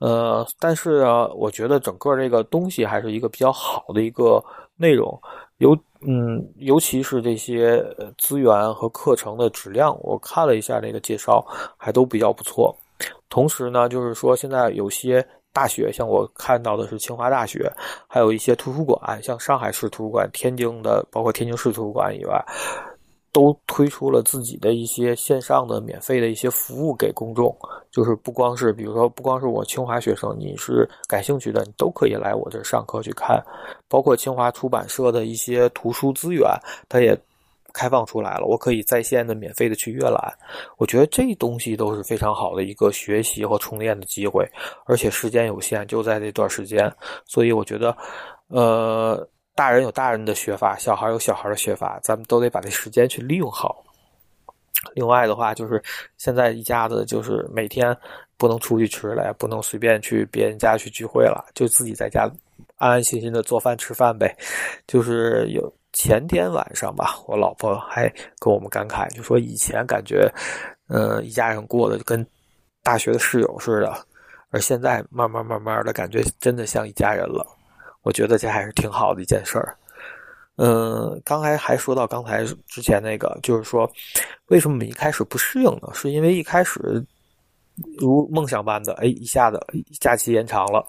[0.00, 4.44] 呃，但是啊，我觉得整个这个东西还是一个比较好的一个
[4.76, 5.16] 内容，
[5.58, 7.80] 尤嗯，尤其是这些
[8.18, 11.46] 资源和课程的质量，我看了一下那个介绍，
[11.76, 12.76] 还都比较不错。
[13.28, 15.24] 同时呢，就是说现在有些。
[15.54, 17.72] 大学像我看到的是清华大学，
[18.08, 22.44] 还有一些图书馆，像上海市图书馆、天津的，包括天津市图书馆以外，
[23.32, 27.56] 都推出了自己的一些线上的免费的一些服务给公众。
[27.92, 33.40] 就是不光是，比如说不光是我清华学生，你是感兴趣的，你都可以来我这上课去看。
[33.88, 36.50] 包括清华出版社的一些图书资源，
[36.88, 37.16] 它也。
[37.74, 40.32] 开放出来了，我可以在线的免费的去阅览，
[40.78, 44.48] 我觉得这东西都是非常好的一个学习和充电的机会，
[44.86, 46.90] 而且时间有限，就在这段时间，
[47.26, 47.94] 所以我觉得，
[48.46, 53.84] 呃，大人有大人的学法，小孩有小孩的学法，咱们都得把这时间去利用好。
[54.94, 55.82] 另外的话，就是
[56.16, 57.96] 现在一家子就是每天
[58.36, 62.30] 不能出去吃了，也不能随便去别人家去聚会了，就自己在家
[62.76, 64.32] 安安心心的做饭吃饭呗，
[64.86, 65.72] 就是有。
[65.94, 70.30] 前天晚上吧，我老婆还跟我们感慨，就说以前感觉，
[70.88, 72.26] 呃，一家人过的跟
[72.82, 73.96] 大学的室友似的，
[74.50, 77.46] 而现在慢慢慢慢的感觉真的像一家人了。
[78.02, 79.74] 我觉得这还是挺好的一件事儿。
[80.56, 83.90] 嗯，刚才还说到刚才之前那个，就是说
[84.48, 85.88] 为什么我们一开始不适应呢？
[85.94, 87.02] 是因为一开始
[87.98, 89.58] 如梦想般的，哎，一下子
[90.00, 90.84] 假期延长了。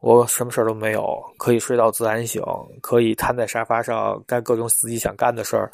[0.00, 2.42] 我什么事儿都没有，可以睡到自然醒，
[2.80, 5.70] 可以瘫在沙发上干各种自己想干的事儿，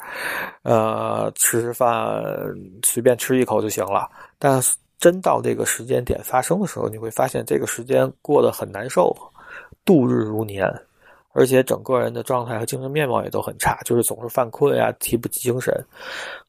[0.63, 2.21] 呃，吃吃饭
[2.83, 4.09] 随便吃一口就行了。
[4.37, 4.61] 但
[4.99, 9.15] 真到这个时间点发生的时候，你会发现这个时间过得很难受，
[9.85, 10.67] 度日如年。
[11.37, 15.71] 而且整个人的状态和精神面貌也都很差，就是总是犯困啊，提不起精神。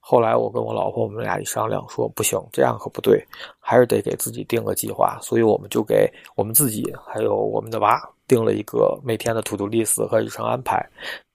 [0.01, 3.23] 后来我跟我老婆我们俩一商量，说不行，这样可不对，
[3.61, 5.19] 还是得给自己定个计划。
[5.21, 10.83] 所以我们就给我们自己还有我们的娃定了一个每天的 to do list 和日程安排，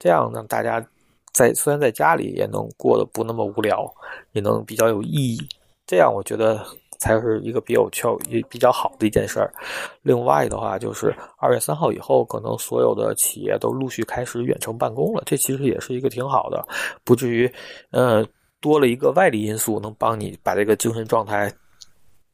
[0.00, 0.84] 这样呢大家
[1.32, 3.88] 在虽然在家里也能过得不那么无聊，
[4.32, 5.38] 也能比较有意义。
[5.86, 6.66] 这样我觉得。
[7.04, 9.52] 才是一个比较巧也比较好的一件事儿。
[10.00, 15.22] 另外的话，就是二月三号以后，可能所有的企业都陆续开始远程办公了。
[15.26, 16.66] 这其实也是一个挺好的，
[17.04, 17.52] 不至于
[17.90, 18.26] 呃
[18.58, 21.52] 多了一个外力因素能帮你把这个精神状态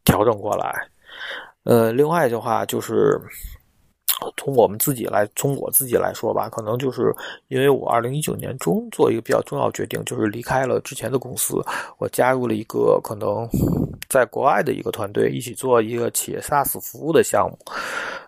[0.04, 0.72] 调整过来。
[1.64, 3.20] 呃，另外的话就是。
[4.36, 7.14] 从我们自己来，从我自己来说吧，可能就是
[7.48, 11.62] 因为我二零一九年中做一个比较重要决定，就是离开了之前的公司，
[11.98, 13.48] 我加入了一个可能
[14.08, 17.58] 在国外的一个团队，一起做一个企业 SaaS 服务的项目。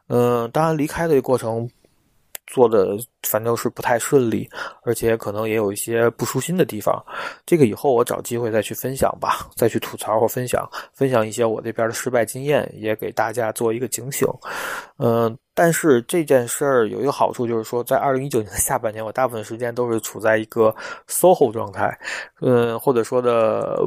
[0.09, 1.69] 嗯，当然离开的过程。
[2.53, 4.47] 做的反正是不太顺利，
[4.85, 7.03] 而且可能也有一些不舒心的地方。
[7.47, 14.29] 这个以后我找机会再去分享吧，再去吐槽或分享，分享一些我这边的失败经验，也给大家做一个警醒。
[14.99, 20.75] 嗯，但是这件事儿有一个好处，就是说在二零一九年的下半年，我大部分时间都是处在一个
[21.09, 21.99] SOHO 状态，
[22.43, 23.79] 嗯，或者说的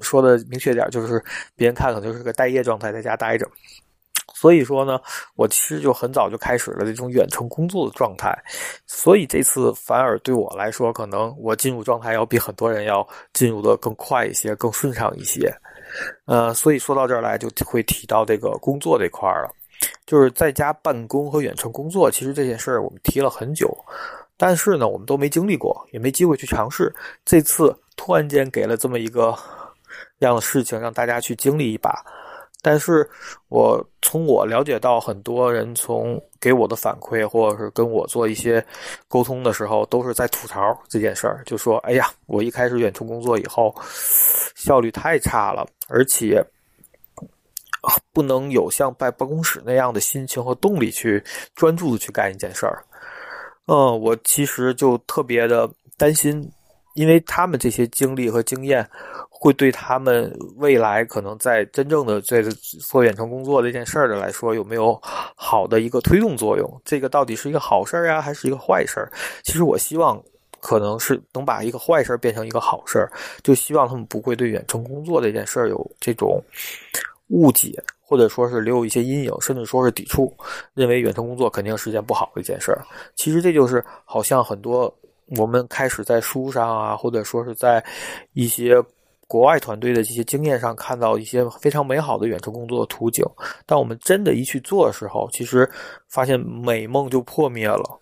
[0.00, 1.20] 说的明确点，就是
[1.56, 3.44] 别人看可能就是个待业状态，在家待着。
[4.44, 5.00] 所以说呢，
[5.36, 8.38] 我其实就很早就开始了这种远程工作的状态，
[8.86, 15.50] 所以这次反而对我来说，可能我进入状态要比很多人要进入的更快一些，更顺畅一些。
[16.26, 19.50] 呃，所以说到这儿来，就会提到这个工作这块了，
[20.04, 23.74] 就是在家办公和远程工作，其实这件事儿我们提了很久，
[24.36, 26.94] 但是呢，我们都没经历过，也没机会去尝试。
[27.24, 29.34] 这次突然间给了这么一个
[30.18, 32.04] 样的事情，让大家去经历一把。
[32.64, 33.06] 但是
[33.48, 38.64] 我从我了解到，很多人从给我的反馈，或者是跟我做一些
[39.06, 40.56] 沟通的时候，都是在吐槽
[40.88, 43.74] 这件事儿，就说：“哎呀，我一开始远程工作以后，
[44.56, 46.42] 效率太差了，而且
[48.14, 51.22] 不能有像在办公室那样的心情和动力去
[51.54, 52.82] 专注的去干一件事儿。”
[53.68, 56.50] 嗯，我其实就特别的担心，
[56.94, 58.88] 因为他们这些经历和经验。
[59.36, 62.50] 会对他们未来可能在真正的这个
[62.80, 66.80] 做远程工作这件事儿的来说，有没有好的一个推动作用？
[66.82, 69.12] 这个到底是一个好事儿呀，还是一个坏事儿？
[69.42, 70.22] 其实我希望
[70.60, 73.12] 可能是能把一个坏事儿变成一个好事儿，
[73.42, 76.42] 就希望他们不会对远程工作这件事儿有这种
[77.28, 80.34] 误解，或者说是留有一些阴影，甚至说是抵触，
[80.72, 82.82] 认为远程工作肯定是件不好的一件事儿。
[83.14, 84.96] 其实这就是好像很多
[85.36, 87.84] 我们开始在书上啊，或者说是在
[88.32, 88.76] 一些。
[89.26, 93.24] 国外团队的这些经验上，看到一些非常美好的远程工作的图景，
[93.64, 95.68] 但我们真的一去做的时候，其实
[96.08, 97.98] 发现美梦就破灭了。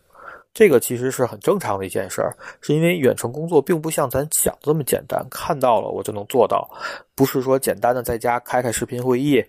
[0.53, 6.69] 这个其实是很正常的一件事儿，是因为远程工作并不像咱想这么简单，看到了我就能做到，
[7.15, 9.43] 不是说简单的在家开开视频会议、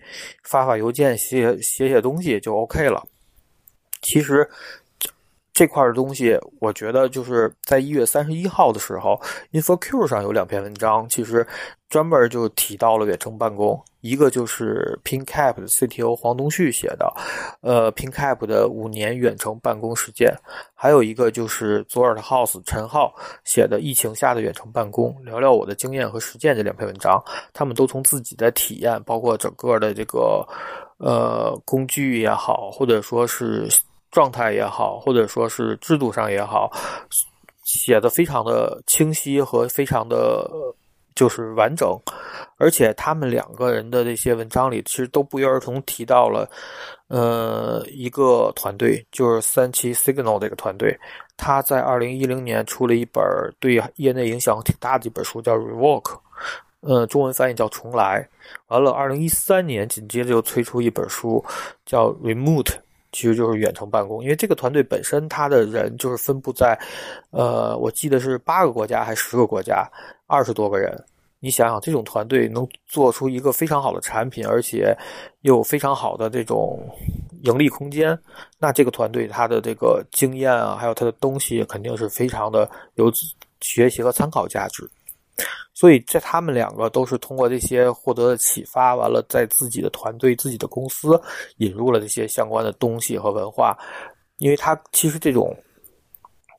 [0.44, 3.04] 发发邮件、写写写东西就 OK 了。
[4.00, 4.48] 其实。
[5.54, 9.18] 这块的东西，我觉得就是在一月三十一号的时候
[9.52, 11.46] ，InfoQ 上有两篇文章，其实
[11.88, 13.80] 专门就提到了远程办公。
[14.00, 17.10] 一个就是 PinCap 的 CTO 黄东旭写的，
[17.62, 20.28] 呃，PinCap 的五年远程办公实践；
[20.74, 23.14] 还有一个就是左耳的 House 陈浩
[23.44, 27.22] 写的疫情下的远程办公，聊聊我的经验和实践这两篇文章，
[27.52, 30.46] 他们都从自己的体验，包括整个的这个
[30.98, 33.68] 呃工具也好，或者说是。
[34.14, 36.70] 状态也好，或者说是制度上也好，
[37.64, 40.48] 写的非常的清晰和非常的
[41.16, 41.98] 就是完整，
[42.56, 46.48] 而且他们两个人的这些文章里，其实都不约而同提到了，
[47.08, 50.96] 呃，一个团队，就是三七 Signal 这个团队，
[51.36, 53.20] 他在二零一零年出了一本
[53.58, 56.16] 对业内影响挺大的一本书，叫 Rework，
[56.82, 58.28] 呃，中文翻译叫重来。
[58.68, 61.44] 完了，二零一三年紧接着又推出一本书，
[61.84, 62.83] 叫 Remote。
[63.14, 66.78] 其实就是远程办公，因为这个团队本身，它的人就是分布在，
[67.30, 69.88] 呃，我记得是八个国家还是十个国家，
[70.26, 70.92] 二十多个人。
[71.38, 74.96] 你想想，这种团队能做出一个非常好的产品，而且
[75.42, 76.80] 又有非常好的这种
[77.42, 78.18] 盈利空间，
[78.58, 83.12] 那这个团队它的这个经验啊，还有它的东西，肯定是非常的有
[83.60, 84.88] 学习和参考价值。
[85.72, 91.20] 所以，在他们两个都是通过这些获得的启发，完了在自己的团队、自己的公司
[91.56, 93.76] 引入了这些相关的东西和文化。
[94.38, 95.56] 因为他其实这种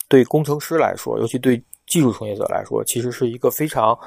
[0.07, 3.97] 对工程师来说，尤其对技术从业者来说，其实是一个非常。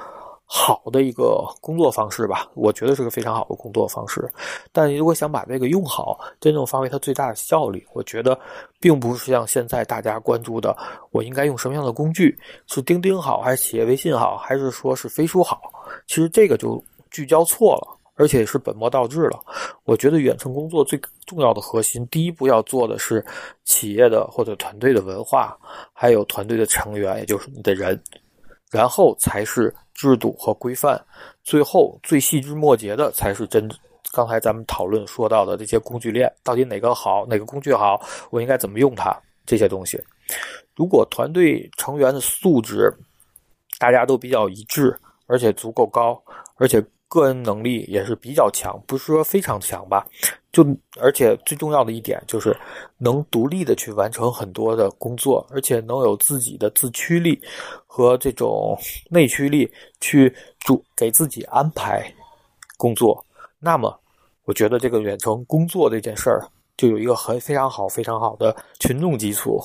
[0.50, 4.26] 好的一个工作方式吧，我觉得是个非常好的工作方式。
[4.72, 8.38] 但如果想把这个用好，真正发挥它最大的效率，我觉得
[8.80, 10.74] 并不是像现在大家关注的，
[11.10, 12.34] 我应该用什么样的工具？
[12.66, 15.60] 是钉钉好，还是企业微信好，还是说是飞书好？
[16.06, 19.38] 其实这个就聚焦错了，而且是本末倒置了。
[19.84, 23.22] 我觉得远程工作最重要的核心，第一步要做的是
[23.64, 25.54] 企业的或者团队的文化，
[25.92, 28.02] 还有团队的成员，也就是你的人，
[28.70, 29.74] 然后才是。
[29.98, 31.04] 制度和规范，
[31.42, 33.68] 最后最细枝末节的才是真。
[34.12, 38.00] 刚才咱们讨论说到的这些工具链，到底哪个好，哪个工具好，
[38.30, 39.12] 我应该怎么用它？
[39.44, 40.00] 这些东西，
[40.76, 42.96] 如果团队成员的素质
[43.80, 44.96] 大家都比较一致，
[45.26, 46.22] 而且足够高，
[46.54, 46.80] 而且。
[47.08, 50.06] 个人能力也是比较强，不是说非常强吧。
[50.52, 50.64] 就
[50.98, 52.56] 而且最重要的一点就是
[52.96, 57.40] 能独立的去完成很多的工作，而且能有自己的自驱力
[57.86, 58.76] 和这种
[59.08, 59.70] 内驱力
[60.00, 62.12] 去主给自己安排
[62.76, 63.24] 工作。
[63.58, 63.98] 那么，
[64.44, 69.62] 我觉得这个远程工作这件事儿就有一个很非常好、非常好的群众基础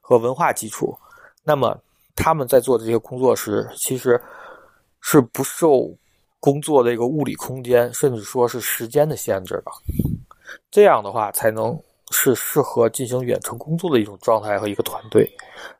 [0.00, 0.96] 和文化基础。
[1.44, 1.76] 那么
[2.16, 4.20] 他们在做的这些工作时，其实
[5.00, 5.94] 是不受。
[6.42, 9.70] 工作的一个物理空间，甚至说是时间的限制的，
[10.72, 11.78] 这样的话才能
[12.10, 15.24] 是适合进行远程工作的一种状态和一个团队。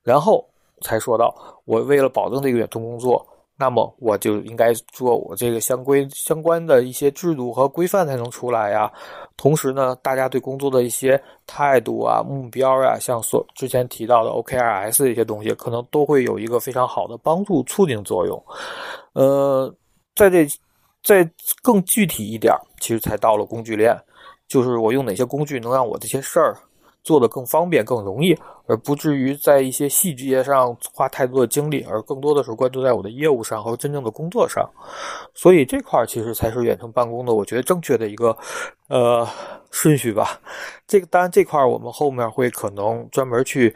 [0.04, 0.48] 然后
[0.80, 1.34] 才说到，
[1.64, 3.26] 我为了保证这个远程工作，
[3.56, 8.88] 那么我就应该做我这个相规相关的一些制度和规范才能出来呀。
[9.36, 18.40] 同时呢，大家对工作的一些态度啊、目标啊，像所之前提到的 OKRS 一些东西，可能都会有一个非常好的帮助促进作用。
[19.14, 19.74] 呃。
[20.14, 20.46] 在这，
[21.02, 21.30] 再
[21.62, 23.96] 更具体一点，其实才到了工具链，
[24.46, 26.56] 就是我用哪些工具能让我这些事儿
[27.02, 28.36] 做得更方便、更容易，
[28.66, 34.68] 而不至于在一些细节上花太多的精力，而更多的是关注在我的业务上和真正的工作上。
[35.34, 38.36] 所以这块儿其实才是远程办公的，我觉得正确的一个
[38.88, 39.26] 呃
[39.70, 40.40] 顺序吧。
[40.86, 43.74] 这个当然这块儿我们后面会可能专门去。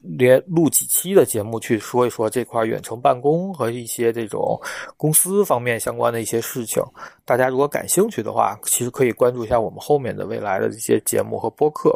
[0.00, 4.58] 连录几期的节目去说一说这块远程办公和一些这种
[4.96, 6.82] 公司方面相关的一些事情。
[7.24, 11.94] 大家如果感兴趣的话，其实可以关注一下我们后面的未来的这些节目和播客。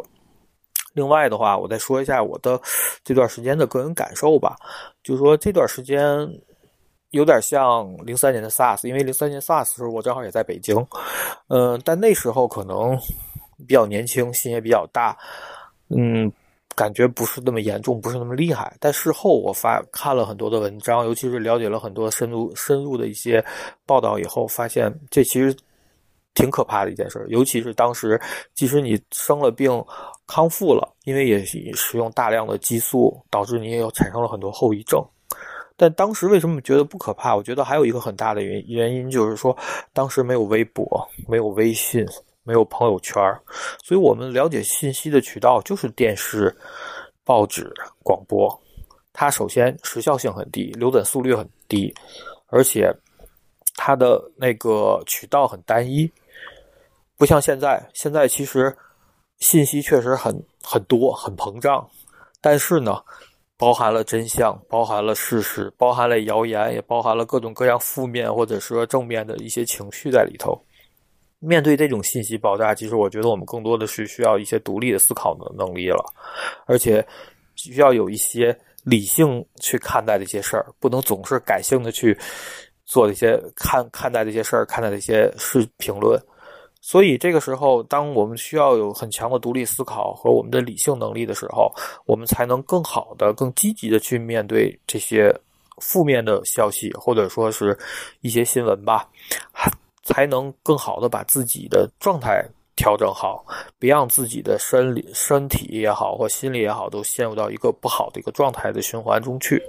[0.93, 2.59] 另外的话，我再说一下我的
[3.03, 4.55] 这段时间的个人感受吧。
[5.03, 6.27] 就是说这段时间
[7.09, 10.75] 有点像零三年的 SARS，因为零三年 SARS 时候我正好也在北京，
[11.47, 12.97] 嗯，但那时候可能
[13.67, 15.17] 比较年轻，心也比较大，
[15.89, 16.31] 嗯。
[16.79, 18.73] 感觉不是那么严重，不是那么厉害。
[18.79, 23.43] 但事后我发看了很多的文章，尤其是了解了很多深入深入的一些
[23.85, 25.53] 报道以后，发现这其实
[26.33, 27.25] 挺可怕的一件事。
[27.27, 28.17] 尤其是当时，
[28.55, 29.69] 即使你生了病
[30.25, 35.05] 康复了，因为也使用大量的激素，导致你也有产生了很多后遗症。
[35.75, 37.35] 但当时为什么觉得不可怕？
[37.35, 39.53] 我觉得还有一个很大的原原因，就是说
[39.91, 42.05] 当时没有微博，没有微信。
[42.49, 43.21] 没有朋友圈，
[43.83, 46.51] 所以我们了解信息的渠道就是电视，
[47.23, 47.71] 报纸、
[48.03, 48.59] 广播，
[49.13, 51.93] 它首先时效性很低，流转速率很低，
[52.47, 52.91] 而且
[53.75, 56.11] 它的那个渠道很单一，
[57.17, 57.87] 不像现在。
[57.93, 58.75] 现在其实
[59.37, 61.87] 信息确实很很多，很膨胀，
[62.41, 62.99] 但是呢，
[63.57, 70.59] 包含了真相，包含了事实，包含了谣言，也包含了各种各样负面或者说正面的一些情绪在里头。
[71.39, 76.03] 面对这种信息爆炸，其实我觉得我们更多的是需要一些独立的思考的能力了，
[76.65, 77.05] 而且
[77.55, 82.17] 需要有一些理性去看待这些事儿，不能总是感性的去
[82.85, 86.21] 做这些看看待这些事儿，看待这些是评论。
[86.81, 91.69] 所以这个时候，当我们需要有很强的独立思考和我们的理性能力的时候，
[92.05, 95.29] 我们才能更好的、更积极的去面对这些
[95.81, 97.77] 负面的消息，或者说是
[98.21, 99.07] 一些新闻吧。
[100.09, 102.43] 才能更好的把自己的状态
[102.75, 103.45] 调整好，
[103.77, 109.61] 别让自己的身理、身体也好或心理也好，都陷入到一个不好的一个状态的循环中去。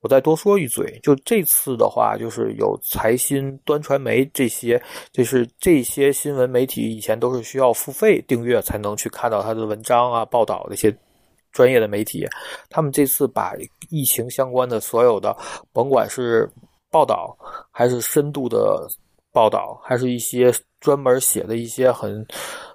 [0.00, 4.82] 我再多说一嘴，就这次的话，就是有财新、端传媒这些，
[5.12, 10.92] 就是这些新闻媒体以前都是需要付费订阅才能去看到他的文章啊、报道这些
[11.52, 12.26] 专业的媒体，
[12.68, 13.52] 他们这次把
[13.90, 15.36] 疫情相关的所有的，
[15.72, 16.50] 甭管是
[16.90, 17.36] 报道
[17.70, 18.88] 还是深度的。
[19.32, 22.24] 报道还是一些专门写的一些很，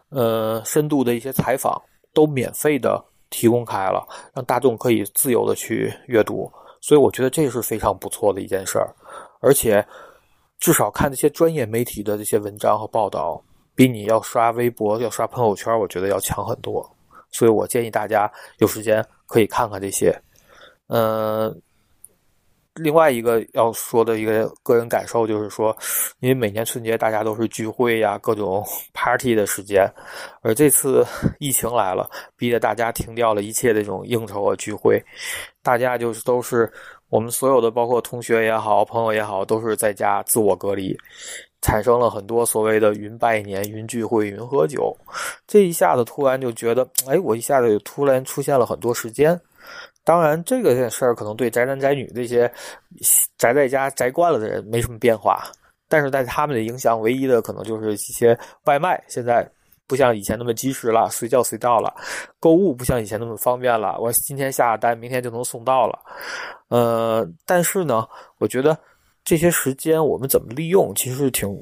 [0.09, 1.79] 呃深度的一些采访，
[2.13, 6.51] 都免费的提供开了，让大众可以自由的去阅读。
[6.81, 8.93] 所以我觉得这是非常不错的一件事儿，
[9.39, 9.85] 而且
[10.59, 13.39] 至少看这些专业媒体的这些文章和报道，
[13.75, 16.89] 比你要刷微博、要刷朋友圈，我觉得要强很多。
[17.29, 20.19] 所以我建议大家有时间可以看看这些，
[20.87, 21.61] 嗯。
[22.77, 25.75] 另外一个要说的一个个人感受就是说，
[26.19, 28.63] 因为每年春节大家都是聚会呀、各种
[28.93, 29.85] party 的时间，
[30.41, 31.05] 而这次
[31.39, 35.03] 疫情来了，逼得大家停掉了一切这种应酬啊聚会，
[35.63, 36.71] 大家就是都是
[37.09, 40.95] 我们所有的，包括同学也好、朋友也好，都是在家自我隔离，
[41.61, 44.95] 产生了很多所谓的云拜年、云聚会、云喝酒，
[45.47, 49.39] 这一下子突然就觉得，哎，我一下子突然出现了很多时间。
[50.07, 52.49] 当然，这个件事儿可能对宅男宅女这些
[53.37, 55.43] 宅在家宅惯了的人没什么变化，
[55.89, 59.45] 但是在他们的影响，唯一的可能就是一些外卖现在
[59.85, 61.93] 不像以前那么及时了，随叫随到了；
[62.39, 65.99] 购物不像以前那么方便了，我今天下单，明天就能送到了。
[66.69, 68.07] 呃，但是呢，
[68.37, 68.77] 我觉得
[69.25, 71.53] 这些时间我们怎么利用，其实挺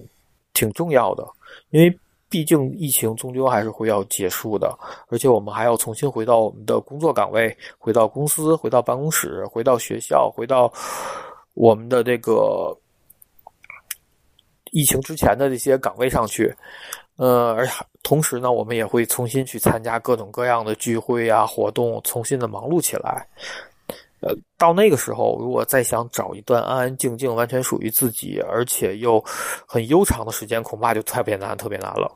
[0.53, 1.27] 挺重要的，
[1.71, 1.99] 因为。
[2.29, 4.77] 毕竟疫情终究还是会要结束的，
[5.07, 10.71] 而且我们还要重新回到我们的工作岗位，回到公司，回到办公室，回到学校，回到
[11.53, 12.75] 我们的这个
[14.71, 16.53] 疫情之前的这些岗位上去。
[17.17, 17.65] 呃，而
[18.03, 23.25] 同时呢，我们也会重新去参加各种各样的聚会啊活动，重新的忙碌起来。
[24.25, 29.23] 呃，到那个时候，如果再想找一段安安静静、完全属于自己，而且又
[29.67, 32.11] 很悠长的时间，恐怕就特别难、特别难了。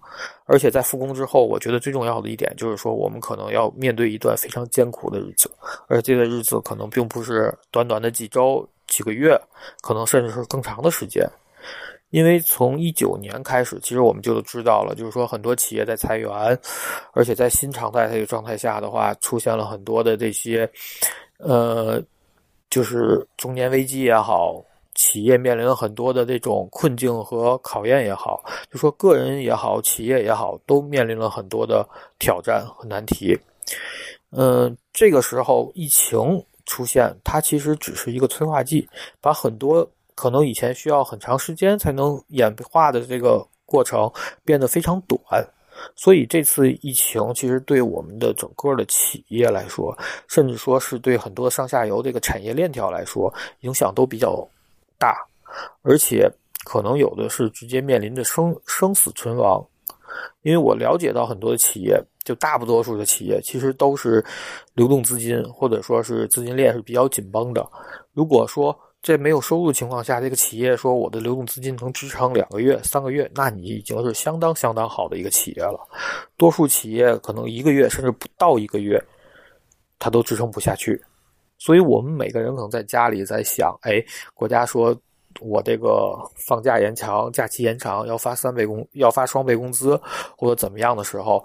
[0.45, 5.51] 而且在复工之后，我觉得最重要的一点就是说，我们可能要面对一段非常艰苦的日子，
[5.87, 9.39] 而这段日子可能并不是短短的几周、几个月，
[9.81, 11.23] 可能甚至是更长的时间。
[12.09, 16.31] 因为从一九年开始，其实我们就知道了，就是说很多企业在裁员，
[17.13, 20.67] 而且在新常态这个状态下的话，出现了很多的这些。
[21.39, 22.01] 呃，
[22.69, 24.63] 就是中年危机也好，
[24.93, 31.87] 企业面临了很多的这种困境和考验也好，就说个人也好，企业也好，都面临了很多的
[32.19, 33.37] 挑战和难题。
[34.31, 38.87] 嗯，这个时候疫情出现，它其实只是一个催化剂，
[39.21, 44.11] 把很多可能以前需要很长时间才能演化的这个过程
[44.43, 45.19] 变得非常短。
[45.95, 49.97] 所以这次疫情其实对我们的整个的企业来说，
[50.27, 54.47] 甚至说是对很多上下游这个产业链条来说，影响都比较
[54.97, 55.17] 大，
[55.81, 56.29] 而且
[56.65, 59.65] 可能有的是直接面临着生生死存亡。
[60.41, 64.25] 因为我了解到很多的企业，就大不多数的企业其实都是
[64.73, 67.65] 流动资金或者说是资金链是比较紧绷的。
[68.13, 75.79] 如果说在没有收入的情况下，这个企业说我的流动资金能支撑两个月、三个月，那你已经是相当相当好的一个企业了。
[76.35, 79.01] 多数企业可能一个月甚至不到一个月，
[79.99, 81.01] 它都支撑不下去。
[81.57, 84.03] 所以我们每个人可能在家里在想：哎，
[84.33, 84.93] 国家说
[85.39, 89.99] 我这个放假延长、假期延长，要发三倍工、要发双倍工资
[90.37, 91.41] 或者怎么样的时候，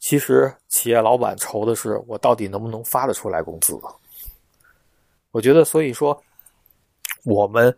[0.00, 3.74] 其实企业老板愁的是我到底能不能发得出来工资。
[5.30, 6.22] 我觉得，所以说。
[7.24, 7.74] 我们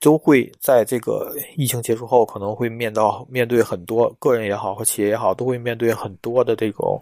[0.00, 7.00] 都会在这个疫情结束后，可能会面到面对很多个人也好和企业也好，都会面对很多的这种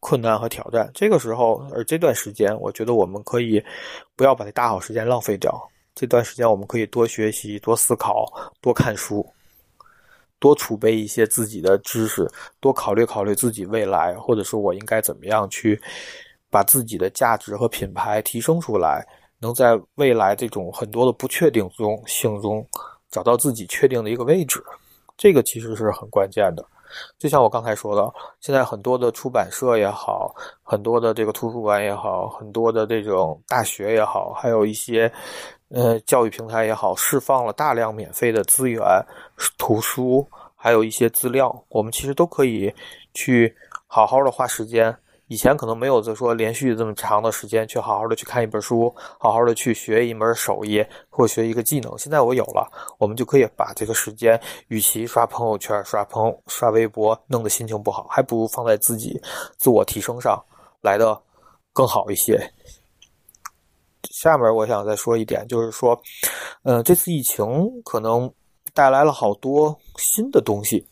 [0.00, 0.90] 困难和挑战。
[0.92, 3.62] 这个时候，而这段时间，我觉得我们可以
[4.16, 5.68] 不要把这大好时间浪费掉。
[5.94, 8.26] 这段时间，我们可以多学习、多思考、
[8.60, 9.24] 多看书，
[10.38, 12.26] 多储备一些自己的知识，
[12.60, 15.80] 多考虑考虑自己未来，或者说我应该怎么样去
[16.50, 19.06] 把自己的价值和品牌提升出来，
[19.42, 22.64] 能在未来这种很多的不确定中性中
[23.10, 24.62] 找到自己确定的一个位置。
[25.18, 26.64] 这个其实是很关键的。
[27.18, 35.10] 就像我刚才说的，现在很多的出版社也好，很多的这个图书馆也好，很多的这种大学也好，还有一些
[35.70, 38.80] 呃教育平台也好，释放了大量免费的资源、
[39.56, 42.72] 图书，还有一些资料，我们其实都可以
[43.14, 43.52] 去
[43.86, 44.94] 好好的花时间。
[45.32, 51.96] 以前可能没有就说连续这么长的时间去好好的去看一本书，好好的去学一门手艺或学一个技能。
[51.96, 54.38] 现在我有了，我们就可以把这个时间，
[54.68, 59.18] 与其刷朋友圈、刷朋友刷微博，弄得心情不好，还不如放在自己
[59.56, 60.38] 自我提升上
[60.82, 61.18] 来的
[61.72, 62.38] 更好一些。
[64.10, 65.98] 下面我想再说一点，就是说，
[66.64, 67.46] 嗯，这次疫情
[67.84, 68.30] 可能
[68.74, 70.86] 带来了好多新的东西，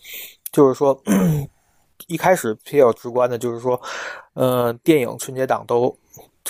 [0.50, 0.98] 就是说。
[2.10, 3.80] 一开始比较直观的就是说，
[4.34, 5.96] 呃，电影春节档都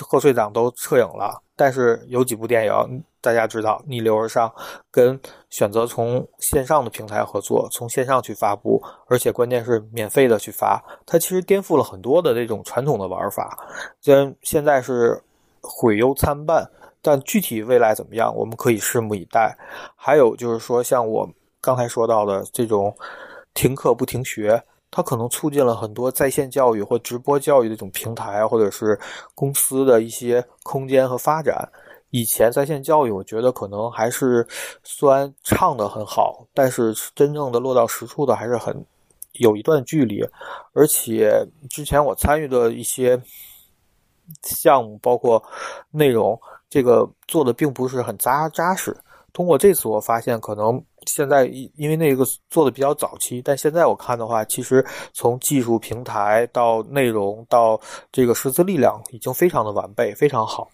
[0.01, 4.51] 贺岁档都撤影了，但是有几部电影大家知道逆流而上，
[4.89, 5.19] 跟
[5.51, 13.55] 选择从线上的平台合作，从线上去发布，而且关键是免费的去发，它其实颠覆了很多的这种传统的玩法。
[14.01, 15.21] 虽然现在是
[15.61, 16.67] 毁忧参半，
[17.03, 19.55] 但具体未来怎么样，我们可以拭目以待。
[19.95, 21.29] 还有就是说，像我
[21.61, 22.91] 刚才说到的这种
[23.53, 24.63] 停课不停学。
[24.91, 28.99] 它可能促进了很多在线教育或直播教育的这种平台，或者是
[29.33, 31.67] 公司的一些空间和发展。
[32.09, 34.45] 以前在线教育，我觉得可能还是
[34.83, 38.85] 虽然唱的很好，但是真正的落到实处的还是很
[39.39, 40.21] 有一段距离。
[40.73, 43.17] 而且之前我参与的一些
[44.43, 45.41] 项目，包括
[45.89, 46.37] 内容，
[46.69, 48.93] 这个做的并不是很扎扎实。
[49.33, 50.83] 通过这次，我发现可能。
[51.07, 51.45] 现在
[51.77, 57.81] 因为那个做的比较早期，但现在我看的话，其实从技术平台到内容到
[58.11, 60.69] 这个师资力量，已经非常的完备，非常好。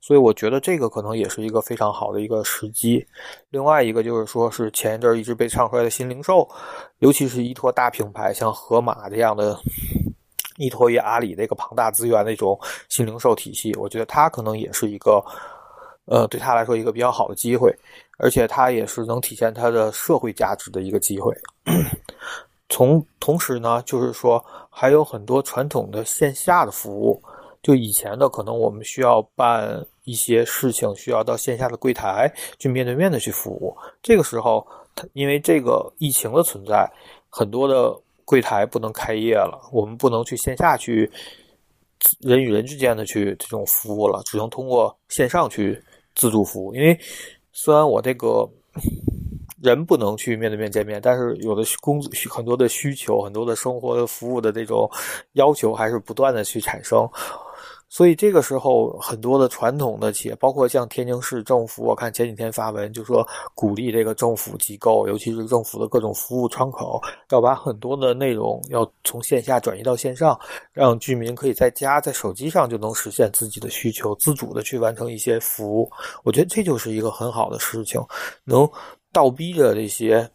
[0.00, 3.06] 所以我觉得这个可能也是一个非常好的一个时机。
[3.50, 6.48] 另外一个就是说，是前一阵一直被唱出来的新零售，
[7.00, 9.58] 尤其是依托大品牌，像盒马这样的，
[10.56, 12.58] 依托于阿里那个庞大资源的一种
[12.88, 15.22] 新零售体系，我觉得它可能也是一个，
[16.06, 17.72] 呃，对他来说一个比较好的机会。
[18.18, 21.34] 而且他也是能体现他的社会价值的一个机会。
[22.70, 27.22] 从同时呢，就是说还有很多传统的线下的服务，
[27.62, 33.76] 就以前的可能我们需要办一些事情，需要到线下的柜台去面对面的去服务。
[34.02, 34.66] 这个时候，
[35.12, 36.90] 因为这个疫情的存在，
[37.28, 41.10] 很多的柜台不能开业了，我们不能去线下去
[42.20, 45.80] 人与人之间的去这种服务了，只能通过线上去
[46.16, 46.98] 自助服务，因为。
[47.58, 48.46] 虽然我这个
[49.62, 54.86] 人不能去面对面见面，但是有的工很多的需求、很多的生活的服务的这种
[55.32, 57.08] 要求还是不断的去产生。
[57.88, 67.00] 所以这个时候，很多的传统的企业，包括像天津市政府，我看前几天发文就说鼓励这个政府机构，尤其是政府的各种服务窗口，
[67.30, 70.38] 要把很多的内容要从线下转移到线上，
[70.72, 75.90] 让居民可以在家在手机上就能实现自己的需求，自主的去完成一些服务。
[76.24, 78.04] 我觉得这就是一个很好的事情，
[78.44, 78.68] 能
[79.12, 80.28] 倒逼着这些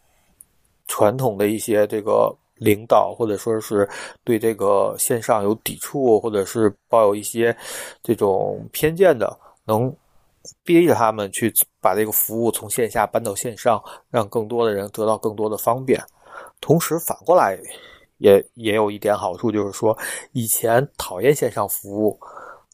[0.87, 2.33] 传统的一些这个。
[2.61, 3.89] 领导或者说是
[4.23, 7.55] 对这个线上有抵触，或者是抱有一些
[8.03, 9.35] 这种偏见的，
[9.65, 9.91] 能
[10.63, 11.51] 逼着他们去
[11.81, 15.99] 把这个服务从线下搬到线上，让更多的人得到更多的方便。
[16.59, 17.57] 同时反过来
[18.19, 19.97] 也也有一点好处，就是说
[20.31, 22.19] 以前讨厌线上服务，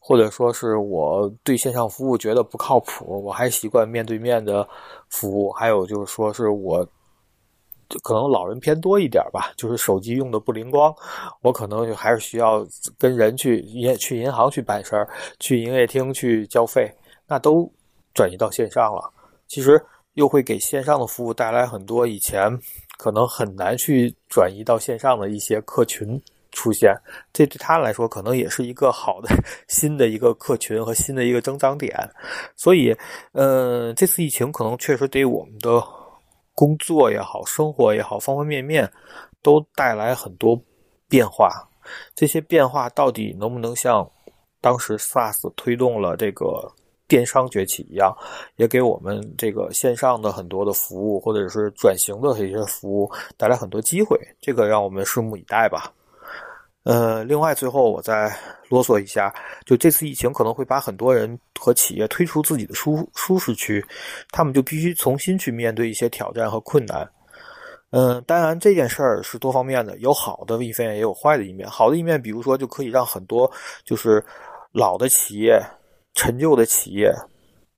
[0.02, 4.68] 或者说是我对线上服务觉得不靠谱，我还习惯面对面的
[5.08, 5.50] 服务。
[5.54, 6.86] 还有就是说是我。
[8.04, 10.94] 可能老人偏多一点吧，就是手机用的不灵光，
[11.42, 15.08] 我可能还是需要跟人去银去银行去办事儿，
[15.40, 16.94] 去营业厅去交费，
[17.26, 17.72] 那都
[18.14, 19.10] 转移到线上了。
[19.48, 19.82] 其实
[20.16, 22.52] 又会给线上的服务带来很多以前
[22.98, 26.94] 可能很难去转移到线上的一些客群出现，
[27.32, 29.30] 这对他来说可能也是一个好的
[29.68, 31.98] 新的一个客群和新的一个增长点。
[32.56, 32.94] 所以，
[33.32, 35.82] 嗯，这次疫情可能确实对我们的。
[36.58, 38.92] 工作也好，生活也好，方方面面
[39.44, 40.60] 都带来很多
[41.08, 41.52] 变化。
[42.16, 44.10] 这些变化到底能不能像
[44.60, 46.68] 当时 SaaS 推动了这个
[47.08, 48.12] 电商崛起一样，
[48.56, 54.20] 也给我们这个线上的很多的服务或者是转型的这些服务带来很多机会？
[54.42, 55.94] 这个让我们拭目以待吧。
[56.88, 58.34] 呃，另外最后我再
[58.70, 59.34] 啰嗦一下，
[59.66, 63.86] 就这次疫情可能会把很多人和企业推出自己的舒舒适区，
[64.32, 67.06] 他们就必须重新去面对一些挑战和困难。
[67.90, 71.70] 嗯，当然这件事儿是多方面的，有好的一面，也有坏的一面。
[71.70, 73.52] 好的一面，比如说就可以让很多
[73.84, 74.24] 就是
[74.72, 75.62] 老的企业、
[76.14, 77.14] 陈旧的企业、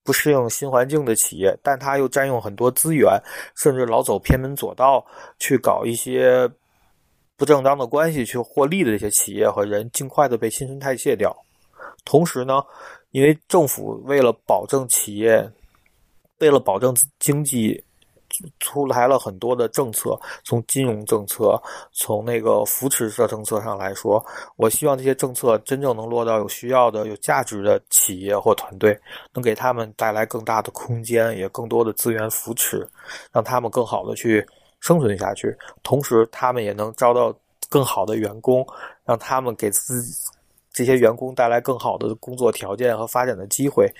[0.04, 3.20] 不适应新环境的企业，但他又占用很多资源，
[3.56, 5.04] 甚至老走偏门左道
[5.40, 6.48] 去搞一些
[7.40, 11.36] 不正当的关系去获利的这些企业和人，尽快的被新陈代谢掉。
[12.06, 12.62] 同时呢，
[13.12, 15.50] 因为政府为了保证企业，
[16.40, 17.84] 为了保证经济。
[18.60, 21.62] 出台了很多的政策，从金融政策，
[21.92, 24.24] 从那个扶持的政策上来说，
[24.56, 28.98] 我希望这些政策真正能落到有需要的、有价值的企业或团队，
[29.34, 32.88] 能给他们带来更大的空间，也更多的资源扶持，
[33.32, 34.46] 让他们更好的去
[34.80, 35.56] 生存下去。
[35.84, 37.34] 同时，他们也能招到
[37.70, 38.66] 更好的员工，
[39.06, 40.14] 让他们给自己
[40.72, 43.92] 这些员工带来更好的工作条件和发展的机会，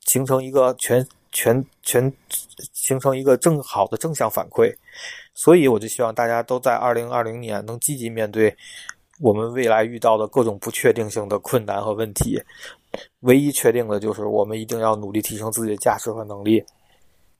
[0.00, 1.06] 形成一个全。
[1.36, 2.12] 全全
[2.72, 4.72] 形成一个正好的正向反馈，
[5.34, 8.56] 所以我就希望大家都在二零二零年能积极面对
[9.18, 12.40] 我们未来遇到的各种不确定性的困难和问题。
[13.22, 16.64] 唯一确定的就是我们一定要努力提升自己的价值和能力。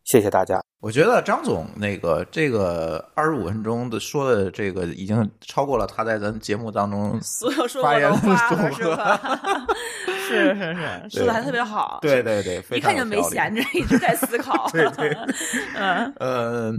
[0.04, 0.62] 谢谢大家。
[0.80, 9.18] 我觉得张总那个这个二十五分钟的说的这个已经超过了他在咱节目当中所有说过的话了，是吧？
[10.28, 10.74] 是是
[11.10, 11.98] 是，说的还特别好。
[12.02, 14.68] 对对对，一看就没闲着，一直在思考。
[14.72, 15.16] 对对，
[15.74, 16.74] 嗯呃。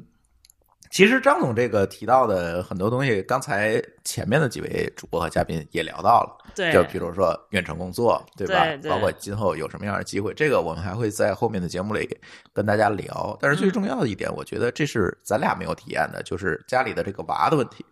[0.95, 8.65] 其实张总这个提到的很多东西，刚才前面的几位主播和嘉宾也聊到了，对，就比如说远程工作，对吧？
[8.89, 12.07] 包括今后有什么样的机会，这个我们还会在后面的节目里
[12.53, 13.37] 跟大家聊。
[13.41, 17.85] 但是最重要的一点，我觉得这是咱俩没有体验的，就是家里的这个娃的问题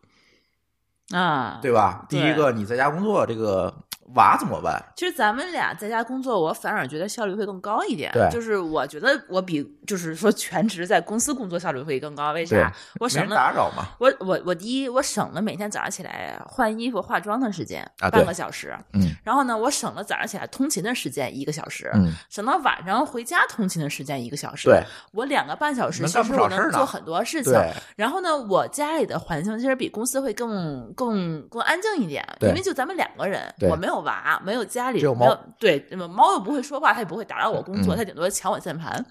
[1.13, 2.05] 啊，对吧？
[2.07, 3.83] 第一个，你在家工作这个。
[4.15, 4.83] 娃怎么办？
[4.95, 8.11] 其实咱们俩在家工作，我反而觉得效率会更高一点。
[8.13, 12.31] 对，就是我觉得我比就是说全职在公司工作效率会更高。
[12.33, 12.71] 为啥？
[12.99, 13.87] 我省了打扰嘛。
[13.99, 18.77] 我我我第一，我省了每天早上起来换衣服、化妆的时间，半个小时。
[18.93, 19.09] 嗯。
[19.23, 21.89] 然后呢，我省了早上起来通勤的时间一个小时。
[21.95, 22.11] 嗯。
[22.29, 24.69] 省到晚上回家通勤的时间一个小时。
[24.69, 24.83] 对。
[25.11, 27.53] 我两个半小时其实我能做很多事情。
[27.95, 34.91] 然后呢，我家里的环境其实比公司会更更更安静一点，因为就咱们两个人，我没有娃，没有家。
[34.91, 39.03] 里没有对，猫又不会说话，它也不会打扰我工作，它顶多抢我键盘。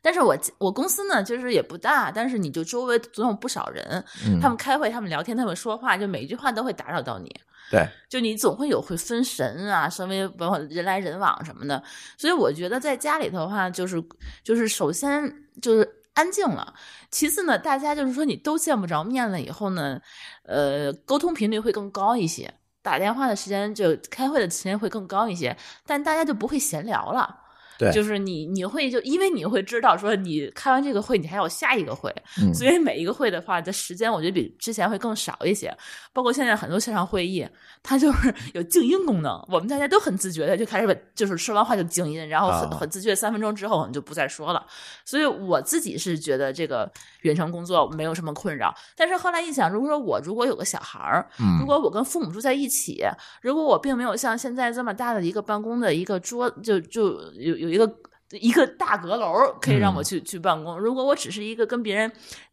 [0.00, 4.04] 但是我我公司呢，就是也不大，但是你就周围总有不少人，
[4.40, 7.28] 他们开会，他们聊天，他们说话，就每一句话都会打扰到你。
[7.70, 11.82] 对，就你总会有会分神啊，稍微包括人来人往什么的。
[12.16, 14.02] 所以我觉得在家里头的话，就是
[14.44, 16.74] 就是首先就是安静了，
[17.10, 20.00] 其次呢，大家就是说你都见不着面了以后呢，
[20.44, 22.52] 呃，沟通频率会更高一些。
[22.84, 25.56] 打电话的时间就开会的时间会更高一些，
[25.86, 27.43] 但大家就不会闲聊了。
[27.78, 32.14] 对，就是你，你会就因为你会知道说你开完这个会，你还有下一个会，
[32.54, 35.76] 所以每一个会的话的时间，我觉得比之前会更少一些。
[36.12, 37.44] 包括现在很多线上会议，
[37.82, 44.64] 它就是 有静音功能，我们大家都很自觉的就开始就是说完话就静音，然后很很自觉三分钟之后我们就不再说了。
[45.04, 46.88] 所以我自己是觉得这个
[47.22, 48.72] 远程工作没有什么困扰。
[48.96, 51.26] 但是后来一想，如果说我如果有个小孩儿，
[51.58, 53.04] 如果我跟父母住在一起，
[53.42, 57.63] 如果我并没有像现在这么大的一个办公的一个桌，就就有。
[57.64, 57.90] 有一个
[58.30, 60.78] 一个大阁楼可以让我去去办公。
[60.78, 62.10] 如果我只是一个跟别人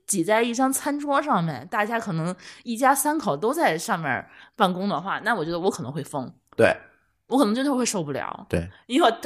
[0.08, 4.26] 挤在一张餐桌上面，大家可能一家三口都在上面
[4.56, 6.32] 办公的话，那我觉得我可能会疯。
[6.56, 6.76] 对，
[7.28, 8.46] 我可能真的会受不了。
[8.50, 9.18] 对，因为我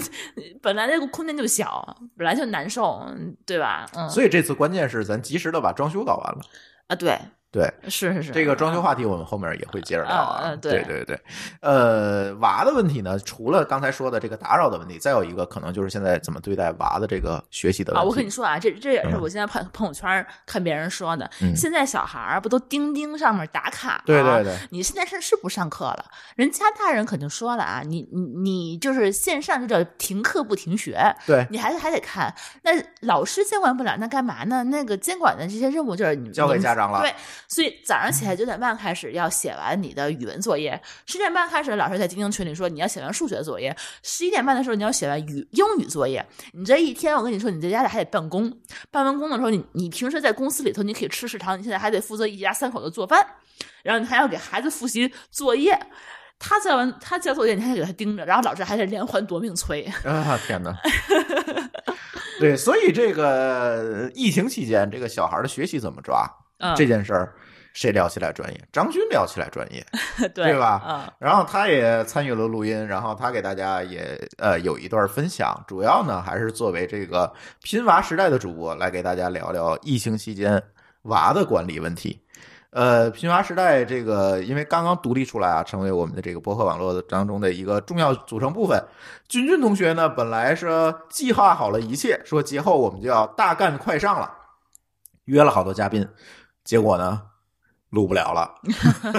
[0.60, 3.04] 本来那个空间就小，本来就难受，
[3.46, 3.86] 对吧？
[3.94, 4.08] 嗯。
[4.08, 6.40] 所以这次关键是咱及时的把装修搞完了
[6.88, 6.96] 啊！
[6.96, 7.18] 对。
[7.54, 10.56] 对，是是是，这个装修话题我们后面也会接着聊啊。
[10.56, 11.16] 对对对，
[11.60, 18.04] 呃，娃的问题呢，除了刚才说的这个打扰的问题，再有一个可能就是现在怎么对待娃的这个学习的问题。
[18.04, 21.30] 啊，我跟你说啊，这这也是我现在朋朋友圈看别人说的。
[21.54, 24.02] 现在小孩儿不都钉钉上面打卡？
[24.04, 24.56] 对对对。
[24.72, 26.04] 你现在是是不上课了？
[26.34, 30.98] 人家大人肯定说了啊，你你你就是线上就叫停课不停学。
[31.24, 32.34] 对，你孩子还得看。
[32.62, 32.72] 那
[33.02, 34.64] 老师监管不了，那干嘛呢？
[34.64, 37.00] 那个监管的这些任务就是你交给家长了。
[37.00, 37.14] 对。
[37.48, 46.24] 所以早上起来九点半开始要写完你的语文作业，十点半开始老师在钉钉群里说你要写完数学作业，十一点半的时候你要写完语英语作业。
[46.52, 48.50] 你这一天我跟你说，你在家里还得办公，
[48.90, 53.24] 办完工的时候你你平时在公司里头你可以吃食堂，你现在还得负责一家三口的做饭，
[53.82, 55.78] 然后你还要给孩子复习作业，
[56.38, 59.82] 他交完他交作业你还得给他盯着，然后老师还得连环夺命催。
[60.04, 60.74] 啊天哪！
[62.40, 66.28] 对，所以这个疫情期间这个小孩的学习怎么抓？
[66.76, 67.34] 这件事儿，
[67.72, 68.60] 谁聊起来专业？
[68.72, 69.84] 张军聊起来专业，
[70.34, 70.82] 对对吧？
[70.86, 77.32] 嗯，然后他也参与了录音，然后他给大家也呃有一段分享，主要呢还是作为这个
[77.62, 80.62] 拼娃时代的主播来给大家聊聊疫情期间
[81.02, 82.20] 娃的管理问题。
[82.70, 88.84] 呃，拼娃时代这个因为刚刚独立出来啊，成为我们的这个博客网络当中的一个重要组成部分。
[89.28, 94.28] 君君同学呢，本来是计划好了一切，说节后我们就要大干快上了，
[95.26, 96.08] 约了好多嘉宾，
[96.64, 97.22] 结果呢？
[97.90, 98.52] 录不了了，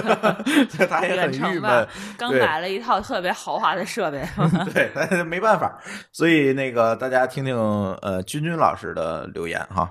[0.86, 1.88] 他也很郁闷。
[2.18, 4.22] 刚买了一套特别豪华的设备，
[4.74, 5.80] 对，但没办法。
[6.12, 9.90] 所以那个大家听听呃君君老师的留言哈。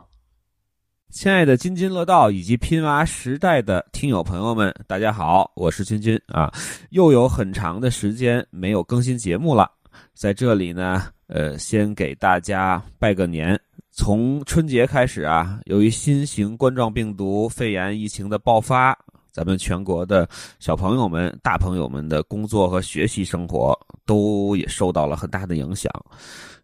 [1.10, 6.54] 亲爱的津津乐道以及拼娃时代的听友朋友们，大家好，我是君君啊。
[6.92, 9.68] 又有很长的时间没有更新节目了，
[10.14, 13.60] 在这里呢，呃，先给大家拜个年。
[13.96, 18.96] 从春节开始啊，由于新型冠状病毒肺炎疫情的爆发，
[19.32, 20.28] 咱们全国的
[20.60, 23.74] 小朋友们、大朋友们的工作和学习生活
[24.06, 25.90] 都也受到了很大的影响。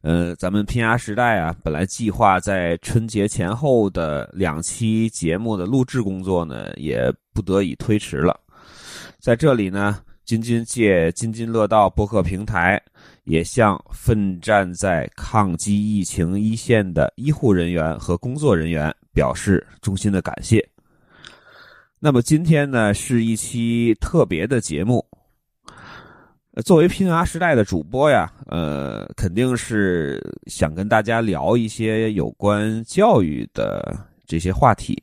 [0.01, 8.37] 呃，咱们拼牙时代啊，本来计划在春节前后的两期节目的录制工作呢，也不得已推迟了。
[9.19, 12.81] 在这里呢，津津借津津乐道播客平台。
[13.23, 20.67] 也向奋战在抗击疫情一线的医护人员和工作人员表示衷心的感谢。
[21.99, 25.05] 那么今天呢，是一期特别的节目。
[26.65, 35.01] 作为拼牙时代的主播呀，呃，肯定是想跟大家聊一些有关教育的这些话题。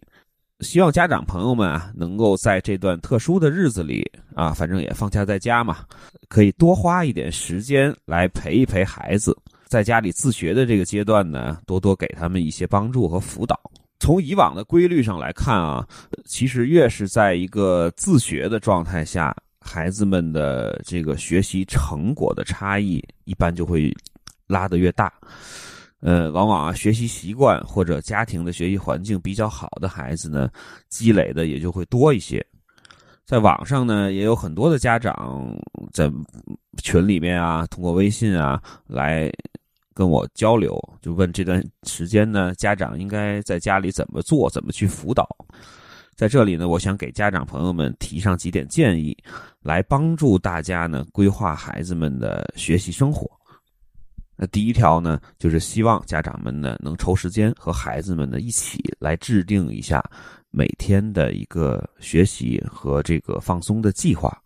[0.60, 4.04] 希望家长朋友们啊，能够在这段特殊的日子里
[4.34, 5.78] 啊，反正也放假在家嘛，
[6.28, 9.36] 可以多花一点时间来陪一陪孩子，
[9.66, 13.58] 在家里自学的这个阶段呢，多多给他们一些帮助和辅导。
[14.00, 15.86] 从以往的规律上来看啊，
[16.24, 23.94] 其实越是在一个自学的状态下，孩子们的这个学习成果的差异一般就会
[24.48, 25.12] 拉得越大。
[26.00, 30.48] 呃，往往啊，学习习惯或者家庭的学习环境比较好的孩子呢，
[30.88, 32.44] 积累的也就会多一些。
[33.24, 35.54] 在网上呢，也有很多的家长
[35.92, 36.10] 在
[36.82, 39.30] 群里面啊，通过微信啊来
[39.92, 45.28] 跟我交流，就问这段时间呢，家长应该在家里怎么做，怎么去辅导。
[46.14, 49.16] 在这里呢，我想给家长朋友们提上几点建议，
[49.60, 53.37] 来帮助大家呢规划孩子们的学习生活。
[54.40, 60.00] 那第一条呢，就是希望家长们呢能抽时间和孩子们呢一起来制定一下
[60.52, 64.40] 每天的一个学习和这个放松的计划。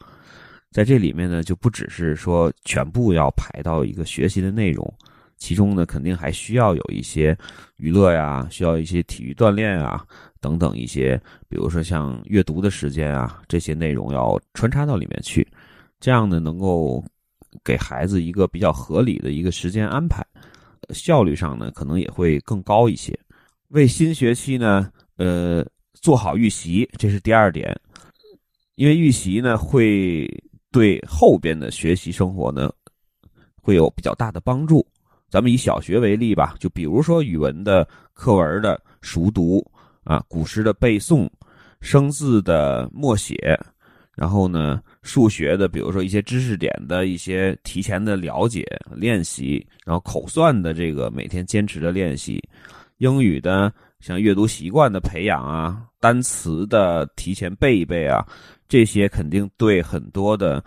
[0.71, 4.91] 在这里面呢，就不只是说全部要排到一个学习的内容，
[5.37, 7.37] 其中呢肯定还需要有一些
[7.77, 10.03] 娱乐呀，需要一些体育锻炼啊
[10.41, 11.21] 等等一些，
[11.51, 15.47] 比如说像阅读的时间啊这些内容要穿插到里面去，
[16.01, 17.05] 这样呢能够。
[17.65, 20.25] 给孩子一个比较合理的一个时间安排，
[20.91, 23.19] 效率上呢可能也会更高一些。
[23.69, 25.65] 为新学期呢，呃，
[25.95, 27.79] 做好预习，这是第二点。
[28.75, 30.27] 因为预习呢会
[30.71, 32.73] 对后边的学习生活呢
[33.55, 34.87] 会有比较大的帮助。
[35.31, 39.65] 咱们以小学为例吧，就比如说语文的课文的熟读
[40.05, 41.29] 啊，古诗的背诵，
[41.81, 43.59] 生字的默写。
[44.15, 48.65] 然后呢，数学的，比如说一些知识点的一些提前的了解
[48.95, 52.41] 练习，然后口算的这个每天坚持的练习，
[52.99, 58.25] 英语的像阅读习惯的培养啊，单词的提前背一背啊，
[58.69, 60.63] 这些肯定对很多的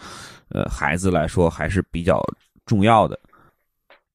[0.50, 2.22] 呃孩子来说还是比较
[2.66, 3.18] 重要的。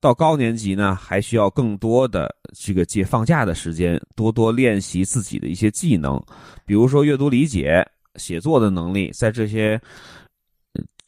[0.01, 6.23] 到高年级呢，还需要更多的这个借放假的时间，多多练习自己的一些技能，
[6.67, 7.83] 比如说阅读理解。
[8.17, 9.81] 写作的能力，在这些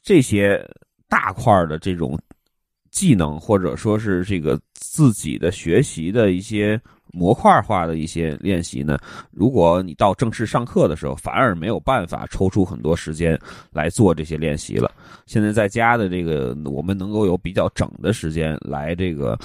[0.03, 0.65] 这些
[1.09, 2.19] 大块的这种
[2.91, 6.81] 技能，或者说是这个自己的学习的一些
[7.13, 8.99] 模块化的一些练习呢，
[9.31, 13.39] 如果你到正式上课的时候，反而没有办法抽出很多时间
[13.71, 14.91] 来做这些练习了。
[15.27, 19.39] 现在在家的这个，我们能够有比较整的时间来这个，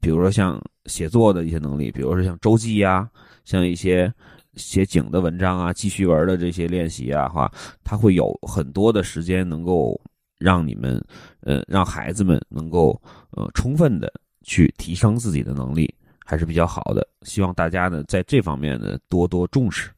[0.00, 3.08] 比如说像写作的一些能力，比如说像周记呀，
[3.44, 4.12] 像一些。
[4.56, 7.50] 写景的文章啊，记叙文的这些练习啊，哈，
[7.82, 10.00] 他会有很多的时间能够
[10.38, 11.02] 让你们，
[11.40, 13.00] 呃，让孩子们能够
[13.30, 14.12] 呃充分的
[14.42, 15.92] 去提升自己的能力，
[16.24, 17.06] 还是比较好的。
[17.22, 19.90] 希望大家呢在这方面呢多多重视。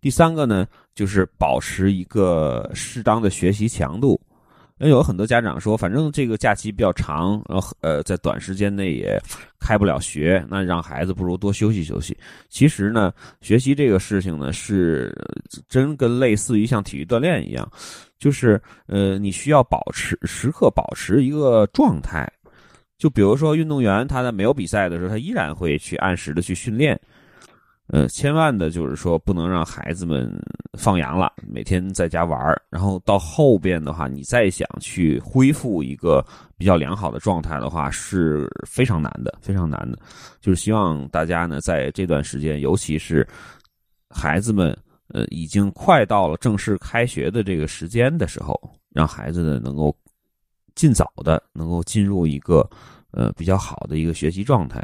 [0.00, 4.20] 第三个呢，就是保持一个适当的学习强度。
[4.84, 9.16] 那有很多家长说，反正这个假期比较长，然后呃，在短时间内也
[9.60, 12.18] 开不了学，那让孩子不如多休息休息。
[12.48, 15.16] 其实呢，学习这个事情呢，是
[15.68, 17.70] 真跟类似于像体育锻炼一样，
[18.18, 22.28] 就是呃，你需要保持时刻保持一个状态。
[22.98, 27.00] 就比如说运动员，他在没有比赛的时候，他依然会去按时的去训练。
[27.92, 30.32] 呃，千万的就是说，不能让孩子们
[30.78, 36.24] 放羊了，每天在家玩儿然后到后边的话，你再想去恢复一个
[36.56, 39.98] 比较良好的状态的话，是非常难的，非常难的。
[40.40, 43.28] 就是希望大家呢，在这段时间，尤其是
[44.08, 44.74] 孩子们
[45.08, 48.58] 呃已经快到了正式开学的这个时间的时候，
[48.94, 49.94] 让孩子呢能够
[50.74, 52.66] 尽早的能够进入一个
[53.10, 54.82] 呃比较好的一个学习状态。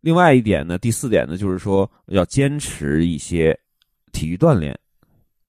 [0.00, 3.58] 另外一点呢，第四点呢，就是说要坚持一些
[4.12, 4.78] 体育锻炼，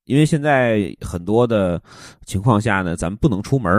[0.06, 1.82] 因为现在很多的
[2.26, 3.72] 情况下呢，咱们不能出门，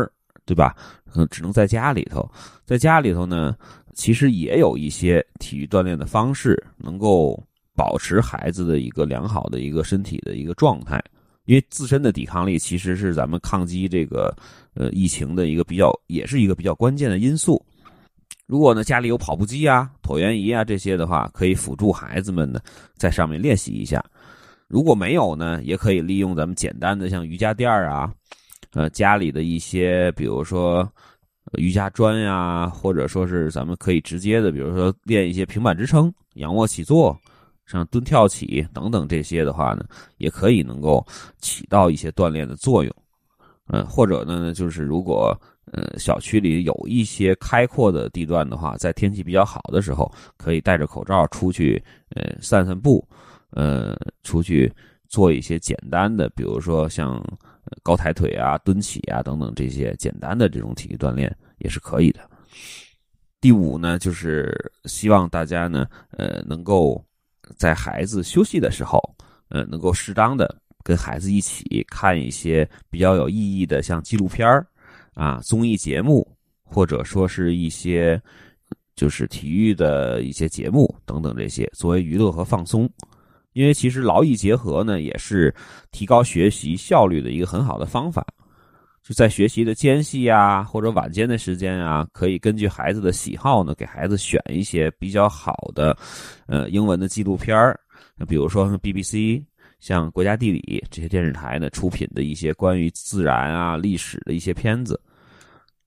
[0.44, 0.76] 对吧？
[1.14, 2.28] 嗯，只能在家里头，
[2.64, 3.54] 在家里头呢，
[3.94, 7.38] 其实也有一些体育锻炼的方式，能够
[7.74, 11.02] 保持孩子的一个良好的一个身体的一个状态，
[11.44, 14.34] 因为自身的抵抗力其实是咱们抗击这个
[14.74, 17.62] 呃疫情的一个比较，也是一个比较关键的因素。
[18.46, 22.60] 如果呢家里有跑步机啊、椭圆仪啊这些的话，可以辅助孩子们呢
[22.96, 24.04] 在上面练习一下。
[24.68, 28.12] 如果没有呢，也可以利用咱们简单的像瑜伽垫啊，
[28.72, 30.86] 呃家里的一些，比如说
[31.58, 37.16] 瑜伽砖呀，或者说是咱们可以直接的，比如说练一些平板支撑、仰卧起坐、
[37.66, 39.84] 像蹲跳起等等这些的话呢，
[40.18, 41.06] 也可以能够
[41.38, 42.92] 起到一些锻炼的作用。
[43.68, 45.40] 嗯，或者呢，就是如果。
[45.72, 53.02] 呃，小区里有一些开阔的地段的话，在天气比较好的时候，可以戴着口罩出去，呃，散散步，
[53.50, 54.70] 呃，出去
[55.08, 57.24] 做一些简单的，比如说像
[57.82, 62.20] 高抬腿啊、蹲起啊等等这些简单的这种体育锻炼也是可以的。
[63.40, 64.54] 第五呢，就是
[64.84, 67.02] 希望大家呢，呃，能够
[67.56, 69.00] 在孩子休息的时候，
[69.48, 70.54] 呃，能够适当的
[70.84, 74.66] 跟孩子一起看一些比较有意义的，像纪录片儿。
[75.14, 76.26] 啊，综艺节目
[76.62, 78.20] 或者说是一些
[78.96, 82.88] 就是体育的一些节目等等这些，作为娱乐和放松。
[83.52, 85.54] 因为其实劳逸结合呢，也是
[85.90, 88.26] 提高学习效率的一个很好的方法。
[89.02, 95.94] 就在学习的间隙啊，或者晚间的时间啊，可以根据孩子的喜好呢，给孩子选一些比较好的
[96.46, 97.78] 呃英文的纪录片儿，
[98.26, 99.42] 比如说 BBC。
[99.82, 104.98] 像国家地理这些电视台呢出品的一些关于自然啊、历史的一些片子，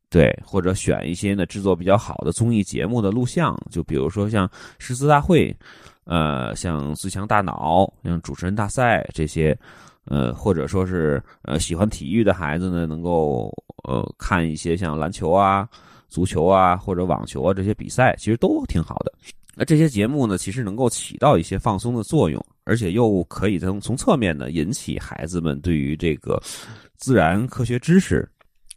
[0.09, 5.55] 对，或者选一些呢制作比较好的综艺节目的录像，就比如说像诗词大会，
[6.03, 9.57] 呃，像最强大脑、像主持人大赛这些，
[10.07, 13.49] 呃，或者说是呃喜欢体育的孩子呢，能够
[13.85, 15.65] 呃看一些像篮球啊、
[16.09, 19.13] 足球啊或者网球啊这些比赛，其实都挺好的。
[19.56, 26.41] 那这些节目呢，其实能够起到一些放松的作用，而且又可以从从侧面呢引起孩子们对于这个
[26.98, 28.30] 自然科学知识、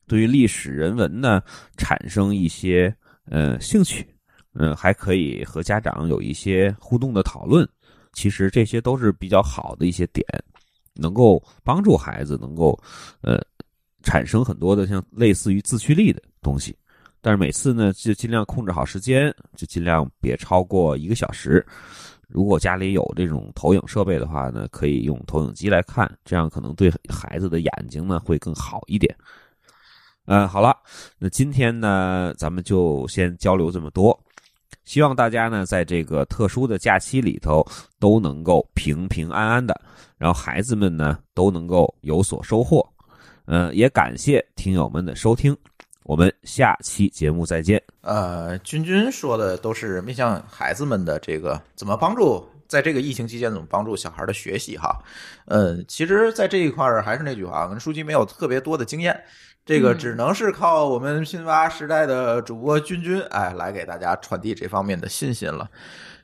[0.06, 1.42] 对于历史人文呢
[1.76, 2.94] 产生一些
[3.24, 4.06] 呃兴趣，
[4.54, 7.68] 嗯，还可以和家长有一些互动的讨论。
[8.12, 10.24] 其实这些都是比较好的一些点，
[10.94, 12.78] 能够帮助孩子能够
[13.20, 13.40] 呃
[14.02, 16.76] 产生很多的像类似于自驱力的东西。
[17.20, 21.64] 但是每次呢，就尽量控制好时间，就尽量别超过一个小时。
[22.28, 29.14] 如果家里有这种投影设备的话呢，可以用投影机来看，这样可能对孩子的眼睛呢会更好一点。
[30.26, 30.76] 嗯，好了，
[31.18, 34.18] 那今天呢，咱们就先交流这么多。
[34.84, 37.66] 希望大家呢，在这个特殊的假期里头
[37.98, 39.78] 都能够平平安安的，
[40.18, 42.86] 然后孩子们呢都能够有所收获。
[43.46, 45.56] 嗯，也感谢听友们的收听。
[46.08, 47.82] 我们下期节目再见。
[48.00, 54.98] 呃，君君说的都是面向孩子们的这个怎么帮助，在这个疫情期间怎么帮助小孩的学习哈。
[55.48, 59.22] 嗯，其实，在这一块儿还是那句话，我们书记没有特别多的经验，
[59.66, 65.68] 这个只能是靠我们拼娃时代的主播君君哎来给大家传递这方面的信心了。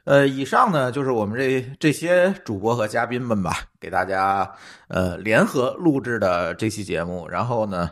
[0.05, 4.51] 呃，以上呢就是我们这这些主播和嘉宾们吧，给大家
[4.89, 7.91] 呃联合录制的这期节目，然后呢。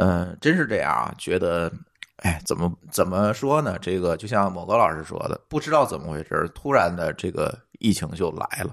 [0.00, 1.12] 嗯，真是这样啊？
[1.18, 1.68] 觉得，
[2.18, 3.76] 哎，怎么怎么说呢？
[3.80, 8.72] 这个就像某个老师说的，不知道怎么回事，突然的这个疫情就来了，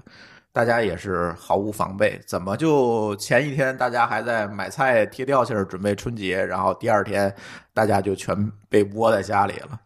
[0.52, 2.16] 大家也是毫无防备。
[2.28, 7.34] 怎么就前一天大家还在买菜贴吊儿准备春节，然后第二天
[7.74, 9.80] 大家就全被窝在家里了？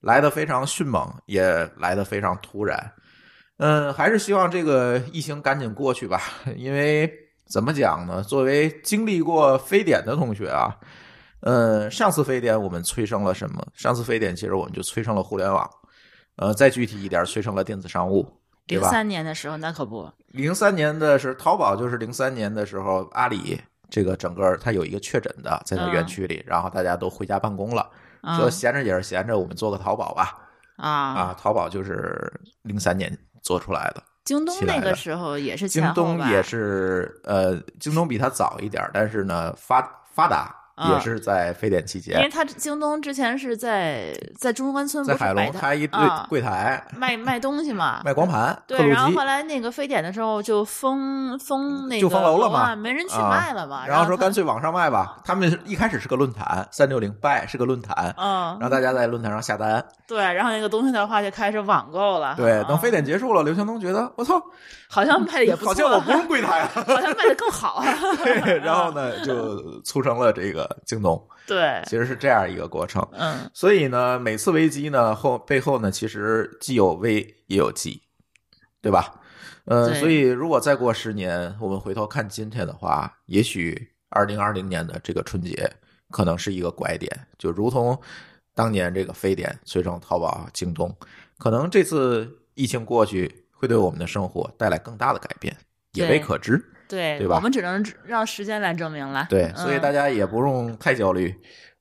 [0.00, 1.42] 来的非常迅猛，也
[1.78, 2.92] 来的非常突然。
[3.56, 6.20] 嗯，还是希望这个疫情赶紧过去吧，
[6.54, 7.10] 因为。
[7.52, 8.22] 怎么讲呢？
[8.22, 10.74] 作为经历过非典的同学啊，
[11.40, 13.62] 呃，上次非典我们催生了什么？
[13.74, 15.70] 上次非典其实我们就催生了互联网，
[16.36, 18.26] 呃，再具体一点，催生了电子商务？
[18.68, 23.60] 零三年的时候那可不，零三年的是淘宝，就是零三年的时候，阿里
[23.90, 27.86] 这个整个它有一个确诊的在它园区里，然后大家都回家办公了，
[28.22, 30.38] 嗯说闲着也是闲着，我们做个淘宝吧。
[30.76, 34.02] 啊啊，淘宝就是零三年做出来的。
[34.24, 39.80] 京东那个时候也是京东也是呃，京东比它早一点，但是呢发
[40.14, 40.54] 发达啊
[40.90, 49.22] 也是在非典期间因为，他京东之前是在在中关村不在海龙开一堆啊柜台卖卖东西嘛，卖光盘、刻对，然后后。
[49.22, 53.86] 来那个非典的时候就封封那个就封楼了嘛啊，没人去啊卖了嘛。
[53.86, 59.84] 然后说干脆网上卖吧，他们一开始是个论坛，三六零 buy 是个论坛，嗯让大家在论坛上下单。
[60.08, 62.34] 对，然后那个东西的话就开始网购了。
[62.36, 64.42] 对，啊等非典结束了，刘强东觉得我操，
[64.92, 67.86] 好像卖的也不错，好像我不用柜台了， 好像卖的更好啊。
[68.22, 73.02] 对，然后呢就促成了这个京东， 对，其实是这样一个过程。
[73.12, 78.02] 嗯所以呢，每次危机呢后背后呢，其实既有危也有机，
[78.82, 79.14] 对吧？
[79.64, 85.72] 呃，所以如果再过十年，我们回头看今天的话，也许二零二零年的这个春节
[86.10, 87.98] 可能是一个拐点，就如同
[88.54, 90.94] 当年这个非典催生淘宝、京东，
[91.38, 95.56] 可能这次疫情过去会对我们的生活带来更大的改变，
[95.92, 96.60] 也未可知。
[96.88, 99.24] 对，对吧我们只能让时间来证明了。
[99.30, 101.32] 对，所以大家家也不用太焦虑，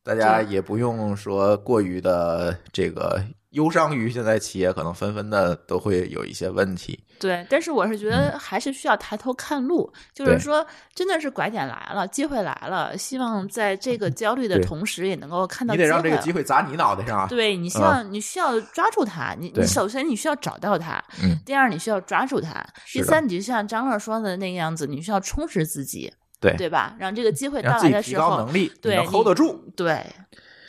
[0.03, 3.19] 大家也不用说过于的这个
[3.51, 6.99] 忧伤于现在企业可能纷纷的都会有一些问题。
[7.19, 10.65] 对，但是我是觉得还是需要抬头看路，就是说，
[10.95, 17.27] 真的是拐点来了，机会来了，希望在这个 焦虑的同时，也能够看到你得让这个机会砸你脑袋上啊！
[17.29, 19.35] 对你需嗯要，你需要抓住它。
[19.37, 26.95] 你你首先你需要找到它，嗯第二你需要抓住它，第三你就像张乐说的那个样子，你需要充实自己，对对吧？
[26.97, 29.71] 让这个机会到来的时候，高能力，对能 hold 得住。
[29.75, 30.03] 对，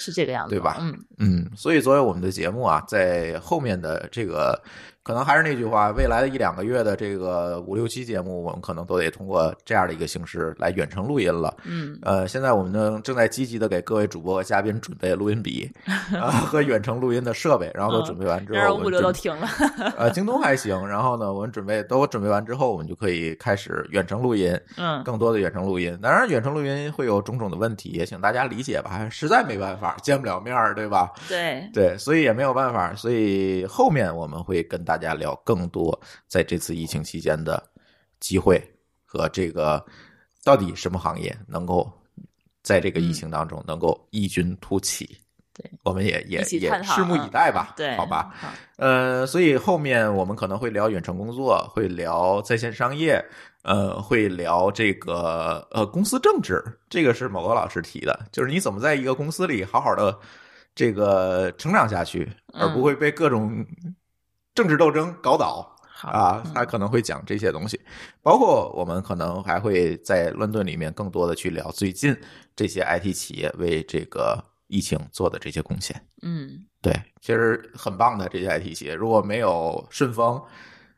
[0.02, 0.76] 是这个样子，对吧？
[0.80, 4.60] 嗯，嗯，所以作为我们的节目啊，在后面的这个，
[5.02, 11.56] 可能还是那句话，未来的一两个月的这个五六期节目，我们可能都得通过这样的一个形式来远程录音了。
[11.64, 15.68] 嗯，呃，现在我们呢正在积极的给各位主播和嘉宾准备录音笔
[16.20, 19.48] 啊、和远程录音的设备，然后都准备完之后，物流都停了，
[19.98, 20.86] 呃，京东还行。
[20.86, 25.98] 然后呢，我们准备都准备完之后，我们就可以开始远程录音，嗯，更多的远程录音。
[26.00, 29.08] 当然，远程录音会有种种的问题，也请大家理解吧。
[29.10, 31.10] 实在没办法，见不了面儿，对吧？
[31.28, 32.94] 对，对，所以也没有办法。
[32.94, 37.62] 所以后面我们会跟大家聊更多在这次疫情期间的
[38.20, 38.62] 机会
[39.04, 39.84] 和这个
[40.44, 41.90] 到底什么行业能够
[42.62, 45.04] 在这个疫情当中能够异军突起。
[45.12, 45.18] 嗯
[45.54, 47.74] 对，我们也也也拭目以待吧。
[47.76, 48.34] 对，好吧。
[48.76, 53.22] 呃，所以后面我们可能会聊远程工作，会聊在线商业，
[53.62, 60.18] 呃，会聊这个呃公司政治，这个是某个老师提的，就是你怎么在一个公司里好好的
[60.74, 63.62] 这个成长下去，而不会被各种
[64.54, 65.68] 政治斗争搞倒。
[66.02, 67.80] 啊，嗯他可能会讲这些东西，
[68.22, 72.16] 包括我们可能还会在乱炖里面更多的去聊最近
[72.56, 76.04] 这些 IT 企业为这个疫情做的这些贡献。
[76.22, 80.42] 嗯，对，其实很棒的这些 IT 企业，如果没有顺丰，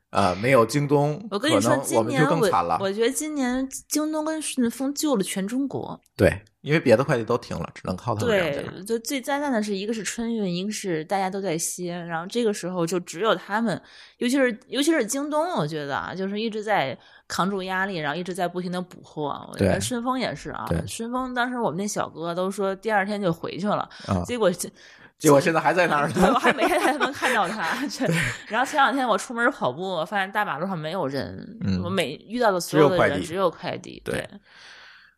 [0.08, 2.78] 呃，没有京东，我跟你说，可能我们今年就更惨了。
[2.80, 6.00] 我觉得今年京东跟顺丰救了全中国。
[6.16, 8.34] 对，因为别的快递都停了，只能靠他们。
[8.34, 13.78] 对，就最灾难的是，一个是春运，一个是大家都在歇，然后这个时候就只有他们，
[14.16, 19.46] 尤其是尤其是京东，我觉得啊，就是一直在扛住压力，然后一直在不停的补货。
[19.52, 24.50] 我觉得对顺丰也是啊，顺丰当时我们那小哥都说第二天就回去了，啊结果。
[25.16, 26.14] 结果现在还在那儿呢。
[26.34, 27.64] 我还每天还能看到他。
[27.86, 28.04] 这
[28.48, 34.02] 然后前两天我出门跑步，我发现大马路上没有人，嗯我每遇到的所有的人只有快递。
[34.04, 34.28] 对对，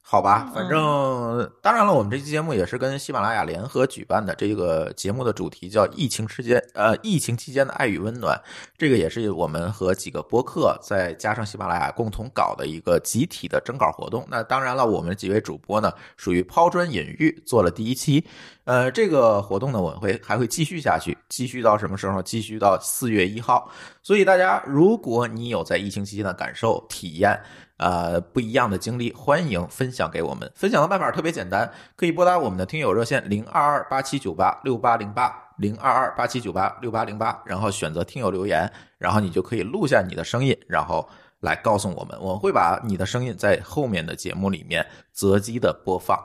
[0.09, 4.33] 好吧，反嗯正当然了，我们这期节目也是跟喜马拉雅联合举办的。
[4.37, 8.41] 这个节目的主题叫“疫情期间”，呃，疫情期间的爱与温暖。
[8.79, 14.25] 这个也是我们和几个播客再加上喜马拉雅共同搞的一个集体的征稿活动。
[14.31, 18.25] 那当然了，我们几位主播呢属于抛砖引玉，做了第一期。
[18.63, 22.23] 呃，这个活动呢，我会还会继续下去，继续到什么时候？
[22.23, 23.69] 继续到四月一号。
[24.05, 27.41] 所以大家，如果你有在疫情期间的感受、体验，
[27.79, 30.51] 呃，不一样的经历，欢迎分享给我们。
[30.55, 41.07] 分享的办法特别简单，可以拨打我们的听友热线零二二八七九八六八零八零二二八七九八六八零八，然后选择听友留言，然后你就可以录下你的声音，然后
[41.41, 46.19] 来告诉我们，我们会把你的声音在后面的节目里面择机的播放。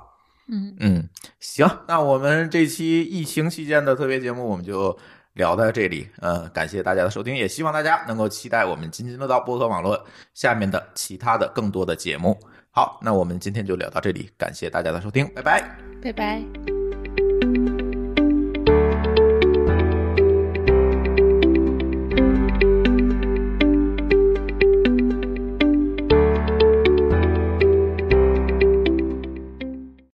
[0.48, 1.10] 嗯嗯，
[1.40, 4.98] 行，那我们这期疫情期间的特别节目我们就
[5.34, 12.38] 聊到这里，呃，感谢大家的收听，也希望大家能够期待我们津津乐道播客网络下面的其他的更多的节目。
[12.72, 15.64] 好，那我们今天就聊到这里，感谢大家的收听，拜拜，
[16.02, 16.81] 拜拜。